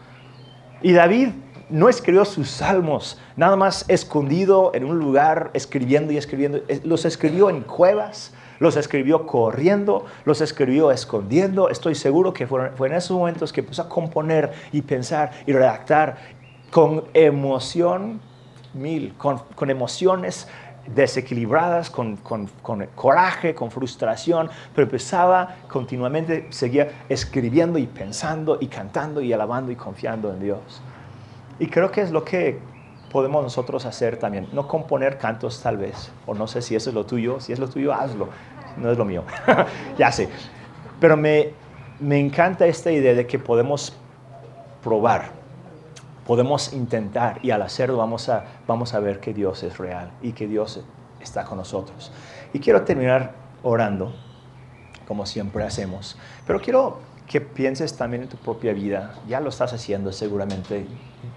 Y 0.80 0.92
David 0.92 1.30
no 1.70 1.88
escribió 1.88 2.24
sus 2.24 2.48
salmos 2.48 3.18
nada 3.36 3.56
más 3.56 3.84
escondido 3.88 4.70
en 4.74 4.84
un 4.84 4.98
lugar, 4.98 5.50
escribiendo 5.54 6.12
y 6.12 6.16
escribiendo. 6.16 6.60
Los 6.84 7.04
escribió 7.04 7.50
en 7.50 7.62
cuevas, 7.62 8.32
los 8.58 8.76
escribió 8.76 9.26
corriendo, 9.26 10.04
los 10.24 10.40
escribió 10.40 10.90
escondiendo. 10.90 11.68
Estoy 11.68 11.94
seguro 11.94 12.32
que 12.32 12.46
fue, 12.46 12.70
en 12.86 12.92
esos 12.94 13.16
momentos 13.16 13.52
que 13.52 13.62
puso 13.62 13.82
a 13.82 13.88
componer 13.88 14.52
y 14.72 14.82
pensar 14.82 15.30
y 15.46 15.52
redactar 15.52 16.16
con 16.70 17.04
emoción 17.14 18.20
mil, 18.74 19.14
con, 19.16 19.70
emociones 19.70 20.48
desequilibradas, 20.86 21.88
con, 21.88 22.18
coraje, 22.94 23.54
con 23.54 23.70
frustración, 23.70 24.50
pero 24.74 24.84
empezaba 24.84 25.56
continuamente, 25.68 26.46
seguía 26.50 27.04
escribiendo 27.08 27.78
y 27.78 27.86
pensando 27.86 28.58
y 28.60 28.66
cantando 28.66 29.22
y 29.22 29.32
alabando 29.32 29.72
y 29.72 29.76
confiando 29.76 30.30
en 30.32 30.40
Dios. 30.40 30.82
Y 31.58 31.68
creo 31.68 31.90
que 31.90 32.02
es 32.02 32.10
lo 32.10 32.24
que 32.24 32.58
podemos 33.14 33.44
nosotros 33.44 33.86
hacer 33.86 34.16
también. 34.16 34.48
No 34.52 34.66
componer 34.66 35.18
cantos 35.18 35.60
tal 35.62 35.76
vez, 35.76 36.10
o 36.26 36.34
no 36.34 36.48
sé 36.48 36.60
si 36.60 36.74
eso 36.74 36.90
es 36.90 36.94
lo 36.94 37.06
tuyo, 37.06 37.38
si 37.38 37.52
es 37.52 37.60
lo 37.60 37.68
tuyo, 37.68 37.94
hazlo. 37.94 38.28
No 38.76 38.90
es 38.90 38.98
lo 38.98 39.04
mío, 39.04 39.22
ya 39.96 40.10
sé. 40.10 40.28
Pero 40.98 41.16
me, 41.16 41.50
me 42.00 42.18
encanta 42.18 42.66
esta 42.66 42.90
idea 42.90 43.14
de 43.14 43.24
que 43.24 43.38
podemos 43.38 43.94
probar, 44.82 45.30
podemos 46.26 46.72
intentar 46.72 47.38
y 47.40 47.52
al 47.52 47.62
hacerlo 47.62 47.98
vamos 47.98 48.28
a, 48.28 48.46
vamos 48.66 48.94
a 48.94 48.98
ver 48.98 49.20
que 49.20 49.32
Dios 49.32 49.62
es 49.62 49.78
real 49.78 50.10
y 50.20 50.32
que 50.32 50.48
Dios 50.48 50.80
está 51.20 51.44
con 51.44 51.58
nosotros. 51.58 52.10
Y 52.52 52.58
quiero 52.58 52.82
terminar 52.82 53.30
orando, 53.62 54.12
como 55.06 55.24
siempre 55.24 55.62
hacemos, 55.62 56.18
pero 56.48 56.60
quiero 56.60 56.98
que 57.28 57.40
pienses 57.40 57.96
también 57.96 58.24
en 58.24 58.28
tu 58.28 58.38
propia 58.38 58.72
vida. 58.72 59.14
Ya 59.28 59.38
lo 59.38 59.50
estás 59.50 59.72
haciendo 59.72 60.10
seguramente. 60.10 60.84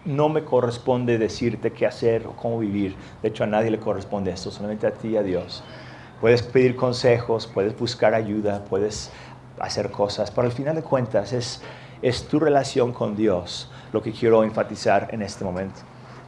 No 0.08 0.30
me 0.30 0.44
corresponde 0.44 1.20
decirte 1.20 1.72
qué 1.72 1.86
hacer 1.86 2.26
o 2.26 2.32
cómo 2.32 2.58
vivir. 2.58 2.96
De 3.22 3.30
hecho, 3.30 3.44
a 3.44 3.48
nadie 3.48 3.70
le 3.70 3.80
corresponde 3.80 4.32
esto, 4.32 4.50
solamente 4.50 4.88
a 4.88 4.92
ti 4.92 5.10
y 5.10 5.18
a 5.18 5.22
Dios. 5.22 5.64
Puedes 6.20 6.42
pedir 6.42 6.76
consejos, 6.76 7.46
puedes 7.46 7.78
buscar 7.78 8.16
ayuda, 8.16 8.66
puedes 8.66 9.12
hacer 9.60 9.92
cosas, 9.92 10.32
pero 10.32 10.48
al 10.48 10.54
final 10.54 10.76
de 10.76 10.82
cuentas 10.82 11.34
es, 11.34 11.62
es 12.02 12.28
tu 12.28 12.40
relación 12.40 12.92
con 12.92 13.16
Dios 13.16 13.70
lo 13.94 14.02
que 14.02 14.12
quiero 14.12 14.44
enfatizar 14.44 15.10
en 15.12 15.22
este 15.22 15.44
momento. 15.44 15.82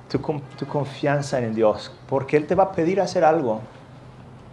Tu, 0.09 0.19
confianza 0.67 1.39
en 1.39 1.55
Dios, 1.55 1.91
porque 2.07 2.37
Él 2.37 2.45
te 2.45 2.55
va 2.55 2.65
a 2.65 2.71
pedir 2.71 3.01
hacer 3.01 3.23
algo 3.23 3.61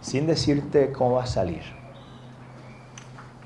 sin 0.01 0.25
decirte 0.25 0.91
cómo 0.91 1.15
va 1.15 1.23
a 1.23 1.27
salir 1.27 1.77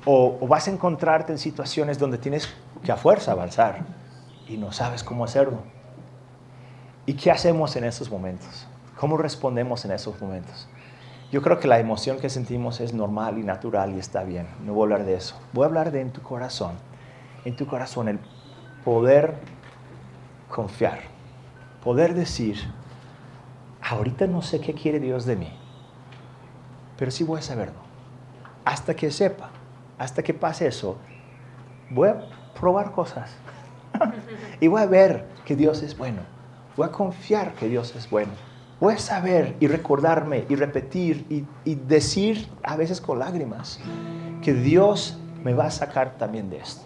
o, 0.04 0.46
vas 0.46 0.68
a 0.68 0.70
encontrarte 0.70 1.32
en 1.32 1.38
situaciones 1.38 1.98
donde 1.98 2.18
tienes 2.18 2.48
que 2.82 2.92
a 2.92 2.96
fuerza 2.96 3.32
avanzar 3.32 3.84
y 4.48 4.56
no 4.56 4.72
sabes 4.72 5.04
cómo 5.04 5.24
hacerlo. 5.24 5.58
¿Y 7.06 7.14
qué 7.14 7.30
hacemos 7.30 7.76
en 7.76 7.84
esos 7.84 8.10
momentos? 8.10 8.66
¿Cómo 8.96 9.16
respondemos 9.16 9.84
en 9.84 9.92
esos 9.92 10.20
momentos? 10.20 10.68
Yo 11.30 11.42
creo 11.42 11.58
que 11.58 11.66
la 11.66 11.78
emoción 11.78 12.18
que 12.18 12.28
sentimos 12.28 12.80
es 12.80 12.92
normal 12.92 13.38
y 13.38 13.42
natural 13.42 13.94
y 13.94 13.98
está 13.98 14.22
bien. 14.22 14.46
No 14.64 14.74
voy 14.74 14.82
a 14.82 14.84
hablar 14.94 15.06
de 15.06 15.14
eso. 15.14 15.40
Voy 15.52 15.64
a 15.64 15.66
hablar 15.66 15.90
de 15.90 16.00
en 16.00 16.12
tu 16.12 16.22
corazón. 16.22 16.72
En 17.44 17.56
tu 17.56 17.66
corazón 17.66 18.08
el 18.08 18.18
poder 18.84 19.36
confiar. 20.48 21.00
Poder 21.82 22.14
decir, 22.14 22.58
ahorita 23.80 24.26
no 24.26 24.42
sé 24.42 24.60
qué 24.60 24.74
quiere 24.74 25.00
Dios 25.00 25.24
de 25.24 25.36
mí, 25.36 25.52
pero 26.96 27.10
sí 27.10 27.24
voy 27.24 27.40
a 27.40 27.42
saberlo. 27.42 27.80
Hasta 28.64 28.94
que 28.94 29.10
sepa 29.10 29.50
hasta 30.02 30.20
que 30.24 30.34
pase 30.34 30.66
eso, 30.66 30.96
voy 31.88 32.08
a 32.08 32.24
probar 32.58 32.90
cosas. 32.90 33.30
Y 34.60 34.68
voy 34.68 34.82
a 34.82 34.86
ver 34.86 35.26
que 35.44 35.56
Dios 35.56 35.82
es 35.82 35.96
bueno. 35.96 36.22
Voy 36.76 36.86
a 36.86 36.92
confiar 36.92 37.54
que 37.54 37.68
Dios 37.68 37.94
es 37.96 38.08
bueno. 38.08 38.32
Voy 38.80 38.94
a 38.94 38.98
saber 38.98 39.56
y 39.60 39.66
recordarme 39.66 40.44
y 40.48 40.56
repetir 40.56 41.26
y, 41.28 41.44
y 41.64 41.74
decir 41.74 42.48
a 42.62 42.76
veces 42.76 43.00
con 43.00 43.18
lágrimas 43.18 43.78
que 44.42 44.52
Dios 44.52 45.18
me 45.44 45.54
va 45.54 45.66
a 45.66 45.70
sacar 45.70 46.16
también 46.18 46.50
de 46.50 46.58
esto. 46.58 46.82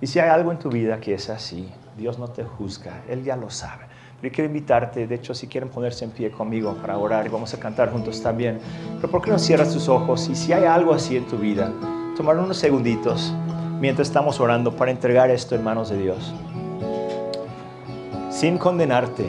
Y 0.00 0.06
si 0.06 0.18
hay 0.18 0.30
algo 0.30 0.52
en 0.52 0.58
tu 0.58 0.70
vida 0.70 1.00
que 1.00 1.14
es 1.14 1.30
así, 1.30 1.70
Dios 1.96 2.18
no 2.18 2.28
te 2.28 2.44
juzga, 2.44 3.02
Él 3.08 3.22
ya 3.24 3.36
lo 3.36 3.50
sabe. 3.50 3.84
Yo 4.22 4.30
quiero 4.30 4.46
invitarte, 4.46 5.08
de 5.08 5.14
hecho, 5.16 5.34
si 5.34 5.48
quieren 5.48 5.68
ponerse 5.68 6.04
en 6.04 6.12
pie 6.12 6.30
conmigo 6.30 6.74
para 6.74 6.96
orar 6.96 7.26
y 7.26 7.28
vamos 7.28 7.52
a 7.54 7.58
cantar 7.58 7.90
juntos 7.90 8.22
también. 8.22 8.60
Pero 9.00 9.10
¿por 9.10 9.20
qué 9.20 9.32
no 9.32 9.38
cierras 9.38 9.72
tus 9.72 9.88
ojos? 9.88 10.28
Y 10.28 10.36
si 10.36 10.52
hay 10.52 10.64
algo 10.64 10.94
así 10.94 11.16
en 11.16 11.26
tu 11.26 11.36
vida, 11.36 11.72
tomar 12.16 12.38
unos 12.38 12.56
segunditos 12.56 13.34
mientras 13.80 14.06
estamos 14.06 14.38
orando 14.38 14.76
para 14.76 14.92
entregar 14.92 15.28
esto 15.30 15.56
en 15.56 15.64
manos 15.64 15.90
de 15.90 15.98
Dios. 15.98 16.32
Sin 18.42 18.58
condenarte. 18.58 19.24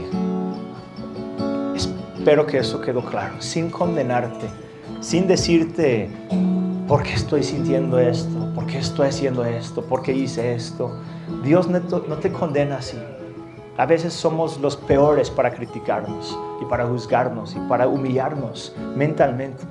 Espero 1.76 2.48
que 2.48 2.58
eso 2.58 2.82
quedó 2.82 3.06
claro. 3.06 3.36
Sin 3.38 3.70
condenarte. 3.70 4.48
Sin 5.02 5.28
decirte, 5.28 6.10
¿por 6.88 7.04
qué 7.04 7.14
estoy 7.14 7.44
sintiendo 7.44 8.00
esto? 8.00 8.52
¿Por 8.56 8.66
qué 8.66 8.80
estoy 8.80 9.10
haciendo 9.10 9.46
esto? 9.46 9.84
¿Por 9.84 10.02
qué 10.02 10.14
hice 10.14 10.56
esto? 10.56 10.98
Dios 11.44 11.68
no 11.70 12.18
te 12.18 12.32
condena 12.32 12.78
así. 12.78 12.98
A 13.78 13.86
veces 13.86 14.14
somos 14.14 14.60
los 14.60 14.78
peores 14.78 15.30
para 15.30 15.54
criticarnos 15.54 16.36
y 16.60 16.66
para 16.66 16.88
juzgarnos 16.88 17.56
y 17.56 17.60
para 17.70 17.88
humillarnos 17.88 18.76
mentalmente. 18.96 19.64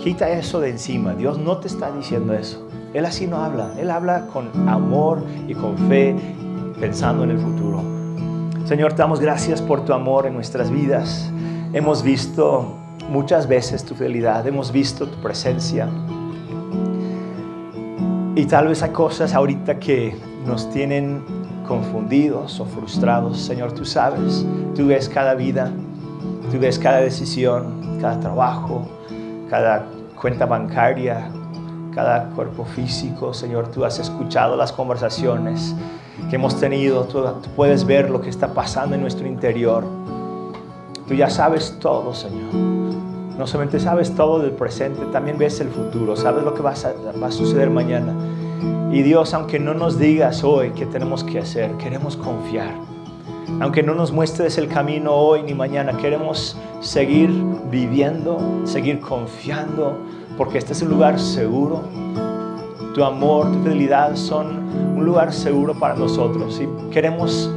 Quita 0.00 0.28
eso 0.28 0.58
de 0.58 0.70
encima. 0.70 1.14
Dios 1.14 1.38
no 1.38 1.58
te 1.58 1.68
está 1.68 1.92
diciendo 1.92 2.34
eso. 2.34 2.68
Él 2.94 3.06
así 3.06 3.28
no 3.28 3.36
habla. 3.36 3.74
Él 3.78 3.92
habla 3.92 4.26
con 4.32 4.68
amor 4.68 5.22
y 5.46 5.54
con 5.54 5.78
fe, 5.88 6.16
pensando 6.80 7.22
en 7.22 7.30
el 7.30 7.38
futuro. 7.38 8.01
Señor, 8.72 8.96
damos 8.96 9.20
gracias 9.20 9.60
por 9.60 9.84
tu 9.84 9.92
amor 9.92 10.24
en 10.24 10.32
nuestras 10.32 10.70
vidas. 10.70 11.30
Hemos 11.74 12.02
visto 12.02 12.74
muchas 13.10 13.46
veces 13.46 13.84
tu 13.84 13.94
fidelidad, 13.94 14.46
hemos 14.46 14.72
visto 14.72 15.06
tu 15.06 15.20
presencia. 15.20 15.90
Y 18.34 18.46
tal 18.46 18.68
vez 18.68 18.82
hay 18.82 18.88
cosas 18.88 19.34
ahorita 19.34 19.78
que 19.78 20.16
nos 20.46 20.70
tienen 20.70 21.22
confundidos 21.68 22.60
o 22.60 22.64
frustrados. 22.64 23.42
Señor, 23.42 23.72
tú 23.72 23.84
sabes, 23.84 24.46
tú 24.74 24.86
ves 24.86 25.06
cada 25.06 25.34
vida, 25.34 25.70
tú 26.50 26.58
ves 26.58 26.78
cada 26.78 27.02
decisión, 27.02 27.98
cada 28.00 28.20
trabajo, 28.20 28.88
cada 29.50 29.84
cuenta 30.18 30.46
bancaria, 30.46 31.30
cada 31.94 32.30
cuerpo 32.30 32.64
físico. 32.64 33.34
Señor, 33.34 33.68
tú 33.68 33.84
has 33.84 33.98
escuchado 33.98 34.56
las 34.56 34.72
conversaciones 34.72 35.76
que 36.28 36.36
hemos 36.36 36.58
tenido, 36.58 37.04
tú, 37.04 37.24
puedes 37.56 37.84
ver 37.84 38.10
lo 38.10 38.20
que 38.20 38.30
está 38.30 38.54
pasando 38.54 38.94
en 38.94 39.00
nuestro 39.00 39.26
interior. 39.26 39.84
Tú 41.06 41.14
ya 41.14 41.30
sabes 41.30 41.76
todo, 41.80 42.14
Señor. 42.14 42.54
No 43.38 43.46
solamente 43.46 43.80
sabes 43.80 44.14
todo 44.14 44.38
del 44.38 44.52
presente, 44.52 45.00
también 45.06 45.38
ves 45.38 45.60
el 45.60 45.68
futuro, 45.68 46.16
sabes 46.16 46.44
lo 46.44 46.54
que 46.54 46.62
va 46.62 46.72
a, 46.72 47.18
va 47.18 47.26
a 47.26 47.32
suceder 47.32 47.70
mañana. 47.70 48.14
Y 48.92 49.02
Dios, 49.02 49.32
aunque 49.32 49.58
no 49.58 49.72
nos 49.74 49.98
digas 49.98 50.44
hoy 50.44 50.70
qué 50.76 50.84
tenemos 50.86 51.24
que 51.24 51.38
hacer, 51.38 51.72
queremos 51.72 52.16
confiar. 52.16 52.74
Aunque 53.60 53.82
no 53.82 53.94
nos 53.94 54.12
muestres 54.12 54.58
el 54.58 54.68
camino 54.68 55.12
hoy 55.14 55.42
ni 55.42 55.54
mañana, 55.54 55.96
queremos 55.96 56.56
seguir 56.80 57.30
viviendo, 57.70 58.38
seguir 58.64 59.00
confiando, 59.00 59.96
porque 60.36 60.58
este 60.58 60.72
es 60.72 60.82
un 60.82 60.90
lugar 60.90 61.18
seguro. 61.18 61.82
Tu 62.94 63.02
amor, 63.02 63.50
tu 63.50 63.62
fidelidad 63.62 64.16
son 64.16 64.68
un 64.96 65.04
lugar 65.04 65.32
seguro 65.32 65.74
para 65.74 65.94
nosotros. 65.94 66.60
Y 66.60 66.90
queremos 66.90 67.50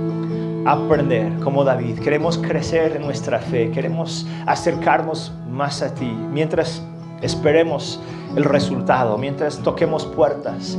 aprender 0.66 1.40
como 1.40 1.64
David, 1.64 2.00
queremos 2.00 2.38
crecer 2.38 2.96
en 2.96 3.04
nuestra 3.04 3.40
fe, 3.40 3.70
queremos 3.72 4.26
acercarnos 4.46 5.32
más 5.50 5.82
a 5.82 5.94
ti. 5.94 6.12
Mientras 6.32 6.82
esperemos 7.22 8.00
el 8.36 8.44
resultado, 8.44 9.18
mientras 9.18 9.60
toquemos 9.60 10.06
puertas. 10.06 10.78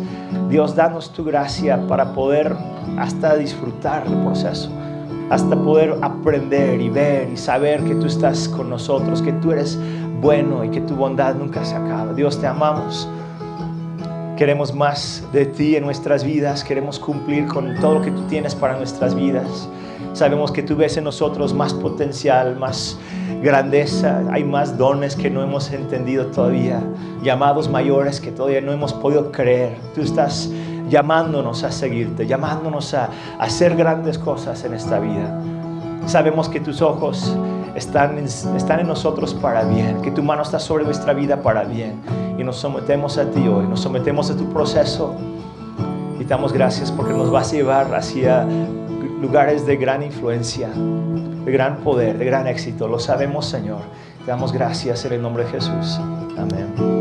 Dios, 0.48 0.74
danos 0.74 1.12
tu 1.12 1.24
gracia 1.24 1.86
para 1.86 2.12
poder 2.12 2.54
hasta 2.98 3.36
disfrutar 3.36 4.06
el 4.06 4.14
proceso, 4.24 4.70
hasta 5.30 5.56
poder 5.56 5.96
aprender 6.02 6.80
y 6.80 6.88
ver 6.88 7.28
y 7.30 7.36
saber 7.36 7.82
que 7.84 7.94
tú 7.94 8.06
estás 8.06 8.48
con 8.48 8.70
nosotros, 8.70 9.22
que 9.22 9.32
tú 9.32 9.52
eres 9.52 9.78
bueno 10.20 10.64
y 10.64 10.70
que 10.70 10.80
tu 10.80 10.94
bondad 10.94 11.34
nunca 11.34 11.64
se 11.64 11.74
acaba. 11.74 12.12
Dios, 12.12 12.40
te 12.40 12.46
amamos. 12.46 13.08
Queremos 14.36 14.74
más 14.74 15.24
de 15.32 15.46
ti 15.46 15.76
en 15.76 15.84
nuestras 15.84 16.22
vidas, 16.22 16.62
queremos 16.62 16.98
cumplir 16.98 17.46
con 17.46 17.74
todo 17.80 17.94
lo 17.94 18.02
que 18.02 18.10
tú 18.10 18.20
tienes 18.28 18.54
para 18.54 18.76
nuestras 18.76 19.14
vidas. 19.14 19.66
Sabemos 20.12 20.52
que 20.52 20.62
tú 20.62 20.76
ves 20.76 20.98
en 20.98 21.04
nosotros 21.04 21.54
más 21.54 21.72
potencial, 21.72 22.56
más 22.58 22.98
grandeza, 23.42 24.22
hay 24.30 24.44
más 24.44 24.76
dones 24.76 25.16
que 25.16 25.30
no 25.30 25.42
hemos 25.42 25.72
entendido 25.72 26.26
todavía, 26.26 26.82
llamados 27.22 27.70
mayores 27.70 28.20
que 28.20 28.30
todavía 28.30 28.60
no 28.60 28.72
hemos 28.72 28.92
podido 28.92 29.32
creer. 29.32 29.76
Tú 29.94 30.02
estás 30.02 30.50
llamándonos 30.90 31.64
a 31.64 31.72
seguirte, 31.72 32.26
llamándonos 32.26 32.92
a, 32.92 33.08
hacer 33.38 33.74
grandes 33.74 34.18
cosas 34.18 34.62
en 34.64 34.74
esta 34.74 34.98
vida. 34.98 35.40
Sabemos 36.06 36.50
que 36.50 36.60
tus 36.60 36.82
ojos 36.82 37.34
están, 37.76 38.18
están 38.18 38.80
en 38.80 38.86
nosotros 38.86 39.34
para 39.34 39.64
bien, 39.64 40.00
que 40.02 40.10
tu 40.10 40.22
mano 40.22 40.42
está 40.42 40.58
sobre 40.58 40.84
nuestra 40.84 41.12
vida 41.12 41.42
para 41.42 41.64
bien. 41.64 42.00
Y 42.38 42.44
nos 42.44 42.56
sometemos 42.56 43.18
a 43.18 43.30
ti 43.30 43.46
hoy, 43.46 43.66
nos 43.66 43.80
sometemos 43.80 44.30
a 44.30 44.36
tu 44.36 44.52
proceso. 44.52 45.14
Y 46.18 46.24
damos 46.24 46.52
gracias 46.52 46.90
porque 46.90 47.12
nos 47.12 47.30
vas 47.30 47.52
a 47.52 47.56
llevar 47.56 47.94
hacia 47.94 48.46
lugares 49.20 49.66
de 49.66 49.76
gran 49.76 50.02
influencia, 50.02 50.70
de 50.70 51.52
gran 51.52 51.78
poder, 51.78 52.18
de 52.18 52.24
gran 52.24 52.46
éxito. 52.46 52.88
Lo 52.88 52.98
sabemos, 52.98 53.46
Señor. 53.46 53.80
Te 54.24 54.30
damos 54.30 54.52
gracias 54.52 55.04
en 55.04 55.12
el 55.12 55.22
nombre 55.22 55.44
de 55.44 55.50
Jesús. 55.50 56.00
Amén. 56.36 56.95